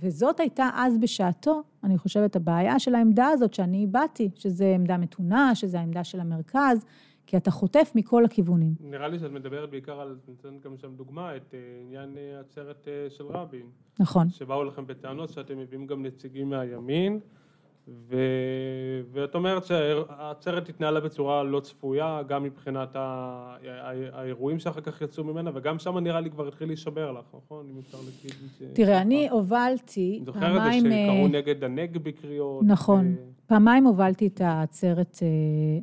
וזאת 0.00 0.40
הייתה 0.40 0.70
אז 0.74 0.98
בשעתו, 0.98 1.62
אני 1.84 1.98
חושבת, 1.98 2.36
הבעיה 2.36 2.78
של 2.78 2.94
העמדה 2.94 3.26
הזאת 3.28 3.54
שאני 3.54 3.86
באתי, 3.86 4.30
שזו 4.34 4.64
עמדה 4.64 4.96
מתונה, 4.96 5.54
שזו 5.54 5.78
העמדה 5.78 6.04
של 6.04 6.20
המרכז, 6.20 6.86
כי 7.26 7.36
אתה 7.36 7.50
חוטף 7.50 7.92
מכל 7.94 8.24
הכיוונים. 8.24 8.74
נראה 8.80 9.08
לי 9.08 9.18
שאת 9.18 9.30
מדברת 9.30 9.70
בעיקר 9.70 10.00
על, 10.00 10.16
נותנת 10.28 10.62
גם 10.62 10.76
שם 10.76 10.94
דוגמה, 10.94 11.36
את 11.36 11.50
uh, 11.50 11.82
עניין 11.82 12.14
uh, 12.14 12.40
עצרת 12.40 12.88
uh, 12.88 13.10
של 13.12 13.24
רבין. 13.24 13.66
נכון. 14.00 14.28
שבאו 14.28 14.64
לכם 14.64 14.86
בטענות 14.86 15.30
שאתם 15.30 15.58
מביאים 15.58 15.86
גם 15.86 16.02
נציגים 16.02 16.50
מהימין. 16.50 17.20
ו... 17.88 18.16
ואת 19.12 19.34
אומרת 19.34 19.64
שהעצרת 19.64 20.68
התנהלה 20.68 21.00
בצורה 21.00 21.42
לא 21.42 21.60
צפויה, 21.60 22.22
גם 22.28 22.42
מבחינת 22.42 22.96
ה... 22.96 23.56
האירועים 24.12 24.58
שאחר 24.58 24.80
כך 24.80 25.02
יצאו 25.02 25.24
ממנה, 25.24 25.50
וגם 25.54 25.78
שם 25.78 25.98
נראה 25.98 26.20
לי 26.20 26.30
כבר 26.30 26.48
התחיל 26.48 26.66
להישבר 26.68 27.12
לך, 27.12 27.24
נכון? 27.44 27.66
אם 27.70 27.78
אפשר 27.78 27.98
להגיד. 27.98 28.74
תראה, 28.74 29.00
אני 29.00 29.28
הובלתי 29.28 30.22
פעמיים... 30.24 30.42
אני 30.50 30.64
זוכר 30.64 30.78
את 30.78 30.82
זה 30.82 30.90
שקראו 30.90 31.28
נגד 31.28 31.64
הנגבי 31.64 32.12
קריאות. 32.12 32.64
נכון. 32.66 33.14
ו... 33.18 33.32
פעמיים 33.46 33.84
הובלתי 33.84 34.26
את 34.26 34.40
העצרת 34.40 35.18
אה, 35.22 35.28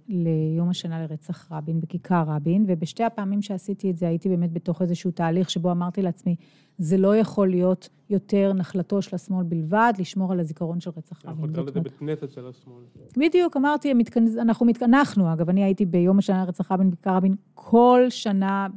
ליום 0.07 0.69
השנה 0.69 1.01
לרצח 1.01 1.51
רבין, 1.51 1.81
בכיכר 1.81 2.23
רבין, 2.27 2.65
ובשתי 2.67 3.03
הפעמים 3.03 3.41
שעשיתי 3.41 3.91
את 3.91 3.97
זה 3.97 4.07
הייתי 4.07 4.29
באמת 4.29 4.53
בתוך 4.53 4.81
איזשהו 4.81 5.11
תהליך 5.11 5.49
שבו 5.49 5.71
אמרתי 5.71 6.01
לעצמי, 6.01 6.35
זה 6.79 6.97
לא 6.97 7.15
יכול 7.15 7.49
להיות 7.49 7.89
יותר 8.09 8.53
נחלתו 8.53 9.01
של 9.01 9.15
השמאל 9.15 9.43
בלבד, 9.43 9.93
לשמור 9.99 10.31
על 10.31 10.39
הזיכרון 10.39 10.79
של 10.79 10.91
רצח 10.97 11.25
רבין. 11.25 11.29
אנחנו 11.29 11.47
נקרא 11.47 11.63
לזה 11.63 11.79
בית 11.81 11.93
כנסת 11.93 12.31
של 12.31 12.47
השמאל. 12.47 12.83
בדיוק, 13.17 13.57
אמרתי, 13.57 13.93
אנחנו 14.39 14.65
מתכנסנו, 14.65 15.33
אגב, 15.33 15.49
אני 15.49 15.63
הייתי 15.63 15.85
ביום 15.85 16.19
השנה 16.19 16.45
לרצח 16.45 16.71
רבין, 16.71 16.91
בכיכר 16.91 17.15
רבין, 17.15 17.35
כל 17.53 18.05
שנה 18.09 18.67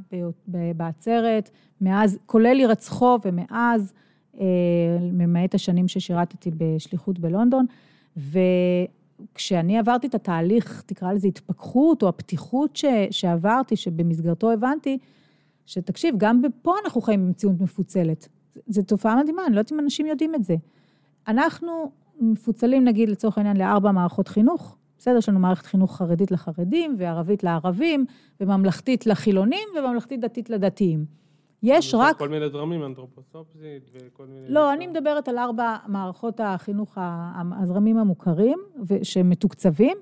בעצרת, 0.76 1.50
מאז, 1.80 2.18
כולל 2.26 2.57
הירצחו 2.59 3.18
ומאז, 3.24 3.92
אה, 4.40 4.46
ממעט 5.00 5.55
השנים 5.55 5.88
ששירתתי 5.88 6.50
בשליחות 6.57 7.18
בלונדון. 7.18 7.66
וכשאני 8.16 9.78
עברתי 9.78 10.07
את 10.07 10.14
התהליך, 10.14 10.82
תקרא 10.86 11.12
לזה 11.12 11.28
התפכחות, 11.28 12.03
או 12.03 12.09
הפתיחות 12.09 12.76
ש, 12.76 12.84
שעברתי, 13.11 13.76
שבמסגרתו 13.76 14.53
הבנתי, 14.53 14.98
שתקשיב, 15.66 16.14
גם 16.18 16.42
פה 16.62 16.74
אנחנו 16.84 17.00
חיים 17.00 17.26
במציאות 17.26 17.60
מפוצלת. 17.60 18.28
זו 18.66 18.82
תופעה 18.82 19.22
מדהימה, 19.22 19.46
אני 19.46 19.54
לא 19.54 19.60
יודעת 19.60 19.72
אם 19.72 19.80
אנשים 19.80 20.06
יודעים 20.06 20.34
את 20.34 20.44
זה. 20.44 20.56
אנחנו 21.28 21.92
מפוצלים, 22.20 22.84
נגיד, 22.84 23.08
לצורך 23.08 23.38
העניין, 23.38 23.56
לארבע 23.56 23.92
מערכות 23.92 24.28
חינוך. 24.28 24.76
בסדר, 24.98 25.16
יש 25.16 25.28
לנו 25.28 25.38
מערכת 25.40 25.66
חינוך 25.66 25.96
חרדית 25.96 26.30
לחרדים, 26.30 26.96
וערבית 26.98 27.44
לערבים, 27.44 28.04
וממלכתית 28.40 29.06
לחילונים, 29.06 29.68
וממלכתית 29.78 30.20
דתית 30.20 30.50
לדתיים. 30.50 31.04
יש 31.62 31.94
רק... 31.94 32.18
כל 32.18 32.28
מיני 32.28 32.50
זרמים, 32.50 32.84
אנתרופוסופסית 32.84 33.90
וכל 33.94 34.26
מיני... 34.26 34.48
לא, 34.48 34.72
אני 34.72 34.86
מדברת 34.86 35.28
על 35.28 35.38
ארבע 35.38 35.76
מערכות 35.86 36.40
החינוך, 36.40 36.98
הזרמים 37.60 37.98
המוכרים, 37.98 38.58
שמתוקצבים, 39.02 39.96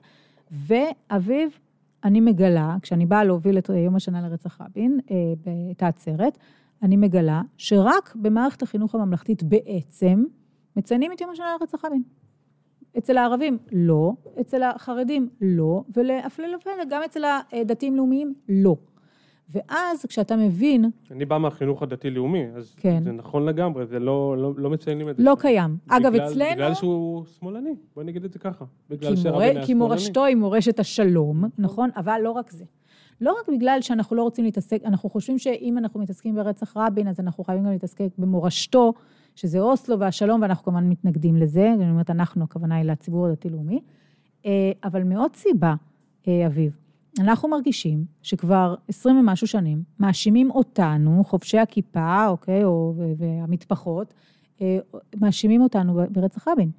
ואביב, 0.50 1.58
אני 2.04 2.20
מגלה, 2.20 2.76
כשאני 2.82 3.06
באה 3.06 3.24
להוביל 3.24 3.58
את 3.58 3.68
יום 3.68 3.96
השנה 3.96 4.28
לרצח 4.28 4.60
רבין, 4.60 5.00
אה, 5.10 5.16
את 5.70 5.82
העצרת, 5.82 6.38
אני 6.82 6.96
מגלה 6.96 7.42
שרק 7.56 8.14
במערכת 8.16 8.62
החינוך 8.62 8.94
הממלכתית 8.94 9.42
בעצם 9.42 10.24
מציינים 10.76 11.12
את 11.12 11.20
יום 11.20 11.30
השנה 11.30 11.56
לרצח 11.60 11.84
רבין. 11.84 12.02
אצל 12.98 13.18
הערבים 13.18 13.58
לא, 13.72 14.12
אצל 14.40 14.62
החרדים 14.62 15.28
לא, 15.40 15.84
והפלא 15.88 16.56
ופלא, 16.56 16.84
גם 16.90 17.02
אצל 17.02 17.24
הדתיים-לאומיים 17.52 18.34
לא. 18.48 18.76
ואז 19.52 20.06
כשאתה 20.06 20.36
מבין... 20.36 20.84
אני 21.10 21.24
בא 21.24 21.38
מהחינוך 21.38 21.82
הדתי-לאומי, 21.82 22.44
אז 22.56 22.74
כן. 22.76 23.02
זה 23.04 23.12
נכון 23.12 23.46
לגמרי, 23.46 23.86
זה 23.86 23.98
לא, 23.98 24.36
לא, 24.38 24.52
לא 24.56 24.70
מציינים 24.70 25.08
את 25.08 25.16
זה. 25.16 25.22
לא 25.22 25.36
קיים. 25.38 25.76
אגב, 25.88 26.14
אצלנו... 26.14 26.50
בגלל 26.54 26.74
שהוא 26.74 27.24
שמאלני, 27.24 27.74
בואי 27.94 28.06
נגיד 28.06 28.24
את 28.24 28.32
זה 28.32 28.38
ככה. 28.38 28.64
בגלל 28.90 29.12
היה 29.12 29.22
שמאלני. 29.22 29.66
כי 29.66 29.74
מורשתו 29.74 30.24
היא 30.24 30.36
מורשת 30.36 30.80
השלום, 30.80 31.44
נכון? 31.58 31.90
אבל 31.96 32.20
לא 32.22 32.30
רק 32.30 32.50
זה. 32.50 32.64
לא 33.20 33.36
רק 33.40 33.48
בגלל 33.48 33.78
שאנחנו 33.80 34.16
לא 34.16 34.22
רוצים 34.22 34.44
להתעסק, 34.44 34.82
אנחנו 34.84 35.10
חושבים 35.10 35.38
שאם 35.38 35.78
אנחנו 35.78 36.00
מתעסקים 36.00 36.34
ברצח 36.34 36.76
רבין, 36.76 37.08
אז 37.08 37.20
אנחנו 37.20 37.44
חייבים 37.44 37.64
גם 37.64 37.72
להתעסק 37.72 38.08
במורשתו, 38.18 38.92
שזה 39.36 39.60
אוסלו 39.60 39.98
והשלום, 39.98 40.42
ואנחנו 40.42 40.64
כמובן 40.64 40.88
מתנגדים 40.88 41.36
לזה, 41.36 41.72
אני 41.72 41.90
אומרת, 41.90 42.10
אנחנו, 42.10 42.44
הכוונה 42.44 42.76
היא 42.76 42.84
לציבור 42.84 43.26
הדתי-לאומי. 43.26 43.80
אה, 44.46 44.72
אבל 44.84 45.02
מעוד 45.02 45.36
סיבה, 45.36 45.74
אה, 46.28 46.46
אביב, 46.46 46.76
אנחנו 47.18 47.48
מרגישים 47.48 48.04
שכבר 48.22 48.74
עשרים 48.88 49.16
ומשהו 49.16 49.46
שנים 49.46 49.82
מאשימים 49.98 50.50
אותנו, 50.50 51.24
חובשי 51.24 51.58
הכיפה, 51.58 52.26
אוקיי, 52.26 52.64
או, 52.64 52.94
והמטפחות, 53.18 54.14
אה, 54.60 54.78
מאשימים 55.20 55.62
אותנו 55.62 56.00
ברצח 56.10 56.48
רבין. 56.48 56.70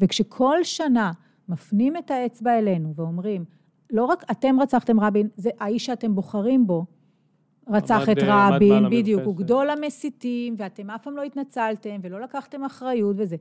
וכשכל 0.00 0.56
שנה 0.62 1.12
מפנים 1.48 1.96
את 1.96 2.10
האצבע 2.10 2.58
אלינו 2.58 2.94
ואומרים, 2.96 3.44
לא 3.90 4.04
רק 4.04 4.24
אתם 4.30 4.60
רצחתם 4.60 5.00
רבין, 5.00 5.28
זה 5.34 5.50
האיש 5.60 5.86
שאתם 5.86 6.14
בוחרים 6.14 6.66
בו, 6.66 6.84
רצח 7.68 8.08
את 8.08 8.18
אה, 8.18 8.48
רבין, 8.50 8.90
בדיוק, 8.90 9.22
הוא. 9.24 9.36
גדול 9.36 9.70
המסיתים, 9.70 10.54
ואתם 10.58 10.90
אף 10.90 11.02
פעם 11.02 11.16
לא 11.16 11.22
התנצלתם, 11.22 12.00
ולא 12.02 12.20
לקחתם 12.20 12.64
אחריות 12.64 13.16
וזה. 13.18 13.36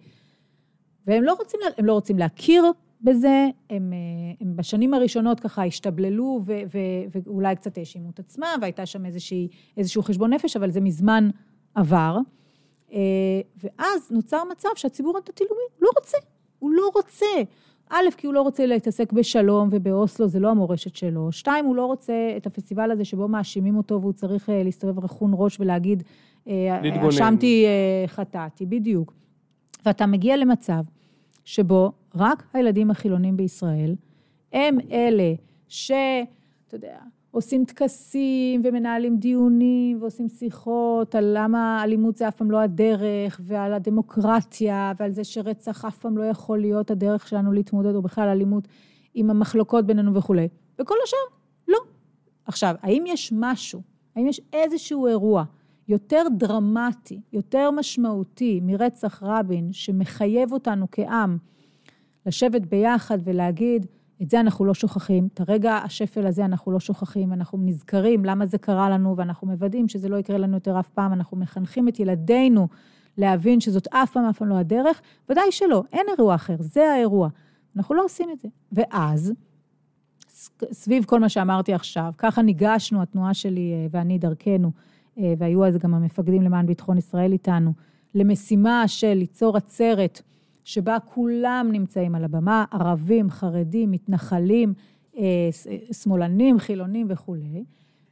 והם 1.07 1.23
לא 1.23 1.33
רוצים, 1.39 1.59
לא 1.83 1.93
רוצים 1.93 2.17
להכיר 2.17 2.63
בזה, 3.03 3.47
הם, 3.69 3.93
אה, 3.93 3.97
הם 4.41 4.55
בשנים 4.55 4.93
הראשונות 4.93 5.39
ככה 5.39 5.65
השתבללו 5.65 6.41
ו, 6.45 6.53
ו, 6.73 6.77
ואולי 7.25 7.55
קצת 7.55 7.77
האשימו 7.77 8.09
את 8.09 8.19
עצמם, 8.19 8.57
והייתה 8.61 8.85
שם 8.85 9.05
איזושהי, 9.05 9.47
איזשהו 9.77 10.03
חשבון 10.03 10.33
נפש, 10.33 10.57
אבל 10.57 10.71
זה 10.71 10.81
מזמן 10.81 11.29
עבר. 11.75 12.17
אה, 12.93 12.99
ואז 13.63 14.11
נוצר 14.11 14.43
מצב 14.51 14.69
שהציבור 14.75 15.17
הדתי-לאומי 15.17 15.63
לא 15.81 15.89
רוצה, 15.99 16.17
הוא 16.59 16.71
לא 16.71 16.91
רוצה. 16.95 17.25
א', 17.89 18.05
כי 18.17 18.27
הוא 18.27 18.33
לא 18.33 18.41
רוצה 18.41 18.65
להתעסק 18.65 19.13
בשלום 19.13 19.69
ובאוסלו, 19.71 20.27
זה 20.27 20.39
לא 20.39 20.49
המורשת 20.49 20.95
שלו. 20.95 21.31
שתיים, 21.31 21.65
הוא 21.65 21.75
לא 21.75 21.85
רוצה 21.85 22.13
את 22.37 22.47
הפסטיבל 22.47 22.91
הזה 22.91 23.05
שבו 23.05 23.27
מאשימים 23.27 23.77
אותו 23.77 24.01
והוא 24.01 24.13
צריך 24.13 24.49
אה, 24.49 24.63
להסתובב 24.63 25.03
רכון 25.03 25.31
ראש 25.33 25.59
ולהגיד. 25.59 26.03
אשמתי, 27.09 27.65
חטאתי, 28.07 28.65
בדיוק. 28.65 29.13
ואתה 29.85 30.05
מגיע 30.05 30.37
למצב 30.37 30.83
שבו 31.43 31.91
רק 32.16 32.43
הילדים 32.53 32.91
החילונים 32.91 33.38
בישראל 33.38 33.95
הם 34.53 34.78
אלה 34.91 35.34
ש... 35.68 35.91
אתה 36.68 36.76
יודע, 36.76 36.97
עושים 37.32 37.66
טקסים 37.66 38.61
ומנהלים 38.64 39.18
דיונים 39.18 40.01
ועושים 40.01 40.30
שיחות 40.30 41.16
על 41.16 41.32
למה 41.38 41.84
אלימות 41.84 42.18
זה 42.18 42.28
אף 42.28 42.36
פעם 42.36 42.51
לא 42.51 42.59
הדרך, 42.59 43.41
ועל 43.43 43.74
הדמוקרטיה, 43.74 44.93
ועל 44.99 45.11
זה 45.11 45.24
שרצח 45.24 45.86
אף 45.86 45.97
פעם 45.97 46.18
לא 46.18 46.24
יכול 46.24 46.59
להיות 46.59 46.91
הדרך 46.91 47.28
שלנו 47.28 47.51
להתמודד, 47.51 47.95
או 47.95 48.01
בכלל 48.01 48.30
אלימות 48.30 48.68
עם 49.14 49.30
המחלוקות 49.30 49.86
בינינו 49.86 50.14
וכולי. 50.14 50.47
וכל 50.80 50.95
השאר, 51.03 51.38
לא. 51.68 51.78
עכשיו, 52.45 52.76
האם 52.82 53.03
יש 53.07 53.34
משהו, 53.36 53.82
האם 54.16 54.28
יש 54.28 54.41
איזשהו 54.53 55.07
אירוע 55.07 55.43
יותר 55.88 56.24
דרמטי, 56.38 57.22
יותר 57.34 57.72
משמעותי 57.72 58.59
מרצח 58.64 59.24
רבין, 59.24 59.70
שמחייב 59.72 60.53
אותנו 60.53 60.88
כעם 60.91 61.38
לשבת 62.26 62.61
ביחד 62.61 63.17
ולהגיד, 63.24 63.86
את 64.21 64.30
זה 64.30 64.39
אנחנו 64.39 64.65
לא 64.65 64.74
שוכחים, 64.74 65.28
את 65.34 65.39
הרגע 65.39 65.74
השפל 65.74 66.28
הזה 66.28 66.45
אנחנו 66.45 66.71
לא 66.71 66.80
שוכחים, 66.80 67.34
אנחנו 67.34 67.57
נזכרים 67.61 68.26
למה 68.26 68.45
זה 68.45 68.57
קרה 68.57 68.89
לנו, 68.89 69.17
ואנחנו 69.17 69.47
מוודאים 69.47 69.88
שזה 69.88 70.09
לא 70.09 70.15
יקרה 70.17 70.38
לנו 70.38 70.53
יותר 70.53 70.80
אף 70.80 70.89
פעם, 70.89 71.13
אנחנו 71.13 71.38
מחנכים 71.38 71.88
את 71.88 71.99
ילדינו 71.99 72.67
להבין 73.17 73.59
שזאת 73.59 73.88
אף 73.88 74.11
פעם, 74.11 74.26
אף 74.26 74.38
פעם 74.38 74.47
לא 74.47 74.57
הדרך, 74.57 75.01
ודאי 75.30 75.51
שלא, 75.51 75.84
אין 75.93 76.05
אירוע 76.17 76.36
אחר, 76.36 76.55
זה 76.59 76.91
האירוע. 76.91 77.30
אנחנו 77.78 77.95
לא 77.95 78.05
עושים 78.05 78.30
את 78.32 78.39
זה. 78.39 78.47
ואז, 78.71 79.34
סביב 80.71 81.05
כל 81.05 81.19
מה 81.19 81.30
שאמרתי 81.30 81.74
עכשיו, 81.74 82.11
ככה 82.17 82.41
ניגשנו, 82.41 83.01
התנועה 83.01 83.34
שלי 83.34 83.74
אה, 83.74 83.88
ואני, 83.91 84.17
דרכנו, 84.17 84.71
אה, 85.17 85.34
והיו 85.38 85.65
אז 85.65 85.78
גם 85.78 85.93
המפקדים 85.93 86.41
למען 86.41 86.65
ביטחון 86.65 86.97
ישראל 86.97 87.32
איתנו, 87.32 87.74
למשימה 88.15 88.88
של 88.88 89.13
ליצור 89.13 89.57
עצרת 89.57 90.21
שבה 90.64 90.97
כולם 90.99 91.70
נמצאים 91.72 92.16
על 92.16 92.24
הבמה, 92.24 92.66
ערבים, 92.72 93.30
חרדים, 93.30 93.91
מתנחלים, 93.91 94.74
אה, 95.18 95.24
אה, 95.68 95.93
שמאלנים, 95.93 96.59
חילונים 96.59 97.07
וכולי, 97.09 97.64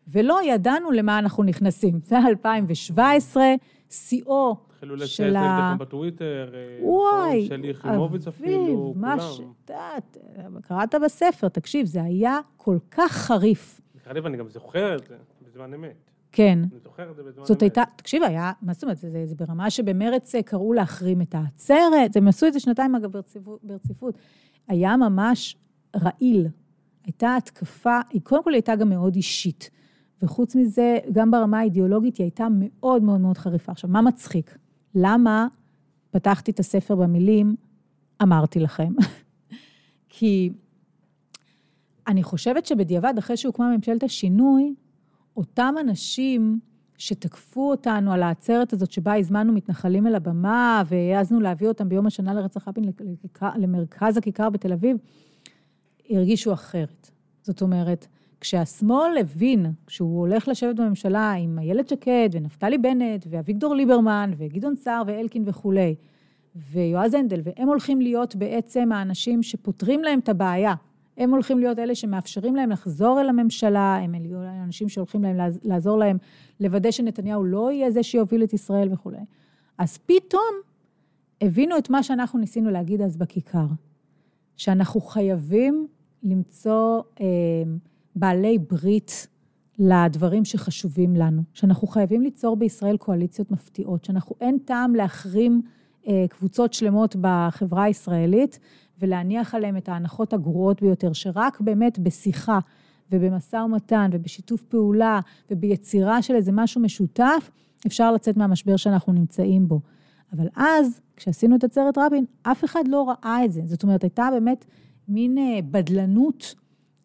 ולא 0.08 0.40
ידענו 0.44 0.92
למה 0.92 1.20
אנחנו 1.20 1.44
נכנסים. 1.44 2.00
זה 2.04 2.18
2017, 2.18 3.44
שיאו 3.90 4.58
התחילו 4.82 4.96
לצייץ 4.96 5.12
של 5.12 5.36
ה... 5.36 5.70
נגדכם 5.70 5.78
בטוויטר, 5.78 6.52
אה, 6.54 6.86
וואי, 6.86 7.48
שלי 7.48 7.68
יחימוביץ 7.68 8.28
אפילו, 8.28 8.94
כולם. 8.94 9.18
ש... 9.20 9.40
יודעת, 9.40 10.18
קראת 10.62 10.96
בספר, 11.06 11.48
תקשיב, 11.48 11.86
זה 11.86 12.04
היה 12.04 12.40
כל 12.58 12.78
כך 12.92 13.12
חריף. 13.12 13.82
נראה 13.96 14.14
לי 14.14 14.20
ואני 14.20 14.38
גם 14.38 14.50
זוכר 14.50 14.96
את 14.96 15.08
זה 15.08 15.16
בזמן 15.46 15.74
אמת. 15.74 16.11
כן. 16.32 16.60
אני 16.72 16.80
זוכר 16.80 17.12
את 17.12 17.16
זה 17.16 17.24
בזמן 17.24 17.40
אמת. 17.40 17.48
זאת 17.48 17.62
הייתה, 17.62 17.84
תקשיב, 17.96 18.24
היה, 18.24 18.52
מה 18.62 18.74
זאת 18.74 18.84
אומרת, 18.84 18.98
זה, 18.98 19.12
זה, 19.12 19.26
זה 19.26 19.36
ברמה 19.36 19.70
שבמרץ 19.70 20.36
אה, 20.36 20.44
קראו 20.44 20.74
להחרים 20.74 21.22
את 21.22 21.36
העצרת, 21.36 22.16
הם 22.16 22.28
עשו 22.28 22.48
את 22.48 22.54
זה 22.54 22.60
שנתיים 22.60 22.96
אגב 22.96 23.12
ברציפות, 23.12 23.64
ברציפות. 23.64 24.18
היה 24.68 24.98
ממש 24.98 25.58
רעיל. 25.96 26.48
הייתה 27.04 27.36
התקפה, 27.36 28.00
היא 28.10 28.22
קודם 28.22 28.44
כל 28.44 28.54
הייתה 28.54 28.76
גם 28.76 28.90
מאוד 28.90 29.16
אישית. 29.16 29.70
וחוץ 30.22 30.56
מזה, 30.56 30.98
גם 31.12 31.32
ברמה 31.32 31.60
האידיאולוגית 31.60 32.18
היא 32.18 32.24
הייתה 32.24 32.48
מאוד 32.52 33.04
מאוד 33.04 33.22
מאוד 33.22 33.38
חריפה. 33.38 33.72
עכשיו, 33.72 33.90
מה 33.90 34.02
מצחיק? 34.02 34.58
למה 34.96 35.48
פתחתי 36.12 36.52
את 36.52 36.60
הספר 36.60 36.96
במילים, 36.96 37.56
אמרתי 38.22 38.60
לכם? 38.60 38.94
כי 40.10 40.52
אני 42.08 42.24
חושבת 42.24 42.66
שבדיעבד, 42.66 43.14
אחרי 43.18 43.38
שהוקמה 43.38 43.76
ממשלת 43.76 44.04
השינוי, 44.04 44.76
אותם 45.42 45.76
אנשים 45.80 46.60
שתקפו 46.98 47.70
אותנו 47.70 48.14
על 48.14 48.24
העצרת 48.24 48.74
הזאת 48.74 48.92
שבה 48.92 49.16
הזמנו 49.16 49.54
מתנחלים 49.54 50.08
אל 50.08 50.16
הבמה 50.16 50.84
והעזנו 50.86 51.40
להביא 51.40 51.68
אותם 51.68 51.90
ביום 51.90 52.06
השנה 52.06 52.34
לרצח 52.34 52.68
רבין 52.68 52.84
למרכז 53.56 54.18
הכיכר 54.18 54.50
בתל 54.50 54.74
אביב, 54.74 54.98
הרגישו 56.10 56.54
אחרת. 56.54 57.12
זאת 57.42 57.62
אומרת, 57.62 58.08
כשהשמאל 58.42 59.18
הבין, 59.20 59.66
כשהוא 59.88 60.20
הולך 60.20 60.48
לשבת 60.48 60.76
בממשלה 60.76 61.32
עם 61.32 61.60
איילת 61.60 61.90
שקד 61.90 62.30
ונפתלי 62.32 62.78
בנט 62.78 63.28
ואביגדור 63.30 63.76
ליברמן 63.76 64.32
וגדעון 64.38 64.76
סער 64.76 65.04
ואלקין 65.08 65.44
וכולי, 65.46 65.96
ויועז 66.56 67.14
הנדל, 67.14 67.42
והם 67.44 67.68
הולכים 67.68 68.02
להיות 68.02 68.36
בעצם 68.36 68.92
האנשים 68.92 69.44
שפותרים 69.44 70.04
להם 70.04 70.20
את 70.20 70.30
הבעיה. 70.30 70.74
הם 71.18 71.32
הולכים 71.32 71.60
להיות 71.60 71.80
אלה 71.80 71.96
שמאפשרים 71.96 72.56
להם 72.56 72.70
לחזור 72.72 73.22
אל 73.22 73.30
הממשלה, 73.30 73.96
הם 74.04 74.16
יהיו 74.16 74.38
האנשים 74.40 74.90
שהולכים 74.90 75.24
להם 75.24 75.36
לעז- 75.38 75.60
לעזור 75.64 75.98
להם 75.98 76.18
לוודא 76.60 76.92
שנתניהו 76.92 77.44
לא 77.44 77.72
יהיה 77.72 77.92
זה 77.92 78.04
שיוביל 78.04 78.44
את 78.44 78.54
ישראל 78.54 78.94
וכולי. 78.94 79.18
אז 79.78 79.98
פתאום 79.98 80.52
הבינו 81.42 81.78
את 81.78 81.90
מה 81.90 82.04
שאנחנו 82.04 82.40
ניסינו 82.40 82.70
להגיד 82.70 83.02
אז 83.02 83.18
בכיכר, 83.18 83.66
שאנחנו 84.58 85.02
חייבים 85.02 85.88
למצוא 86.24 87.02
אה, 87.22 87.26
בעלי 88.16 88.58
ברית 88.58 89.28
לדברים 89.80 90.46
שחשובים 90.46 91.16
לנו, 91.16 91.42
שאנחנו 91.54 91.88
חייבים 91.88 92.22
ליצור 92.22 92.56
בישראל 92.56 92.98
קואליציות 92.98 93.52
מפתיעות, 93.52 94.06
שאנחנו 94.06 94.36
אין 94.42 94.58
טעם 94.66 94.96
להחרים 94.96 95.62
אה, 96.08 96.26
קבוצות 96.30 96.74
שלמות 96.74 97.16
בחברה 97.22 97.84
הישראלית 97.84 98.60
ולהניח 99.02 99.56
עליהם 99.56 99.78
את 99.78 99.90
ההנחות 99.90 100.34
הגרועות 100.34 100.82
ביותר, 100.82 101.14
שרק 101.14 101.62
באמת 101.62 102.00
בשיחה 102.00 102.60
ובמשא 103.12 103.56
ומתן 103.56 104.10
ובשיתוף 104.14 104.62
פעולה 104.62 105.20
וביצירה 105.52 106.22
של 106.22 106.36
איזה 106.36 106.52
משהו 106.52 106.82
משותף, 106.82 107.52
אפשר 107.88 108.12
לצאת 108.12 108.38
מהמשבר 108.38 108.76
שאנחנו 108.76 109.14
נמצאים 109.14 109.68
בו. 109.68 109.80
אבל 110.34 110.48
אז, 110.56 111.02
כשעשינו 111.16 111.56
את 111.56 111.64
עצרת 111.64 111.98
רבין, 111.98 112.26
אף 112.44 112.64
אחד 112.64 112.88
לא 112.88 113.10
ראה 113.10 113.46
את 113.46 113.52
זה. 113.52 113.62
זאת 113.66 113.84
אומרת, 113.84 114.04
הייתה 114.04 114.30
באמת 114.32 114.66
מין 115.08 115.38
אה, 115.38 115.60
בדלנות 115.72 116.56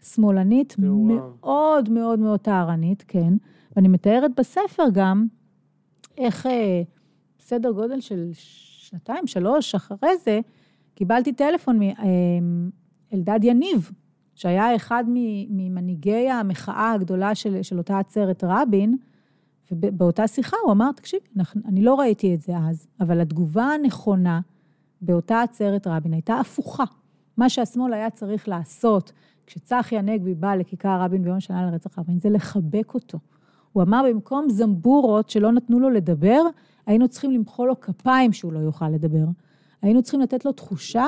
שמאלנית. 0.03 0.79
מאוד 0.79 1.91
מאוד 1.91 2.19
מאוד 2.19 2.41
טהרנית, 2.41 3.05
כן. 3.09 3.35
ואני 3.77 3.89
מתארת 3.89 4.31
בספר 4.37 4.85
גם 4.93 5.27
איך 6.19 6.47
אה, 6.47 6.83
סדר 7.41 7.71
גודל 7.71 8.01
של 8.01 8.31
שנתיים, 8.33 9.27
שלוש 9.27 9.75
אחרי 9.75 10.19
זה, 10.25 10.41
קיבלתי 10.97 11.33
טלפון 11.33 11.79
מאלדד 13.13 13.45
יניב, 13.45 13.91
שהיה 14.35 14.77
אחד 14.77 15.05
ממנהיגי 15.51 16.31
המחאה 16.31 16.93
הגדולה 16.93 17.35
של, 17.35 17.63
של 17.63 17.79
אותה 17.79 17.99
עצרת 17.99 18.45
רבין, 18.47 18.97
ובאותה 19.73 20.27
שיחה 20.27 20.57
הוא 20.65 20.73
אמר, 20.73 20.93
תקשיב, 20.93 21.21
אני 21.67 21.83
לא 21.83 21.95
ראיתי 21.95 22.35
את 22.35 22.43
זה 22.43 22.53
אז, 22.69 22.87
אבל 23.01 23.21
התגובה 23.21 23.65
הנכונה 23.65 24.41
באותה 25.01 25.43
עצרת 25.43 25.87
רבין 25.87 26.13
הייתה 26.13 26.35
הפוכה. 26.35 26.85
מה 27.37 27.49
שהשמאל 27.49 27.93
היה 27.93 28.11
צריך 28.11 28.49
לעשות 28.49 29.13
כשצחי 29.47 29.99
הנגבי 29.99 30.35
בא 30.35 30.55
לכיכר 30.55 31.01
רבין 31.01 31.23
ביום 31.23 31.37
השנה 31.37 31.71
לרצח 31.71 31.99
רבין, 31.99 32.19
זה 32.19 32.31
לחבק 32.31 32.95
אותו. 32.95 33.19
הוא 33.73 33.83
אמר, 33.83 34.03
במקום 34.09 34.49
זמבורות 34.49 35.31
שלא 35.31 35.53
נתנו 35.53 35.81
לו 35.81 35.91
לדבר, 35.91 36.43
היינו 36.87 37.09
צריכים 37.09 37.31
למחוא 37.31 37.67
לו 37.67 37.81
כפיים 37.81 38.33
שהוא 38.33 38.53
לא 38.53 38.59
יוכל 38.59 38.89
לדבר. 38.89 39.25
היינו 39.83 40.03
צריכים 40.03 40.21
לתת 40.21 40.45
לו 40.45 40.53
תחושה 40.53 41.07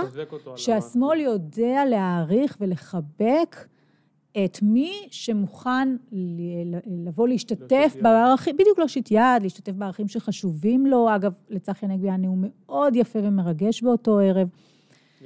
שהשמאל 0.56 1.20
יודע 1.20 1.84
להעריך 1.84 2.56
ולחבק 2.60 3.56
את 4.44 4.58
מי 4.62 5.08
שמוכן 5.10 5.96
לבוא 6.86 7.28
להשתתף. 7.28 7.96
בערכים, 8.02 8.56
בדיוק 8.56 8.78
להושיט 8.78 9.10
יד, 9.10 9.42
להשתתף 9.42 9.72
בערכים 9.72 10.08
שחשובים 10.08 10.86
לו. 10.86 11.14
אגב, 11.16 11.32
לצחי 11.48 11.86
הנגבי 11.86 12.08
היה 12.08 12.16
נאום 12.16 12.44
מאוד 12.44 12.96
יפה 12.96 13.18
ומרגש 13.22 13.82
באותו 13.82 14.18
ערב. 14.18 14.48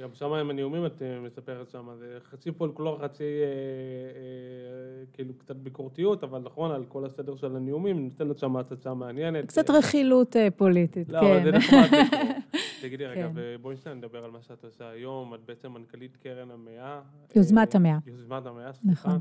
גם 0.01 0.09
שם 0.13 0.33
עם 0.33 0.49
הנאומים 0.49 0.85
את 0.85 1.01
אה, 1.01 1.19
מספרת 1.19 1.69
שם, 1.69 1.87
זה 1.99 2.17
חצי 2.31 2.51
פולקלור, 2.51 2.99
חצי 3.03 3.23
אה, 3.23 3.47
אה, 3.47 5.05
כאילו 5.13 5.33
קצת 5.37 5.55
ביקורתיות, 5.55 6.23
אבל 6.23 6.39
נכון, 6.39 6.71
על 6.71 6.83
כל 6.87 7.05
הסדר 7.05 7.35
של 7.35 7.55
הנאומים, 7.55 8.03
נותנת 8.03 8.37
שם 8.37 8.57
הצצה 8.57 8.93
מעניינת. 8.93 9.45
קצת 9.45 9.69
אה, 9.69 9.77
רכילות 9.77 10.35
אה, 10.35 10.51
פוליטית, 10.51 11.09
לא, 11.09 11.19
כן. 11.19 11.25
אבל 11.25 11.43
זה 11.43 11.51
נחמד. 11.51 11.89
תגידי 12.83 13.05
רגע, 13.05 13.27
כן. 13.27 13.31
ובואי 13.35 13.77
שנייה 13.77 13.97
נדבר 13.97 14.25
על 14.25 14.31
מה 14.31 14.41
שאת 14.41 14.63
עושה 14.63 14.89
היום, 14.89 15.33
את 15.33 15.39
בעצם 15.45 15.71
מנכ"לית 15.71 16.17
קרן 16.17 16.51
המאה. 16.51 17.01
יוזמת 17.35 17.75
אה, 17.75 17.79
המאה. 17.79 17.97
יוזמת 18.07 18.45
המאה, 18.45 18.73
סליחה. 18.73 19.09
נכון. 19.09 19.19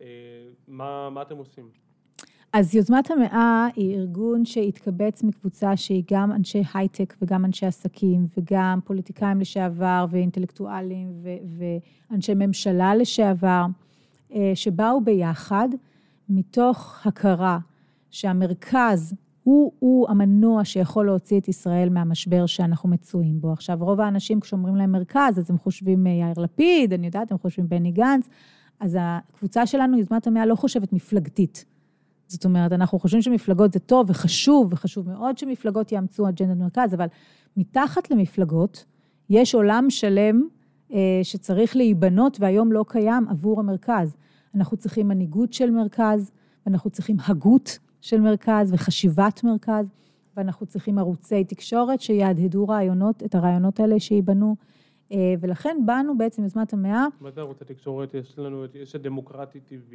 אה, 0.00 0.06
מה 0.68 1.10
מה 1.10 1.22
אתם 1.22 1.36
עושים? 1.36 1.68
אז 2.52 2.74
יוזמת 2.74 3.10
המאה 3.10 3.66
היא 3.76 3.96
ארגון 3.96 4.44
שהתקבץ 4.44 5.22
מקבוצה 5.22 5.76
שהיא 5.76 6.02
גם 6.10 6.32
אנשי 6.32 6.62
הייטק 6.74 7.14
וגם 7.22 7.44
אנשי 7.44 7.66
עסקים 7.66 8.26
וגם 8.36 8.80
פוליטיקאים 8.84 9.40
לשעבר 9.40 10.06
ואינטלקטואלים 10.10 11.12
ו- 11.22 11.62
ואנשי 12.10 12.34
ממשלה 12.34 12.94
לשעבר, 12.94 13.66
אה, 14.32 14.52
שבאו 14.54 15.00
ביחד 15.00 15.68
מתוך 16.28 17.06
הכרה 17.06 17.58
שהמרכז 18.10 19.14
הוא, 19.48 19.72
הוא 19.78 20.08
המנוע 20.08 20.64
שיכול 20.64 21.06
להוציא 21.06 21.40
את 21.40 21.48
ישראל 21.48 21.88
מהמשבר 21.88 22.46
שאנחנו 22.46 22.88
מצויים 22.88 23.40
בו. 23.40 23.52
עכשיו, 23.52 23.78
רוב 23.80 24.00
האנשים 24.00 24.40
כשאומרים 24.40 24.76
להם 24.76 24.92
מרכז, 24.92 25.38
אז 25.38 25.50
הם 25.50 25.58
חושבים 25.58 26.06
אה, 26.06 26.12
יאיר 26.12 26.38
לפיד, 26.38 26.92
אני 26.92 27.06
יודעת, 27.06 27.32
הם 27.32 27.38
חושבים 27.38 27.68
בני 27.68 27.90
גנץ, 27.90 28.28
אז 28.80 28.98
הקבוצה 29.00 29.66
שלנו, 29.66 29.98
יוזמת 29.98 30.26
המאה, 30.26 30.46
לא 30.46 30.54
חושבת 30.54 30.92
מפלגתית. 30.92 31.64
זאת 32.26 32.44
אומרת, 32.44 32.72
אנחנו 32.72 32.98
חושבים 32.98 33.22
שמפלגות 33.22 33.72
זה 33.72 33.78
טוב 33.78 34.10
וחשוב, 34.10 34.72
וחשוב 34.72 35.08
מאוד 35.08 35.38
שמפלגות 35.38 35.92
יאמצו 35.92 36.28
אג'נדת 36.28 36.56
מרכז, 36.56 36.94
אבל 36.94 37.06
מתחת 37.56 38.10
למפלגות 38.10 38.84
יש 39.30 39.54
עולם 39.54 39.90
שלם 39.90 40.42
אה, 40.92 41.20
שצריך 41.22 41.76
להיבנות 41.76 42.36
והיום 42.40 42.72
לא 42.72 42.84
קיים 42.88 43.26
עבור 43.28 43.60
המרכז. 43.60 44.16
אנחנו 44.54 44.76
צריכים 44.76 45.08
מנהיגות 45.08 45.52
של 45.52 45.70
מרכז, 45.70 46.30
ואנחנו 46.66 46.90
צריכים 46.90 47.16
הגות 47.26 47.78
של 48.00 48.20
מרכז 48.20 48.72
וחשיבת 48.72 49.44
מרכז, 49.44 49.86
ואנחנו 50.36 50.66
צריכים 50.66 50.98
ערוצי 50.98 51.44
תקשורת 51.44 52.00
שיהדהדו 52.00 52.68
רעיונות, 52.68 53.22
את 53.22 53.34
הרעיונות 53.34 53.80
האלה 53.80 54.00
שייבנו. 54.00 54.56
אה, 55.12 55.34
ולכן 55.40 55.76
באנו 55.86 56.18
בעצם 56.18 56.42
יוזמת 56.42 56.72
המאה. 56.72 57.06
מה 57.20 57.30
זה 57.30 57.40
ערוץ 57.40 57.62
התקשורת? 57.62 58.14
יש 58.14 58.38
לנו, 58.38 58.64
יש 58.74 58.94
את 58.94 59.02
דמוקרטי 59.02 59.58
TV. 59.68 59.94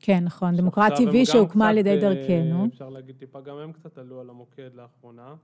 כן, 0.00 0.24
נכון, 0.24 0.56
דמוקרטי 0.56 1.06
TV 1.06 1.24
שהוקמה 1.24 1.68
על 1.68 1.78
ידי 1.78 1.90
אה, 1.90 2.00
דרכנו. 2.00 2.66
אפשר 2.66 2.88
להגיד 2.88 3.16
טיפה, 3.16 3.40
גם 3.40 3.56
הם 3.56 3.72
קצת 3.72 3.98
עלו 3.98 4.20
על 4.20 4.30
המוקד 4.30 4.70
לאחרונה. 4.74 5.34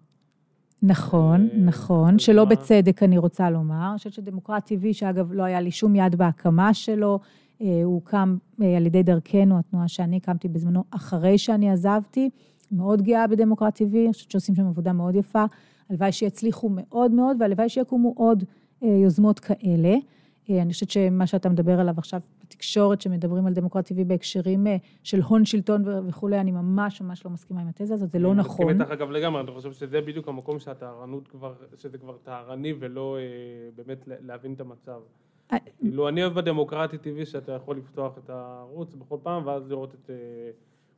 נכון, 0.82 1.48
אה, 1.52 1.58
נכון, 1.58 2.18
שלא 2.18 2.44
בצדק 2.44 3.02
אני 3.02 3.18
רוצה 3.18 3.50
לומר. 3.50 3.88
אני 3.90 3.98
חושבת 3.98 4.12
שדמוקרט 4.12 4.72
TV, 4.72 4.92
שאגב 4.92 5.32
לא 5.32 5.42
היה 5.42 5.60
לי 5.60 5.70
שום 5.70 5.96
יד 5.96 6.14
בהקמה 6.14 6.74
שלו, 6.74 7.18
הוא 7.58 7.94
הוקם 7.94 8.36
על 8.76 8.86
ידי 8.86 9.02
דרכנו, 9.02 9.58
התנועה 9.58 9.88
שאני 9.88 10.16
הקמתי 10.16 10.48
בזמנו, 10.48 10.84
אחרי 10.90 11.38
שאני 11.38 11.70
עזבתי. 11.70 12.30
מאוד 12.72 13.02
גאה 13.02 13.26
בדמוקרט 13.26 13.76
TV, 13.76 13.96
אני 13.96 14.12
חושבת 14.12 14.30
שעושים 14.30 14.54
שם 14.54 14.66
עבודה 14.66 14.92
מאוד 14.92 15.14
יפה. 15.14 15.44
הלוואי 15.90 16.12
שיצליחו 16.12 16.68
מאוד 16.72 17.10
מאוד, 17.10 17.36
והלוואי 17.40 17.68
שיקומו 17.68 18.14
עוד 18.16 18.44
אה, 18.82 18.88
יוזמות 18.88 19.40
כאלה. 19.40 19.94
אה, 20.50 20.62
אני 20.62 20.72
חושבת 20.72 20.90
שמה 20.90 21.26
שאתה 21.26 21.48
מדבר 21.48 21.80
עליו 21.80 21.94
עכשיו 21.98 22.20
בתקשורת, 22.44 23.00
שמדברים 23.00 23.46
על 23.46 23.52
דמוקרט 23.52 23.86
טבעי 23.88 24.04
בהקשרים 24.04 24.66
אה, 24.66 24.76
של 25.02 25.20
הון 25.20 25.44
שלטון 25.44 25.84
וכולי, 26.08 26.40
אני 26.40 26.52
ממש 26.52 27.00
ממש 27.00 27.24
לא 27.24 27.30
מסכימה 27.30 27.60
עם 27.60 27.68
התזה 27.68 27.94
הזאת, 27.94 28.10
זה 28.10 28.18
לא 28.18 28.34
נכון. 28.34 28.66
אני 28.66 28.74
מסכים 28.74 28.82
איתך 28.82 28.92
אגב 28.92 29.10
לגמרי, 29.10 29.40
אני 29.40 29.50
חושב 29.50 29.72
שזה 29.72 30.00
בדיוק 30.00 30.28
המקום 30.28 30.58
שהטהרנות 30.58 31.28
כבר, 31.28 31.54
שזה 31.76 31.98
כבר 31.98 32.16
טהרני 32.22 32.74
ולא 32.78 33.18
באמת 33.76 34.04
להבין 34.06 34.52
את 34.52 34.60
המצב. 34.60 35.00
כאילו, 35.78 36.08
אני 36.08 36.22
אוהב 36.22 36.34
בדמוקרטי 36.34 36.98
טבעי 36.98 37.26
שאתה 37.26 37.52
יכול 37.52 37.76
לפתוח 37.76 38.18
את 38.18 38.30
הערוץ 38.30 38.94
בכל 38.94 39.16
פעם, 39.22 39.46
ואז 39.46 39.70
לראות 39.70 39.94
את... 39.94 40.10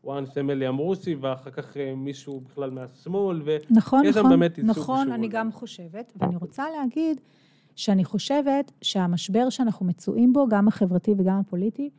וואן 0.04 0.26
סמלי 0.26 0.68
אמרוסי, 0.68 1.14
ואחר 1.14 1.50
כך 1.50 1.76
מישהו 1.96 2.40
בכלל 2.40 2.70
מהשמאל, 2.70 3.42
ויש 3.42 3.62
נכון, 3.70 4.12
שם 4.12 4.18
נכון, 4.18 4.30
באמת 4.30 4.58
ייצוג 4.58 4.70
נכון, 4.70 5.12
אני 5.12 5.28
גם 5.28 5.52
חושבת, 5.52 6.12
ואני 6.16 6.36
רוצה 6.36 6.64
להגיד 6.70 7.20
שאני 7.76 8.04
חושבת 8.04 8.72
שהמשבר 8.82 9.50
שאנחנו 9.50 9.86
מצויים 9.86 10.32
בו, 10.32 10.48
גם 10.48 10.68
החברתי 10.68 11.14
וגם 11.18 11.38
הפוליטי, 11.38 11.90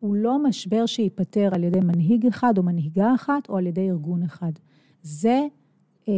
הוא 0.00 0.16
לא 0.16 0.42
משבר 0.42 0.86
שייפתר 0.86 1.48
על 1.52 1.64
ידי 1.64 1.80
מנהיג 1.80 2.26
אחד 2.26 2.58
או 2.58 2.62
מנהיגה 2.62 3.14
אחת 3.14 3.48
או 3.48 3.56
על 3.56 3.66
ידי 3.66 3.90
ארגון 3.90 4.22
אחד. 4.22 4.52
זה 5.02 5.46
אה, 6.08 6.14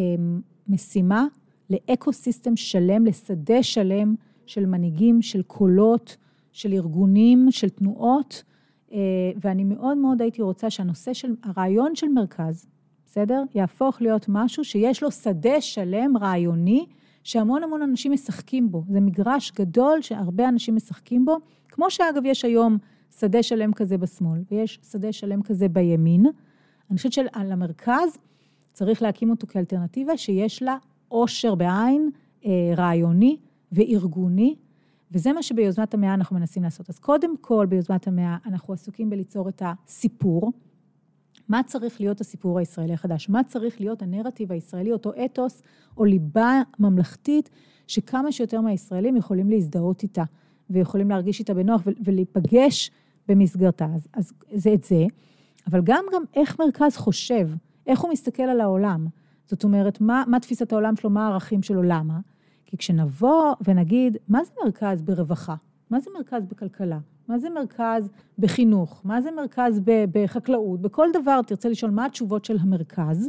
משימה 0.69 1.27
לאקו-סיסטם 1.71 2.57
שלם, 2.57 3.07
לשדה 3.07 3.63
שלם 3.63 4.15
של 4.49 4.67
מנהיגים, 4.67 5.23
של 5.23 5.43
קולות, 5.43 6.17
של 6.53 6.73
ארגונים, 6.73 7.51
של 7.51 7.69
תנועות, 7.69 8.45
אה, 8.93 8.99
ואני 9.41 9.65
מאוד 9.65 9.99
מאוד 9.99 10.23
הייתי 10.23 10.43
רוצה 10.43 10.71
שהנושא 10.71 11.13
של, 11.13 11.35
הרעיון 11.43 11.95
של 11.95 12.09
מרכז, 12.09 12.67
בסדר? 13.07 13.43
יהפוך 13.55 14.03
להיות 14.03 14.27
משהו 14.29 14.65
שיש 14.65 15.03
לו 15.03 15.11
שדה 15.11 15.61
שלם 15.61 16.17
רעיוני 16.17 16.87
שהמון 17.25 17.63
המון 17.63 17.83
אנשים 17.83 18.13
משחקים 18.13 18.71
בו. 18.71 18.85
זה 18.89 19.01
מגרש 19.01 19.53
גדול 19.53 20.03
שהרבה 20.03 20.49
אנשים 20.49 20.77
משחקים 20.77 21.25
בו, 21.25 21.37
כמו 21.69 21.91
שאגב 21.91 22.23
יש 22.25 22.45
היום 22.45 22.79
שדה 23.19 23.43
שלם 23.43 23.73
כזה 23.73 23.99
בשמאל, 23.99 24.41
ויש 24.51 24.81
שדה 24.91 25.13
שלם 25.13 25.43
כזה 25.43 25.69
בימין. 25.69 26.27
אני 26.91 26.97
חושבת 26.97 27.13
שעל 27.13 27.53
המרכז 27.53 28.19
צריך 28.73 29.03
להקים 29.03 29.31
אותו 29.31 29.47
כאלטרנטיבה 29.47 30.17
שיש 30.17 30.63
לה 30.63 30.77
עושר 31.09 31.55
בעין, 31.55 32.11
אה, 32.47 32.51
רעיוני 32.77 33.37
וארגוני, 33.73 34.57
וזה 35.13 35.33
מה 35.33 35.43
שביוזמת 35.43 35.95
המאה 35.95 36.15
אנחנו 36.15 36.37
מנסים 36.37 36.63
לעשות. 36.63 36.91
אז 36.91 36.99
קודם 36.99 37.37
כל 37.41 37.67
ביוזמת 37.67 38.07
המאה 38.07 38.37
אנחנו 38.47 38.75
עסוקים 38.75 39.11
בליצור 39.11 39.49
את 39.49 39.63
הסיפור, 39.65 40.53
מה 41.49 41.63
צריך 41.67 42.01
להיות 42.01 42.21
הסיפור 42.21 42.59
הישראלי 42.59 42.93
החדש? 42.93 43.29
מה 43.29 43.45
צריך 43.45 43.81
להיות 43.81 44.03
הנרטיב 44.03 44.53
הישראלי, 44.53 44.93
אותו 44.93 45.13
אתוס 45.25 45.63
או 45.97 46.05
ליבה 46.05 46.63
ממלכתית, 46.79 47.51
שכמה 47.87 48.33
שיותר 48.33 48.61
מהישראלים 48.61 49.17
יכולים 49.17 49.51
להזדהות 49.51 50.03
איתה, 50.03 50.25
ויכולים 50.71 51.11
להרגיש 51.11 51.41
איתה 51.41 51.55
בנוח 51.55 51.83
ולהיפגש 52.05 52.91
במסגרתה. 53.29 53.87
אז, 53.95 54.09
אז 54.13 54.33
זה 54.55 54.75
את 54.75 54.85
זה, 54.85 55.07
אבל 55.67 55.81
גם, 55.85 56.05
גם 56.13 56.23
איך 56.35 56.61
מרכז 56.61 56.97
חושב, 56.97 57.49
איך 57.87 58.01
הוא 58.01 58.13
מסתכל 58.13 58.43
על 58.43 58.61
העולם. 58.61 59.07
זאת 59.47 59.65
אומרת, 59.65 60.01
מה, 60.01 60.25
מה 60.27 60.41
תפיסת 60.41 60.73
העולם 60.73 60.97
שלו, 60.97 61.11
מה 61.11 61.27
הערכים 61.27 61.63
שלו, 61.63 61.83
למה? 61.83 62.19
כי 62.69 62.77
כשנבוא 62.77 63.55
ונגיד, 63.65 64.17
מה 64.29 64.45
זה 64.45 64.51
מרכז 64.65 65.03
ברווחה? 65.03 65.55
מה 65.91 66.01
זה 66.01 66.11
מרכז 66.19 66.47
בכלכלה? 66.47 66.99
מה 67.29 67.39
זה 67.39 67.51
מרכז 67.51 68.11
בחינוך? 68.39 69.01
מה 69.05 69.21
זה 69.21 69.31
מרכז 69.31 69.81
בחקלאות? 70.13 70.81
בכל 70.81 71.09
דבר 71.13 71.41
תרצה 71.43 71.69
לשאול 71.69 71.91
מה 71.91 72.05
התשובות 72.05 72.45
של 72.45 72.57
המרכז, 72.61 73.29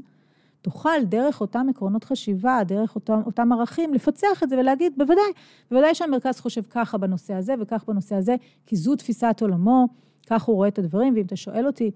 תוכל 0.62 1.04
דרך 1.04 1.42
אותם 1.42 1.68
עקרונות 1.70 2.04
חשיבה, 2.04 2.60
דרך 2.68 2.96
אותם, 2.96 3.22
אותם 3.26 3.52
ערכים, 3.52 3.94
לפצח 3.94 4.44
את 4.44 4.50
זה 4.50 4.58
ולהגיד, 4.60 4.94
בוודאי, 4.98 5.32
בוודאי 5.72 5.96
שהמרכז 5.96 6.40
חושב 6.40 6.62
ככה 6.70 6.98
בנושא 6.98 7.34
הזה 7.34 7.54
וכך 7.60 7.84
בנושא 7.88 8.16
הזה, 8.16 8.36
כי 8.66 8.76
זו 8.76 8.96
תפיסת 8.96 9.38
עולמו, 9.42 9.88
כך 10.28 10.44
הוא 10.44 10.56
רואה 10.56 10.68
את 10.68 10.80
הדברים, 10.80 11.14
ואם 11.14 11.26
אתה 11.26 11.36
שואל 11.36 11.68
אותי, 11.68 11.92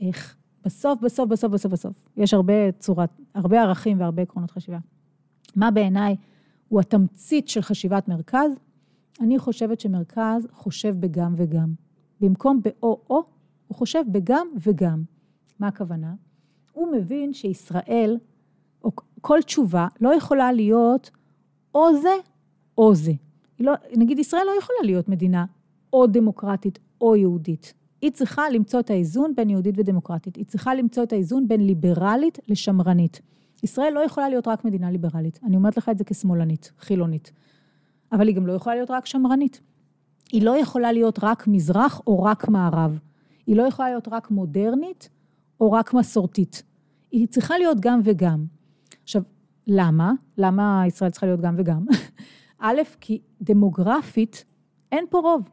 איך, 0.00 0.36
בסוף, 0.64 1.00
בסוף, 1.00 1.28
בסוף, 1.28 1.52
בסוף, 1.52 1.72
בסוף, 1.72 2.08
יש 2.16 2.34
הרבה 2.34 2.72
צורת, 2.78 3.10
הרבה 3.34 3.62
ערכים 3.62 4.00
והרבה 4.00 4.22
עקרונות 4.22 4.50
חשיבה. 4.50 4.78
מה 5.56 5.70
בעיניי 5.70 6.16
הוא 6.70 6.80
התמצית 6.80 7.48
של 7.48 7.60
חשיבת 7.60 8.08
מרכז? 8.08 8.50
אני 9.20 9.38
חושבת 9.38 9.80
שמרכז 9.80 10.46
חושב 10.52 10.96
בגם 11.00 11.34
וגם. 11.36 11.74
במקום 12.20 12.60
באו-או, 12.62 13.22
הוא 13.66 13.76
חושב 13.76 14.02
בגם 14.12 14.46
וגם. 14.60 15.02
מה 15.58 15.68
הכוונה? 15.68 16.14
הוא 16.72 16.92
מבין 16.92 17.32
שישראל, 17.32 18.18
או 18.84 18.90
כל 19.20 19.38
תשובה, 19.42 19.88
לא 20.00 20.14
יכולה 20.14 20.52
להיות 20.52 21.10
או 21.74 21.96
זה 22.02 22.14
או 22.78 22.94
זה. 22.94 23.12
לא, 23.60 23.72
נגיד, 23.96 24.18
ישראל 24.18 24.42
לא 24.46 24.58
יכולה 24.58 24.78
להיות 24.84 25.08
מדינה 25.08 25.44
או 25.92 26.06
דמוקרטית 26.06 26.78
או 27.00 27.16
יהודית. 27.16 27.74
היא 28.02 28.10
צריכה 28.10 28.50
למצוא 28.50 28.80
את 28.80 28.90
האיזון 28.90 29.34
בין 29.36 29.50
יהודית 29.50 29.74
ודמוקרטית. 29.78 30.36
היא 30.36 30.44
צריכה 30.44 30.74
למצוא 30.74 31.02
את 31.02 31.12
האיזון 31.12 31.48
בין 31.48 31.66
ליברלית 31.66 32.38
לשמרנית. 32.48 33.20
ישראל 33.62 33.92
לא 33.92 34.00
יכולה 34.00 34.28
להיות 34.28 34.48
רק 34.48 34.64
מדינה 34.64 34.90
ליברלית. 34.90 35.40
אני 35.44 35.56
אומרת 35.56 35.76
לך 35.76 35.88
את 35.88 35.98
זה 35.98 36.04
כשמאלנית, 36.04 36.72
חילונית. 36.78 37.32
אבל 38.12 38.28
היא 38.28 38.36
גם 38.36 38.46
לא 38.46 38.52
יכולה 38.52 38.76
להיות 38.76 38.90
רק 38.90 39.06
שמרנית. 39.06 39.60
היא 40.32 40.42
לא 40.42 40.56
יכולה 40.56 40.92
להיות 40.92 41.18
רק 41.22 41.46
מזרח 41.46 42.00
או 42.06 42.22
רק 42.22 42.48
מערב. 42.48 42.98
היא 43.46 43.56
לא 43.56 43.62
יכולה 43.62 43.88
להיות 43.88 44.08
רק 44.08 44.30
מודרנית 44.30 45.08
או 45.60 45.72
רק 45.72 45.94
מסורתית. 45.94 46.62
היא 47.10 47.28
צריכה 47.28 47.58
להיות 47.58 47.80
גם 47.80 48.00
וגם. 48.04 48.44
עכשיו, 49.02 49.22
למה? 49.66 50.12
למה 50.38 50.82
ישראל 50.86 51.10
צריכה 51.10 51.26
להיות 51.26 51.40
גם 51.40 51.54
וגם? 51.58 51.86
א', 52.58 52.80
כי 53.00 53.20
דמוגרפית 53.40 54.44
אין 54.92 55.04
פה 55.10 55.18
רוב. 55.18 55.48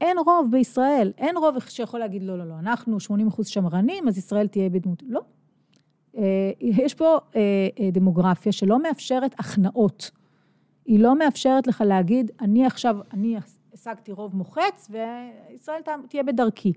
אין 0.00 0.16
רוב 0.26 0.50
בישראל, 0.50 1.12
אין 1.18 1.36
רוב 1.36 1.58
שיכול 1.68 2.00
להגיד 2.00 2.22
לא, 2.22 2.38
לא, 2.38 2.48
לא, 2.48 2.58
אנחנו 2.58 3.00
80 3.00 3.26
אחוז 3.26 3.46
שמרנים, 3.46 4.08
אז 4.08 4.18
ישראל 4.18 4.46
תהיה 4.46 4.70
בדמות. 4.70 5.02
לא. 5.06 5.20
אה, 6.16 6.22
יש 6.60 6.94
פה 6.94 7.18
אה, 7.36 7.40
אה, 7.80 7.90
דמוגרפיה 7.92 8.52
שלא 8.52 8.82
מאפשרת 8.82 9.34
הכנעות. 9.38 10.10
היא 10.84 11.00
לא 11.00 11.18
מאפשרת 11.18 11.66
לך 11.66 11.84
להגיד, 11.86 12.30
אני 12.40 12.66
עכשיו, 12.66 12.96
אני 13.12 13.36
השגתי 13.72 14.12
רוב 14.12 14.36
מוחץ 14.36 14.90
וישראל 14.90 15.80
תהיה 16.08 16.22
בדרכי. 16.22 16.72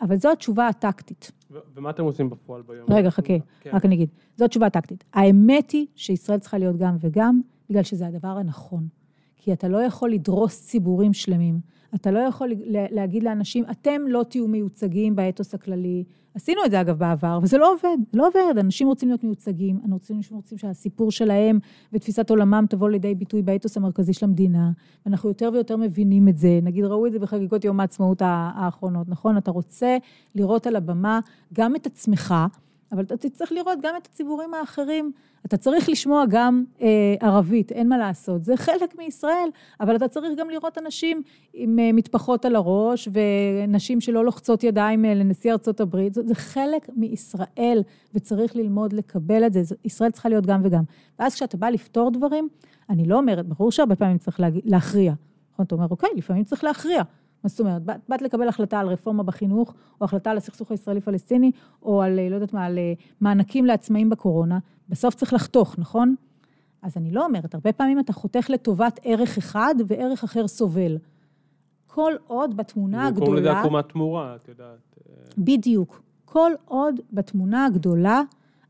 אבל 0.00 0.16
זו 0.16 0.32
התשובה 0.32 0.68
הטקטית. 0.68 1.32
ומה 1.74 1.90
אתם 1.90 2.04
עושים 2.04 2.30
בפועל 2.30 2.62
ביום? 2.62 2.86
רגע, 2.92 3.10
חכה, 3.10 3.34
כן. 3.60 3.70
רק 3.72 3.84
אני 3.84 3.94
אגיד. 3.94 4.08
זו 4.36 4.44
התשובה 4.44 4.66
הטקטית. 4.66 5.04
האמת 5.12 5.70
היא 5.70 5.86
שישראל 5.94 6.38
צריכה 6.38 6.58
להיות 6.58 6.76
גם 6.76 6.96
וגם, 7.00 7.40
בגלל 7.70 7.82
שזה 7.82 8.06
הדבר 8.06 8.28
הנכון. 8.28 8.88
כי 9.36 9.52
אתה 9.52 9.68
לא 9.68 9.78
יכול 9.78 10.10
לדרוס 10.10 10.66
ציבורים 10.66 11.12
שלמים. 11.12 11.60
אתה 11.94 12.10
לא 12.10 12.18
יכול 12.18 12.52
להגיד 12.68 13.22
לאנשים, 13.22 13.64
אתם 13.70 14.00
לא 14.08 14.22
תהיו 14.22 14.48
מיוצגים 14.48 15.16
באתוס 15.16 15.54
הכללי. 15.54 16.04
עשינו 16.34 16.60
את 16.64 16.70
זה 16.70 16.80
אגב 16.80 16.98
בעבר, 16.98 17.38
וזה 17.42 17.58
לא 17.58 17.72
עובד, 17.72 17.96
לא 18.14 18.28
עובד. 18.28 18.58
אנשים 18.58 18.88
רוצים 18.88 19.08
להיות 19.08 19.24
מיוצגים, 19.24 19.80
אנשים 19.84 20.36
רוצים 20.36 20.58
שהסיפור 20.58 21.10
שלהם 21.10 21.58
ותפיסת 21.92 22.30
עולמם 22.30 22.64
תבוא 22.68 22.90
לידי 22.90 23.14
ביטוי 23.14 23.42
באתוס 23.42 23.76
המרכזי 23.76 24.12
של 24.12 24.26
המדינה. 24.26 24.70
ואנחנו 25.06 25.28
יותר 25.28 25.50
ויותר 25.52 25.76
מבינים 25.76 26.28
את 26.28 26.38
זה. 26.38 26.58
נגיד, 26.62 26.84
ראו 26.84 27.06
את 27.06 27.12
זה 27.12 27.18
בחגיגות 27.18 27.64
יום 27.64 27.80
העצמאות 27.80 28.22
האחרונות, 28.24 29.08
נכון? 29.08 29.36
אתה 29.36 29.50
רוצה 29.50 29.96
לראות 30.34 30.66
על 30.66 30.76
הבמה 30.76 31.20
גם 31.54 31.76
את 31.76 31.86
עצמך, 31.86 32.34
אבל 32.92 33.02
אתה 33.02 33.16
תצטרך 33.16 33.52
לראות 33.52 33.78
גם 33.82 33.94
את 33.96 34.06
הציבורים 34.06 34.54
האחרים. 34.54 35.12
אתה 35.46 35.56
צריך 35.56 35.88
לשמוע 35.88 36.24
גם 36.28 36.64
אה, 36.80 37.14
ערבית, 37.20 37.72
אין 37.72 37.88
מה 37.88 37.98
לעשות. 37.98 38.44
זה 38.44 38.56
חלק 38.56 38.98
מישראל, 38.98 39.48
אבל 39.80 39.96
אתה 39.96 40.08
צריך 40.08 40.38
גם 40.38 40.50
לראות 40.50 40.78
אנשים 40.78 41.22
עם 41.52 41.78
אה, 41.78 41.92
מטפחות 41.92 42.44
על 42.44 42.56
הראש, 42.56 43.08
ונשים 43.12 44.00
שלא 44.00 44.24
לוחצות 44.24 44.64
ידיים 44.64 45.04
אה, 45.04 45.14
לנשיא 45.14 45.52
ארצות 45.52 45.80
הברית. 45.80 46.14
זה, 46.14 46.22
זה 46.26 46.34
חלק 46.34 46.88
מישראל, 46.96 47.82
וצריך 48.14 48.56
ללמוד 48.56 48.92
לקבל 48.92 49.46
את 49.46 49.52
זה. 49.52 49.74
ישראל 49.84 50.10
צריכה 50.10 50.28
להיות 50.28 50.46
גם 50.46 50.60
וגם. 50.64 50.82
ואז 51.18 51.34
כשאתה 51.34 51.56
בא 51.56 51.68
לפתור 51.68 52.10
דברים, 52.10 52.48
אני 52.90 53.04
לא 53.04 53.16
אומרת, 53.16 53.46
ברור 53.46 53.72
שהרבה 53.72 53.96
פעמים 53.96 54.18
צריך 54.18 54.40
להכריע. 54.64 55.12
נכון, 55.52 55.66
אתה 55.66 55.74
אומר, 55.74 55.86
אוקיי, 55.90 56.10
לפעמים 56.16 56.44
צריך 56.44 56.64
להכריע. 56.64 57.02
מה 57.44 57.48
זאת 57.48 57.60
אומרת? 57.60 57.82
באת 58.08 58.22
לקבל 58.22 58.48
החלטה 58.48 58.80
על 58.80 58.88
רפורמה 58.88 59.22
בחינוך, 59.22 59.74
או 60.00 60.04
החלטה 60.04 60.30
על 60.30 60.36
הסכסוך 60.36 60.70
הישראלי-פלסטיני, 60.70 61.50
או 61.82 62.02
על, 62.02 62.20
לא 62.30 62.34
יודעת 62.34 62.52
מה, 62.52 62.64
על 62.64 62.78
אה, 62.78 62.92
מענקים 63.20 63.66
לעצמאים 63.66 64.10
בקורונה, 64.10 64.58
בסוף 64.88 65.14
צריך 65.14 65.32
לחתוך, 65.32 65.78
נכון? 65.78 66.14
אז 66.82 66.96
אני 66.96 67.10
לא 67.10 67.24
אומרת, 67.24 67.54
הרבה 67.54 67.72
פעמים 67.72 68.00
אתה 68.00 68.12
חותך 68.12 68.50
לטובת 68.50 69.00
ערך 69.02 69.38
אחד 69.38 69.74
וערך 69.86 70.24
אחר 70.24 70.48
סובל. 70.48 70.98
כל 71.86 72.12
עוד 72.26 72.56
בתמונה 72.56 73.06
הגדולה... 73.06 73.26
קוראים 73.26 73.44
לזה 73.44 73.58
עקומת 73.58 73.88
תמורה, 73.88 74.36
את 74.36 74.48
יודעת. 74.48 74.98
אה. 75.10 75.14
בדיוק. 75.38 76.02
כל 76.24 76.52
עוד 76.64 77.00
בתמונה 77.12 77.66
הגדולה 77.66 78.22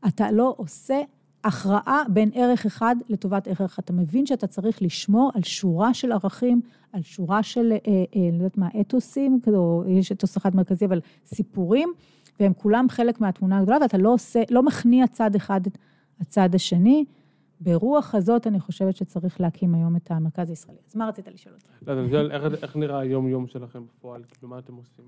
אתה 0.07 0.31
לא 0.31 0.53
עושה 0.57 1.01
הכרעה 1.43 2.03
בין 2.09 2.31
ערך 2.33 2.65
אחד 2.65 2.95
לטובת 3.09 3.47
ערך. 3.47 3.79
אתה 3.79 3.93
מבין 3.93 4.25
שאתה 4.25 4.47
צריך 4.47 4.81
לשמור 4.81 5.31
על 5.35 5.43
שורה 5.43 5.93
של 5.93 6.11
ערכים, 6.11 6.61
על 6.93 7.01
שורה 7.01 7.43
של, 7.43 7.71
אה, 7.71 7.77
אה, 7.87 8.29
לא 8.31 8.37
יודעת 8.37 8.57
מה, 8.57 8.67
אתוסים, 8.81 9.39
או 9.47 9.83
יש 9.87 10.11
אתוס 10.11 10.37
אחד 10.37 10.55
מרכזי, 10.55 10.85
אבל 10.85 11.01
סיפורים, 11.25 11.93
והם 12.39 12.53
כולם 12.53 12.89
חלק 12.89 13.21
מהתמונה 13.21 13.57
הגדולה, 13.57 13.77
ואתה 13.81 13.97
לא 13.97 14.13
עושה, 14.13 14.43
לא 14.51 14.63
מכניע 14.63 15.07
צד 15.07 15.35
אחד 15.35 15.61
את 15.67 15.77
הצד 16.19 16.55
השני. 16.55 17.05
ברוח 17.61 18.15
הזאת, 18.15 18.47
אני 18.47 18.59
חושבת 18.59 18.95
שצריך 18.95 19.41
להקים 19.41 19.75
היום 19.75 19.95
את 19.95 20.11
המרכז 20.11 20.49
הישראלי. 20.49 20.79
אז 20.89 20.95
מה 20.95 21.07
רצית 21.07 21.27
לשאול 21.27 21.55
אותי? 21.55 21.85
לא, 21.87 21.99
אני 21.99 22.09
שואל, 22.09 22.31
איך 22.63 22.75
נראה 22.75 22.99
היום-יום 22.99 23.47
שלכם 23.47 23.83
בפועל? 23.85 24.23
כאילו, 24.27 24.49
מה 24.49 24.59
אתם 24.59 24.73
עושים? 24.73 25.05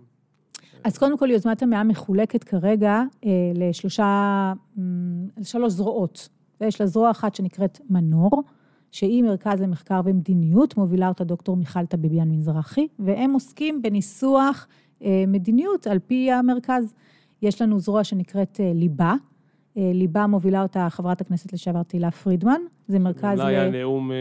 אז 0.84 0.98
קודם 0.98 1.18
כל, 1.18 1.30
יוזמת 1.32 1.64
המאה 1.64 1.84
מחולקת 1.84 2.44
כרגע 2.44 3.02
אה, 3.26 3.30
לשלושה, 3.56 4.04
אה, 4.78 4.84
שלוש 5.44 5.74
זרועות. 5.74 6.30
ויש 6.62 6.82
לה 6.82 6.88
זרוע 6.88 7.12
אחת 7.12 7.36
שנקראת 7.36 7.80
מנור, 7.90 8.44
שהיא 8.92 9.24
מרכז 9.24 9.62
למחקר 9.62 10.02
ומדיניות, 10.06 10.78
מובילה 10.78 11.08
אותה 11.08 11.24
דוקטור 11.24 11.58
מיכל 11.58 11.86
טביביאן 11.86 12.30
מזרחי, 12.32 12.88
והם 13.00 13.34
עוסקים 13.34 13.82
בניסוח 13.82 14.68
אה, 15.04 15.24
מדיניות 15.28 15.88
על 15.88 16.00
פי 16.00 16.32
המרכז. 16.32 16.94
יש 17.42 17.62
לנו 17.62 17.80
זרוע 17.80 18.04
שנקראת 18.04 18.60
אה, 18.60 18.72
ליבה, 18.76 19.14
אה, 19.78 19.92
ליבה 19.94 20.28
מובילה 20.28 20.62
אותה 20.62 20.88
חברת 20.90 21.22
הכנסת 21.22 21.54
לשעבר 21.54 21.84
תהילה 21.84 22.12
פרידמן, 22.12 22.62
זה 22.88 23.00
מרכז... 23.00 23.40
אולי 23.40 23.56
היה 23.56 23.70
נאום 23.70 24.12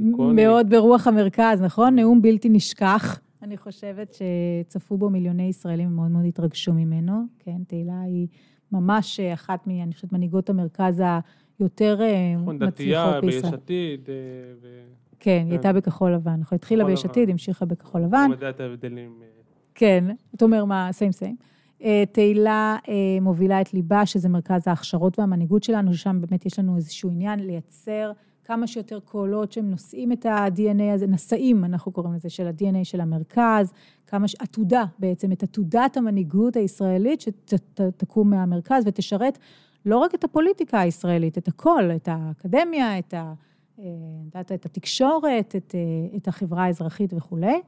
איקוני. 0.00 0.44
מאוד 0.44 0.70
ברוח 0.70 1.06
המרכז, 1.06 1.62
נכון? 1.62 1.94
נאום 1.94 2.22
בלתי 2.22 2.48
נשכח. 2.48 3.20
אני 3.44 3.56
חושבת 3.56 4.14
שצפו 4.14 4.96
בו 4.96 5.10
מיליוני 5.10 5.42
ישראלים 5.42 5.88
ומאוד 5.88 6.10
מאוד 6.10 6.24
התרגשו 6.24 6.72
ממנו. 6.72 7.22
כן, 7.38 7.64
תהילה 7.66 8.00
היא 8.00 8.26
ממש 8.72 9.20
אחת 9.20 9.66
מ... 9.66 9.70
אני 9.70 9.94
חושבת, 9.94 10.12
מנהיגות 10.12 10.50
המרכז 10.50 11.02
היותר 11.58 12.00
נכון, 12.40 12.54
מצליחות 12.62 12.70
בישראל. 12.70 13.18
נכון, 13.18 13.20
דתייה, 13.20 13.20
ביש 13.20 13.44
עתיד. 13.44 14.08
כן, 15.20 15.42
היא 15.44 15.50
הייתה 15.52 15.72
בכחול 15.72 16.14
לבן. 16.14 16.40
נכון, 16.40 16.56
התחילה 16.56 16.84
ביש 16.84 17.04
עתיד, 17.04 17.30
המשיכה 17.30 17.64
בכחול 17.64 18.00
לבן. 18.00 18.18
אני 18.24 18.32
יודע 18.32 18.50
את 18.50 18.60
ההבדלים. 18.60 19.12
כן, 19.74 20.04
אתה 20.34 20.44
אומר 20.44 20.64
מה, 20.64 20.88
סיים 20.92 21.12
סיים. 21.12 21.36
תהילה 22.12 22.76
מובילה 23.20 23.60
את 23.60 23.74
ליבה, 23.74 24.06
שזה 24.06 24.28
מרכז 24.28 24.68
ההכשרות 24.68 25.18
והמנהיגות 25.18 25.62
שלנו, 25.62 25.94
ששם 25.94 26.20
באמת 26.20 26.46
יש 26.46 26.58
לנו 26.58 26.76
איזשהו 26.76 27.10
עניין 27.10 27.40
לייצר 27.40 28.12
כמה 28.44 28.66
שיותר 28.66 29.00
קולות 29.00 29.52
שהם 29.52 29.70
נושאים 29.70 30.12
את 30.12 30.26
ה-DNA 30.26 30.94
הזה, 30.94 31.06
נשאים, 31.06 31.64
אנחנו 31.64 31.92
קוראים 31.92 32.14
לזה, 32.14 32.30
של 32.30 32.46
ה-DNA 32.46 32.84
של 32.84 33.00
המרכז, 33.00 33.72
כמה, 34.06 34.28
ש... 34.28 34.34
עתודה 34.38 34.84
בעצם, 34.98 35.32
את 35.32 35.42
עתודת 35.42 35.96
המנהיגות 35.96 36.56
הישראלית 36.56 37.20
שתקום 37.20 38.30
מהמרכז 38.30 38.82
ותשרת 38.86 39.38
לא 39.86 39.98
רק 39.98 40.14
את 40.14 40.24
הפוליטיקה 40.24 40.80
הישראלית, 40.80 41.38
את 41.38 41.48
הכל, 41.48 41.90
את 41.96 42.08
האקדמיה, 42.12 42.98
את, 42.98 43.14
ה, 43.14 43.32
אה, 43.78 43.84
את 44.40 44.66
התקשורת, 44.66 45.56
את, 45.56 45.74
אה, 45.74 46.16
את 46.16 46.28
החברה 46.28 46.64
האזרחית 46.64 47.12
וכולי. 47.16 47.60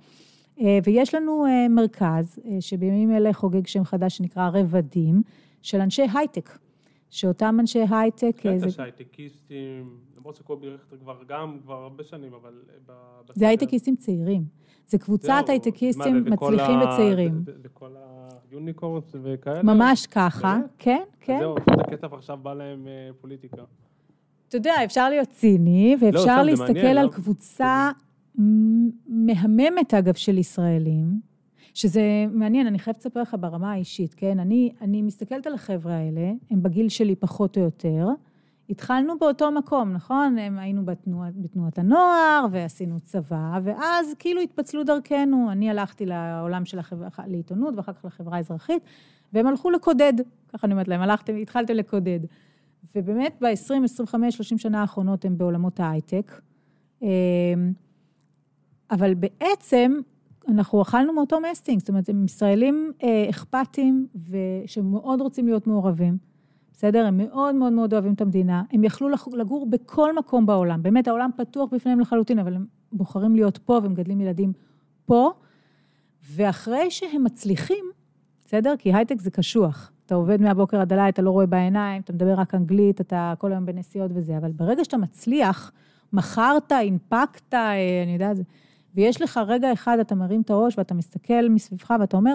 אה, 0.61 0.79
ויש 0.85 1.14
לנו 1.14 1.45
מרכז 1.70 2.39
שבימים 2.61 3.16
אלה 3.16 3.33
חוגג 3.33 3.66
שם 3.66 3.85
חדש 3.85 4.16
שנקרא 4.16 4.51
רבדים, 4.53 5.22
של 5.62 5.81
אנשי 5.81 6.07
הייטק, 6.14 6.59
שאותם 7.11 7.57
אנשי 7.61 7.84
הייטק... 7.90 8.32
כן, 8.36 8.59
זה... 8.59 8.82
הייטקיסטים, 8.82 9.98
למרות 10.16 10.36
שקובי 10.36 10.68
רכטר 10.68 10.96
כבר 10.96 11.22
גם, 11.28 11.59
כבר 11.62 11.74
הרבה 11.74 12.04
שנים, 12.04 12.32
אבל... 12.34 12.62
זה 13.34 13.48
הייטקיסטים 13.48 13.96
צעירים. 13.96 14.44
זה 14.86 14.98
קבוצת 14.98 15.44
הייטקיסטים 15.48 16.24
מצליחים 16.24 16.80
וצעירים. 16.80 17.42
וכל 17.62 17.90
היוניקורנס 18.50 19.14
וכאלה? 19.22 19.62
ממש 19.62 20.07
ככה, 20.07 20.59
כן, 20.78 21.02
כן. 21.20 21.38
זהו, 21.40 21.57
עכשיו 21.57 21.80
הכסף 21.80 22.12
עכשיו 22.12 22.36
בא 22.42 22.54
להם 22.54 22.88
אה, 22.88 23.11
פוליטיקה. 23.20 23.62
אתה 24.48 24.57
יודע, 24.57 24.74
אפשר 24.84 25.09
להיות 25.09 25.28
ציני, 25.28 25.96
לא, 26.00 26.07
ואפשר 26.07 26.42
להסתכל 26.42 26.86
על 26.86 27.07
לא? 27.07 27.11
קבוצה 27.11 27.90
מהממת, 29.07 29.94
אגב, 29.94 30.14
של 30.14 30.38
ישראלים, 30.38 31.20
שזה 31.77 32.27
מעניין, 32.31 32.66
אני 32.66 32.79
חייבת 32.79 33.01
לספר 33.01 33.22
לך 33.22 33.37
ברמה 33.41 33.72
האישית, 33.72 34.14
כן? 34.14 34.41
אני, 34.41 34.72
אני 34.81 35.03
מסתכלת 35.03 35.47
על 35.47 35.55
החבר'ה 35.55 35.95
האלה, 35.95 36.33
הם 36.51 36.62
בגיל 36.62 36.89
שלי 36.89 37.16
פחות 37.16 37.57
או 37.57 37.62
יותר, 37.62 38.09
התחלנו 38.70 39.18
באותו 39.18 39.51
מקום, 39.51 39.93
נכון? 39.93 40.39
הם 40.39 40.59
היינו 40.59 40.85
בתנוע, 40.85 41.27
בתנועת 41.37 41.79
הנוער 41.79 42.47
ועשינו 42.51 43.01
צבא, 43.01 43.59
ואז 43.62 44.14
כאילו 44.18 44.41
התפצלו 44.41 44.85
דרכנו. 44.85 45.49
אני 45.53 45.70
הלכתי 45.70 46.07
לעולם 46.07 46.64
של 46.64 46.79
החברה, 46.79 47.09
לעיתונות 47.27 47.74
ואחר 47.77 47.93
כך 47.93 48.05
לחברה 48.05 48.37
האזרחית, 48.37 48.83
והם 49.33 49.47
הלכו 49.47 49.70
לקודד. 49.70 50.12
ככה 50.49 50.66
אני 50.66 50.74
אומרת 50.74 50.89
להם, 50.89 51.01
הלכתם, 51.01 51.37
התחלתם 51.37 51.74
לקודד. 51.74 52.20
ובאמת 52.95 53.37
ב-20, 53.41 53.85
25, 53.85 54.35
30 54.35 54.59
שנה 54.59 54.81
האחרונות 54.81 55.24
הם 55.24 55.39
בעולמות 55.39 55.81
ההייטק. 55.81 56.41
אמ, 57.03 57.09
אבל 58.91 59.14
בעצם 59.14 60.01
אנחנו 60.49 60.82
אכלנו 60.82 61.12
מאותו 61.12 61.38
מסטינג, 61.51 61.78
זאת 61.78 61.88
אומרת, 61.88 62.09
הם 62.09 62.24
ישראלים 62.24 62.92
אה, 63.03 63.26
אכפתיים 63.30 64.07
ושמאוד 64.30 65.20
רוצים 65.20 65.47
להיות 65.47 65.66
מעורבים. 65.66 66.18
בסדר? 66.72 67.07
הם 67.07 67.16
מאוד 67.16 67.55
מאוד 67.55 67.72
מאוד 67.72 67.92
אוהבים 67.92 68.12
את 68.12 68.20
המדינה. 68.20 68.62
הם 68.72 68.84
יכלו 68.84 69.09
לגור 69.32 69.66
בכל 69.70 70.16
מקום 70.16 70.47
בעולם. 70.47 70.82
באמת, 70.82 71.09
העולם 71.09 71.30
פתוח 71.36 71.70
בפניהם 71.72 72.01
לחלוטין, 72.01 72.38
אבל 72.38 72.55
הם 72.55 72.66
בוחרים 72.92 73.34
להיות 73.34 73.59
פה 73.59 73.80
ומגדלים 73.82 74.20
ילדים 74.20 74.53
פה. 75.07 75.30
ואחרי 76.30 76.90
שהם 76.90 77.24
מצליחים, 77.24 77.84
בסדר? 78.44 78.74
כי 78.78 78.94
הייטק 78.94 79.20
זה 79.20 79.30
קשוח. 79.30 79.92
אתה 80.07 80.14
עובד 80.14 80.40
מהבוקר 80.40 80.80
עד 80.80 80.92
הלילה, 80.92 81.09
אתה 81.09 81.22
לא 81.22 81.30
רואה 81.30 81.47
בעיניים, 81.47 82.03
אתה 82.03 82.12
מדבר 82.12 82.34
רק 82.34 82.55
אנגלית, 82.55 83.01
אתה 83.01 83.34
כל 83.38 83.53
היום 83.53 83.66
בנסיעות 83.66 84.11
וזה, 84.14 84.36
אבל 84.36 84.53
ברגע 84.53 84.84
שאתה 84.84 84.97
מצליח, 84.97 85.72
מכרת, 86.12 86.72
הנפקת, 86.72 87.55
אה, 87.55 88.03
אני 88.03 88.12
יודעת, 88.12 88.36
ויש 88.97 89.22
לך 89.22 89.40
רגע 89.47 89.72
אחד, 89.72 89.99
אתה 90.01 90.14
מרים 90.14 90.40
את 90.40 90.51
הראש 90.51 90.78
ואתה 90.78 90.94
מסתכל 90.94 91.49
מסביבך 91.49 91.94
ואתה 92.01 92.16
אומר, 92.16 92.34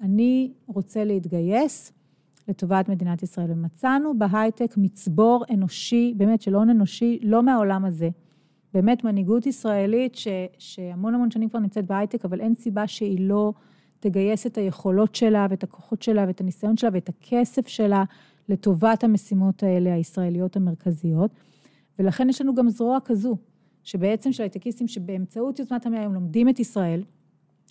אני 0.00 0.52
רוצה 0.66 1.04
להתגייס, 1.04 1.92
לטובת 2.48 2.88
מדינת 2.88 3.22
ישראל. 3.22 3.50
ומצאנו 3.50 4.18
בהייטק 4.18 4.74
מצבור 4.76 5.44
אנושי, 5.54 6.14
באמת 6.16 6.42
של 6.42 6.54
הון 6.54 6.70
אנושי, 6.70 7.18
לא 7.22 7.42
מהעולם 7.42 7.84
הזה. 7.84 8.08
באמת 8.74 9.04
מנהיגות 9.04 9.46
ישראלית 9.46 10.14
ש, 10.14 10.28
שהמון 10.58 11.14
המון 11.14 11.30
שנים 11.30 11.48
כבר 11.48 11.58
נמצאת 11.58 11.86
בהייטק, 11.86 12.24
אבל 12.24 12.40
אין 12.40 12.54
סיבה 12.54 12.86
שהיא 12.86 13.20
לא 13.20 13.52
תגייס 14.00 14.46
את 14.46 14.58
היכולות 14.58 15.14
שלה 15.14 15.46
ואת 15.50 15.62
הכוחות 15.62 16.02
שלה 16.02 16.24
ואת 16.26 16.40
הניסיון 16.40 16.76
שלה 16.76 16.90
ואת 16.92 17.08
הכסף 17.08 17.68
שלה 17.68 18.04
לטובת 18.48 19.04
המשימות 19.04 19.62
האלה, 19.62 19.94
הישראליות 19.94 20.56
המרכזיות. 20.56 21.30
ולכן 21.98 22.28
יש 22.28 22.40
לנו 22.40 22.54
גם 22.54 22.68
זרוע 22.68 22.98
כזו, 23.04 23.36
שבעצם 23.86 24.32
של 24.32 24.42
הייטקיסטים 24.42 24.88
שבאמצעות 24.88 25.58
יוזמת 25.58 25.86
המאה 25.86 26.02
הם 26.02 26.14
לומדים 26.14 26.48
את 26.48 26.60
ישראל, 26.60 27.02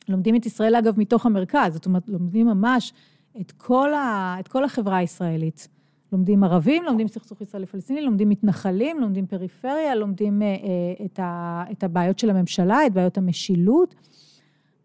לומדים 0.10 0.36
את 0.36 0.46
ישראל 0.46 0.76
אגב 0.76 1.00
מתוך 1.00 1.26
המרכז, 1.26 1.74
זאת 1.74 1.86
אומרת 1.86 2.10
לומדים 2.10 2.48
ממש 2.48 2.94
את 3.42 3.52
כל, 3.52 3.94
ה, 3.94 4.36
את 4.40 4.48
כל 4.48 4.64
החברה 4.64 4.98
הישראלית. 4.98 5.68
לומדים 6.12 6.44
ערבים, 6.44 6.84
לומדים 6.84 7.08
סכסוך 7.08 7.42
ישראלי-פלסטיני, 7.42 8.02
לומדים 8.02 8.30
מתנחלים, 8.30 9.00
לומדים 9.00 9.28
פריפריה, 9.28 9.96
לומדים 9.96 10.42
אה, 10.42 10.48
אה, 10.48 11.06
את, 11.06 11.20
ה, 11.20 11.64
את 11.72 11.84
הבעיות 11.84 12.20
של 12.20 12.30
הממשלה, 12.30 12.86
את 12.86 12.94
בעיות 12.94 13.18
המשילות, 13.18 13.96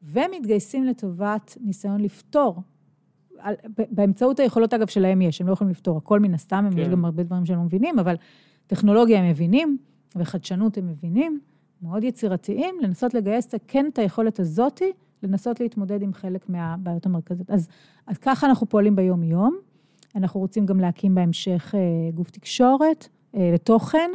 ומתגייסים 0.03 0.85
לטובת 0.85 1.57
ניסיון 1.61 2.01
לפתור. 2.01 2.63
באמצעות 3.77 4.41
היכולות, 4.41 4.75
אגב, 4.75 4.87
שלהם 4.87 5.23
יש, 5.23 5.41
הם 5.41 5.47
לא 5.47 5.53
יכולים 5.53 5.71
לפתור 5.71 5.97
הכל 5.97 6.21
מן 6.21 6.35
הסתם, 6.35 6.69
כן. 6.73 6.79
יש 6.79 6.89
גם 6.89 7.05
הרבה 7.05 7.23
דברים 7.23 7.47
שהם 7.47 7.57
לא 7.57 7.65
מבינים, 7.65 7.99
אבל 7.99 8.15
טכנולוגיה 8.67 9.21
הם 9.21 9.29
מבינים, 9.29 9.79
וחדשנות 10.17 10.79
הם 10.79 10.87
מבינים, 10.89 11.41
מאוד 11.83 12.05
יצירתיים, 12.05 12.75
לנסות 12.83 13.15
לגייס 13.15 13.55
כן 13.69 13.87
את 13.93 13.99
היכולת 13.99 14.41
הזאתי, 14.41 14.93
לנסות 15.23 15.61
להתמודד 15.61 16.03
עם 16.03 16.13
חלק 16.13 16.49
מהבעיות 16.49 17.07
המרכזיות. 17.07 17.51
אז, 17.51 17.69
אז 18.07 18.19
ככה 18.19 18.47
אנחנו 18.47 18.69
פועלים 18.69 18.97
ביום-יום. 18.97 19.59
אנחנו 20.15 20.41
רוצים 20.41 20.67
גם 20.67 20.81
להקים 20.81 21.15
בהמשך 21.15 21.75
אה, 21.75 22.11
גוף 22.15 22.31
תקשורת 22.31 23.09
אה, 23.35 23.51
ותוכן, 23.55 24.11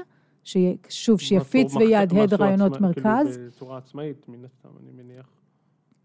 שוב, 0.90 1.20
שיפיץ 1.20 1.76
ויהדהד 1.76 2.34
רעיונות 2.34 2.74
עצמא, 2.74 2.88
מרכז. 2.88 3.36
כאילו 3.36 3.48
בצורה 3.48 3.78
עצמאית, 3.78 4.30
מן 4.30 4.46
הסתם, 4.46 4.70
אני 4.84 5.04
מניח. 5.04 5.26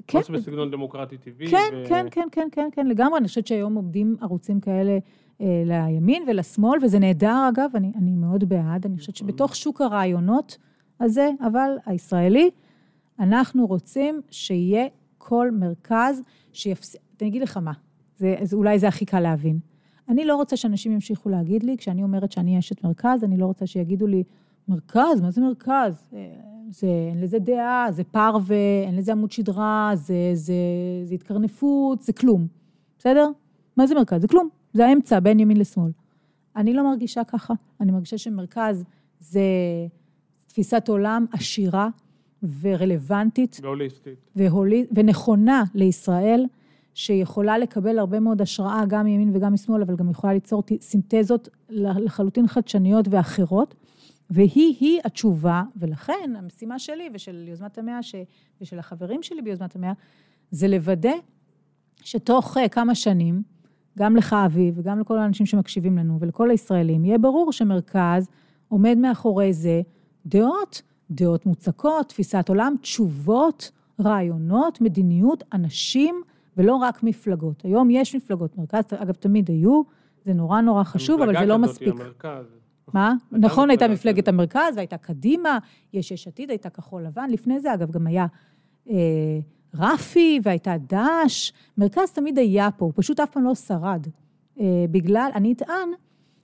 כן. 0.07 0.18
משהו 0.18 0.34
בסגנון 0.34 0.70
דמוקרטי 0.70 1.18
טבעי. 1.18 1.51
כן, 1.51 1.70
ו... 1.72 1.88
כן, 1.88 2.07
כן, 2.11 2.28
כן, 2.32 2.49
כן, 2.53 2.68
כן, 2.72 2.86
לגמרי. 2.86 3.18
אני 3.18 3.28
חושבת 3.28 3.47
שהיום 3.47 3.74
עובדים 3.74 4.16
ערוצים 4.20 4.61
כאלה 4.61 4.99
לימין 5.41 6.22
ולשמאל, 6.28 6.78
וזה 6.84 6.99
נהדר, 6.99 7.49
אגב, 7.49 7.70
אני, 7.74 7.93
אני 7.97 8.14
מאוד 8.14 8.45
בעד. 8.49 8.86
אני 8.86 8.99
חושבת 8.99 9.16
שבתוך 9.16 9.57
שוק 9.57 9.80
הרעיונות 9.80 10.59
הזה, 11.01 11.30
אבל 11.47 11.70
הישראלי, 11.86 12.51
אנחנו 13.18 13.66
רוצים 13.66 14.20
שיהיה 14.30 14.86
כל 15.18 15.51
מרכז 15.53 16.22
שיפסיק, 16.53 17.01
אני 17.20 17.28
אגיד 17.28 17.43
לך 17.43 17.57
מה, 17.57 17.72
זה, 18.16 18.36
זה, 18.43 18.57
אולי 18.57 18.78
זה 18.78 18.88
הכי 18.88 19.05
קל 19.05 19.20
להבין. 19.20 19.59
אני 20.09 20.24
לא 20.24 20.36
רוצה 20.36 20.57
שאנשים 20.57 20.93
ימשיכו 20.93 21.28
להגיד 21.28 21.62
לי, 21.62 21.76
כשאני 21.76 22.03
אומרת 22.03 22.32
שאני 22.32 22.59
אשת 22.59 22.84
מרכז, 22.84 23.24
אני 23.24 23.36
לא 23.36 23.47
רוצה 23.47 23.66
שיגידו 23.66 24.07
לי, 24.07 24.24
מרכז? 24.68 25.20
מה 25.22 25.30
זה 25.30 25.41
מרכז? 25.41 26.09
אה, 26.14 26.32
זה, 26.70 26.86
אין 27.11 27.20
לזה 27.20 27.38
דעה, 27.38 27.86
זה 27.91 28.05
פרווה, 28.05 28.82
אין 28.86 28.97
לזה 28.97 29.12
עמוד 29.12 29.32
שדרה, 29.32 29.93
זה, 29.95 30.30
זה, 30.34 30.55
זה 31.05 31.14
התקרנפות, 31.14 32.03
זה 32.03 32.12
כלום. 32.12 32.47
בסדר? 32.99 33.28
מה 33.76 33.86
זה 33.86 33.95
מרכז? 33.95 34.20
זה 34.20 34.28
כלום. 34.28 34.49
זה 34.73 34.87
האמצע 34.87 35.21
בין 35.21 35.41
ימין 35.41 35.57
לשמאל. 35.57 35.91
אני 36.57 36.75
לא 36.75 36.91
מרגישה 36.91 37.25
ככה. 37.25 37.55
אני 37.81 37.93
מרגישה 37.93 38.18
שמרכז 38.18 38.85
זה 39.21 39.41
תפיסת 40.47 40.89
עולם 40.89 41.27
עשירה 41.33 41.89
ורלוונטית. 42.61 43.61
והוליסטית. 43.62 44.14
והולי, 44.37 44.87
ונכונה 44.93 45.64
לישראל. 45.75 46.47
שיכולה 46.95 47.59
לקבל 47.59 47.99
הרבה 47.99 48.21
מאוד 48.21 48.43
השראה 48.43 48.85
גם 48.89 49.05
מימין 49.05 49.37
וגם 49.37 49.53
משמאל, 49.53 49.83
אבל 49.83 49.97
גם 49.97 50.11
יכולה 50.11 50.33
ליצור 50.33 50.62
סינתזות 50.81 51.49
לחלוטין 51.68 52.47
חדשניות 52.47 53.07
ואחרות. 53.11 53.75
והיא-היא 54.31 55.01
התשובה, 55.05 55.62
ולכן 55.77 56.35
המשימה 56.39 56.79
שלי 56.79 57.09
ושל 57.14 57.49
יוזמת 57.49 57.79
המאה 57.79 58.03
ש... 58.03 58.14
ושל 58.61 58.79
החברים 58.79 59.23
שלי 59.23 59.43
ביוזמת 59.43 59.77
המאה, 59.77 59.93
זה 60.51 60.68
לוודא 60.68 61.12
שתוך 61.97 62.57
אה, 62.57 62.68
כמה 62.68 62.95
שנים, 62.95 63.43
גם 63.99 64.16
לך 64.16 64.36
אביב 64.47 64.74
וגם 64.78 65.01
לכל 65.01 65.18
האנשים 65.18 65.47
שמקשיבים 65.47 65.99
לנו 65.99 66.20
ולכל 66.20 66.51
הישראלים, 66.51 67.05
יהיה 67.05 67.18
ברור 67.18 67.53
שמרכז 67.53 68.28
עומד 68.68 68.99
מאחורי 68.99 69.53
זה 69.53 69.82
דעות, 70.26 70.82
דעות 71.11 71.47
מוצקות, 71.47 72.09
תפיסת 72.09 72.49
עולם, 72.49 72.74
תשובות, 72.80 73.70
רעיונות, 74.01 74.80
מדיניות, 74.80 75.45
אנשים, 75.53 76.22
ולא 76.57 76.74
רק 76.74 77.03
מפלגות. 77.03 77.64
היום 77.64 77.91
יש 77.91 78.14
מפלגות 78.14 78.59
מרכז, 78.59 78.84
אגב, 78.97 79.14
תמיד 79.14 79.49
היו, 79.49 79.82
זה 80.24 80.32
נורא 80.32 80.61
נורא 80.61 80.84
חשוב, 80.84 81.22
אבל 81.22 81.38
זה 81.38 81.47
לא 81.47 81.59
מספיק. 81.59 81.95
מה? 82.95 83.14
נכון, 83.32 83.70
הייתה 83.70 83.88
מפלגת 83.88 84.28
המרכז, 84.28 84.76
והייתה 84.76 84.97
קדימה, 84.97 85.59
יש 85.93 86.11
יש 86.11 86.28
עתיד, 86.28 86.51
הייתה 86.51 86.70
כחול 86.70 87.03
לבן, 87.03 87.30
לפני 87.30 87.61
זה, 87.61 87.74
אגב, 87.74 87.91
גם 87.91 88.07
היה 88.07 88.26
אה, 88.91 88.97
רפי, 89.75 90.41
והייתה 90.43 90.75
דש, 90.89 91.53
מרכז 91.79 92.12
תמיד 92.12 92.39
היה 92.39 92.71
פה, 92.71 92.85
הוא 92.85 92.93
פשוט 92.97 93.21
אף 93.21 93.31
פעם 93.31 93.45
לא 93.45 93.55
שרד. 93.55 94.07
אה, 94.61 94.85
בגלל, 94.91 95.31
אני 95.35 95.53
אטען, 95.53 95.89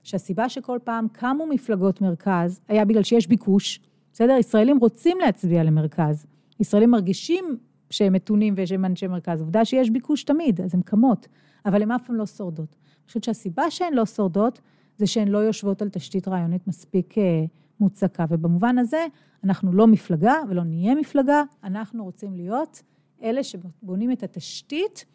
שהסיבה 0.03 0.49
שכל 0.49 0.79
פעם 0.83 1.07
קמו 1.11 1.47
מפלגות 1.47 2.01
מרכז, 2.01 2.61
היה 2.67 2.85
בגלל 2.85 3.03
שיש 3.03 3.27
ביקוש, 3.27 3.79
בסדר? 4.13 4.33
ישראלים 4.39 4.77
רוצים 4.77 5.17
להצביע 5.21 5.63
למרכז. 5.63 6.25
ישראלים 6.59 6.91
מרגישים 6.91 7.57
שהם 7.89 8.13
מתונים 8.13 8.53
ושהם 8.57 8.85
אנשי 8.85 9.07
מרכז. 9.07 9.41
עובדה 9.41 9.65
שיש 9.65 9.89
ביקוש 9.89 10.23
תמיד, 10.23 10.61
אז 10.61 10.75
הן 10.75 10.81
קמות, 10.81 11.27
אבל 11.65 11.81
הן 11.81 11.91
אף 11.91 12.07
פעם 12.07 12.15
לא 12.15 12.25
שורדות. 12.25 12.75
אני 12.75 13.07
חושבת 13.07 13.23
שהסיבה 13.23 13.71
שהן 13.71 13.93
לא 13.93 14.05
שורדות, 14.05 14.61
זה 14.97 15.07
שהן 15.07 15.27
לא 15.27 15.37
יושבות 15.37 15.81
על 15.81 15.89
תשתית 15.89 16.27
רעיונית 16.27 16.67
מספיק 16.67 17.17
אה, 17.17 17.45
מוצקה. 17.79 18.25
ובמובן 18.29 18.77
הזה, 18.77 19.05
אנחנו 19.43 19.73
לא 19.73 19.87
מפלגה 19.87 20.33
ולא 20.49 20.63
נהיה 20.63 20.95
מפלגה, 20.95 21.43
אנחנו 21.63 22.03
רוצים 22.03 22.33
להיות 22.33 22.83
אלה 23.23 23.43
שבונים 23.43 24.11
את 24.11 24.23
התשתית 24.23 25.05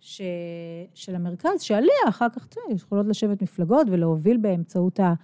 ש... 0.00 0.22
של 0.94 1.14
המרכז, 1.14 1.62
שעליה 1.62 2.08
אחר 2.08 2.28
כך, 2.28 2.48
יכולות 2.70 3.06
לשבת 3.06 3.42
מפלגות 3.42 3.86
ולהוביל 3.90 4.36
באמצעות 4.36 5.00
ה... 5.00 5.14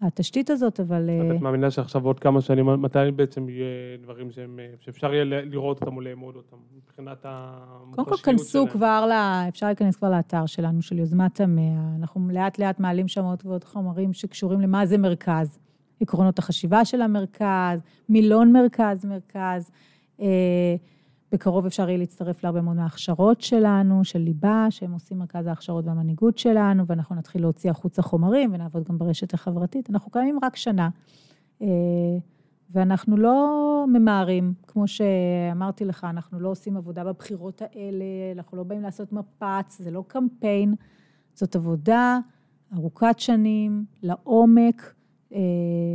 התשתית 0.00 0.50
הזאת, 0.50 0.80
אבל... 0.80 1.10
את 1.10 1.34
אה, 1.34 1.38
מאמינה 1.38 1.70
שעכשיו 1.70 2.06
עוד 2.06 2.20
כמה 2.20 2.40
שנים, 2.40 2.66
מתי 2.66 2.98
בעצם 3.16 3.48
יהיה 3.48 3.96
דברים 4.02 4.30
שהם, 4.30 4.60
שאפשר 4.80 5.14
יהיה 5.14 5.24
לראות 5.24 5.80
אותם 5.80 5.96
או 5.96 6.00
לאמוד 6.00 6.36
אותם, 6.36 6.56
מבחינת 6.76 7.18
המוחשיות 7.24 7.94
שלהם? 7.94 8.04
קודם 8.04 8.06
כל, 8.06 8.16
כנסו 8.16 8.66
כבר, 8.68 9.06
ל... 9.10 9.12
אפשר 9.48 9.66
להיכנס 9.66 9.96
כבר 9.96 10.10
לאתר 10.10 10.46
שלנו, 10.46 10.82
של 10.82 10.98
יוזמת 10.98 11.40
המאה. 11.40 11.96
אנחנו 11.98 12.28
לאט 12.30 12.58
לאט 12.58 12.80
מעלים 12.80 13.08
שם 13.08 13.24
עוד 13.24 13.42
ועוד 13.44 13.64
חומרים 13.64 14.12
שקשורים 14.12 14.60
למה 14.60 14.86
זה 14.86 14.98
מרכז. 14.98 15.58
עקרונות 16.00 16.38
החשיבה 16.38 16.84
של 16.84 17.02
המרכז, 17.02 17.80
מילון 18.08 18.52
מרכז, 18.52 19.04
מרכז. 19.04 19.70
בקרוב 21.32 21.66
אפשר 21.66 21.88
יהיה 21.88 21.98
להצטרף 21.98 22.44
להרבה 22.44 22.60
מאוד 22.60 22.76
מההכשרות 22.76 23.40
שלנו, 23.40 24.04
של 24.04 24.18
ליבה, 24.18 24.66
שהם 24.70 24.92
עושים 24.92 25.18
מרכז 25.18 25.46
ההכשרות 25.46 25.84
והמנהיגות 25.84 26.38
שלנו, 26.38 26.86
ואנחנו 26.86 27.16
נתחיל 27.16 27.42
להוציא 27.42 27.70
החוצה 27.70 28.02
חומרים 28.02 28.50
ונעבוד 28.52 28.84
גם 28.84 28.98
ברשת 28.98 29.34
החברתית. 29.34 29.90
אנחנו 29.90 30.10
קיימים 30.10 30.38
רק 30.42 30.56
שנה, 30.56 30.88
אה, 31.62 31.66
ואנחנו 32.70 33.16
לא 33.16 33.84
ממהרים, 33.88 34.54
כמו 34.66 34.88
שאמרתי 34.88 35.84
לך, 35.84 36.04
אנחנו 36.10 36.40
לא 36.40 36.48
עושים 36.48 36.76
עבודה 36.76 37.04
בבחירות 37.04 37.62
האלה, 37.62 38.04
אנחנו 38.34 38.56
לא 38.56 38.62
באים 38.62 38.82
לעשות 38.82 39.12
מפץ, 39.12 39.78
זה 39.78 39.90
לא 39.90 40.04
קמפיין, 40.08 40.74
זאת 41.34 41.56
עבודה 41.56 42.18
ארוכת 42.76 43.18
שנים, 43.18 43.84
לעומק, 44.02 44.94
אה, 45.32 45.38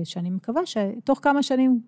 שאני 0.03 0.29
מקווה 0.29 0.61
שתוך 0.65 1.19
כמה 1.21 1.43
שנים 1.43 1.81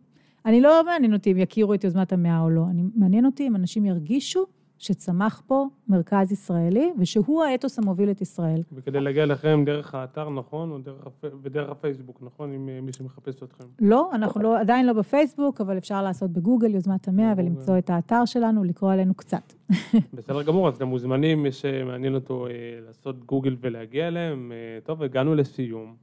אני 0.45 0.61
לא 0.61 0.85
מעניין 0.85 1.13
אותי 1.13 1.31
אם 1.31 1.37
יכירו 1.37 1.73
את 1.73 1.83
יוזמת 1.83 2.13
המאה 2.13 2.41
או 2.41 2.49
לא, 2.49 2.61
אני, 2.69 2.83
מעניין 2.95 3.25
אותי 3.25 3.47
אם 3.47 3.55
אנשים 3.55 3.85
ירגישו 3.85 4.45
שצמח 4.77 5.41
פה 5.47 5.65
מרכז 5.87 6.31
ישראלי, 6.31 6.93
ושהוא 6.99 7.43
האתוס 7.43 7.79
המוביל 7.79 8.11
את 8.11 8.21
ישראל. 8.21 8.61
וכדי 8.73 8.99
להגיע 8.99 9.25
לכם 9.25 9.63
דרך 9.65 9.95
האתר, 9.95 10.29
נכון? 10.29 10.71
או 10.71 10.77
דרך, 10.77 11.07
ודרך 11.41 11.69
הפייסבוק, 11.69 12.19
נכון? 12.21 12.53
אם 12.53 12.69
אה, 12.69 12.81
מי 12.81 12.93
שמחפש 12.93 13.43
אתכם. 13.43 13.63
לא, 13.79 14.09
אנחנו 14.13 14.41
לא, 14.41 14.59
עדיין 14.59 14.85
לא 14.85 14.93
בפייסבוק, 14.93 15.61
אבל 15.61 15.77
אפשר 15.77 16.03
לעשות 16.03 16.31
בגוגל 16.31 16.75
יוזמת 16.75 17.07
המאה 17.07 17.33
ולמצוא 17.37 17.77
את 17.77 17.89
האתר 17.89 18.25
שלנו, 18.25 18.63
לקרוא 18.63 18.91
עלינו 18.91 19.13
קצת. 19.13 19.53
בסדר 20.13 20.43
גמור, 20.43 20.67
אז 20.67 20.79
גם 20.79 20.87
מוזמנים, 20.87 21.43
מי 21.43 21.51
שמעניין 21.51 22.15
אותו 22.15 22.47
אה, 22.47 22.51
לעשות 22.87 23.25
גוגל 23.25 23.55
ולהגיע 23.61 24.07
אליהם. 24.07 24.51
אה, 24.51 24.79
טוב, 24.83 25.03
הגענו 25.03 25.35
לסיום. 25.35 25.95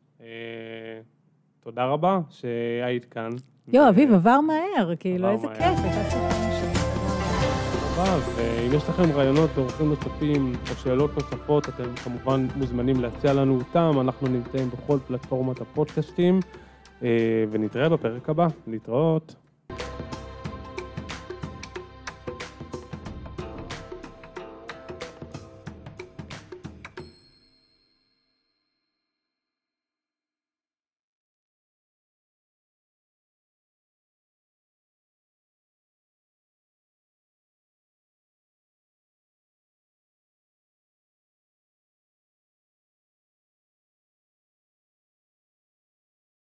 תודה 1.61 1.84
רבה 1.84 2.20
שהיית 2.30 3.05
כאן. 3.05 3.30
יואו, 3.68 3.88
אביב, 3.88 4.12
עבר 4.12 4.40
מהר, 4.40 4.96
כאילו, 5.00 5.30
איזה 5.30 5.46
כיף, 5.48 5.78
שיחה 7.94 8.18
ואם 8.34 8.74
יש 8.74 8.82
לכם 8.88 9.12
רעיונות 9.12 9.50
לאורחים 9.56 9.88
נוספים 9.88 10.52
או 10.70 10.76
שאלות 10.76 11.14
נוספות, 11.14 11.68
אתם 11.68 11.94
כמובן 12.04 12.46
מוזמנים 12.56 13.00
להציע 13.00 13.32
לנו 13.32 13.58
אותם, 13.58 14.00
אנחנו 14.00 14.28
נמצאים 14.28 14.70
בכל 14.70 14.98
פלטפורמת 15.06 15.60
הפודקאסטים, 15.60 16.40
אה, 17.02 17.08
ונתראה 17.50 17.88
בפרק 17.88 18.28
הבא. 18.28 18.46
להתראות. 18.66 19.34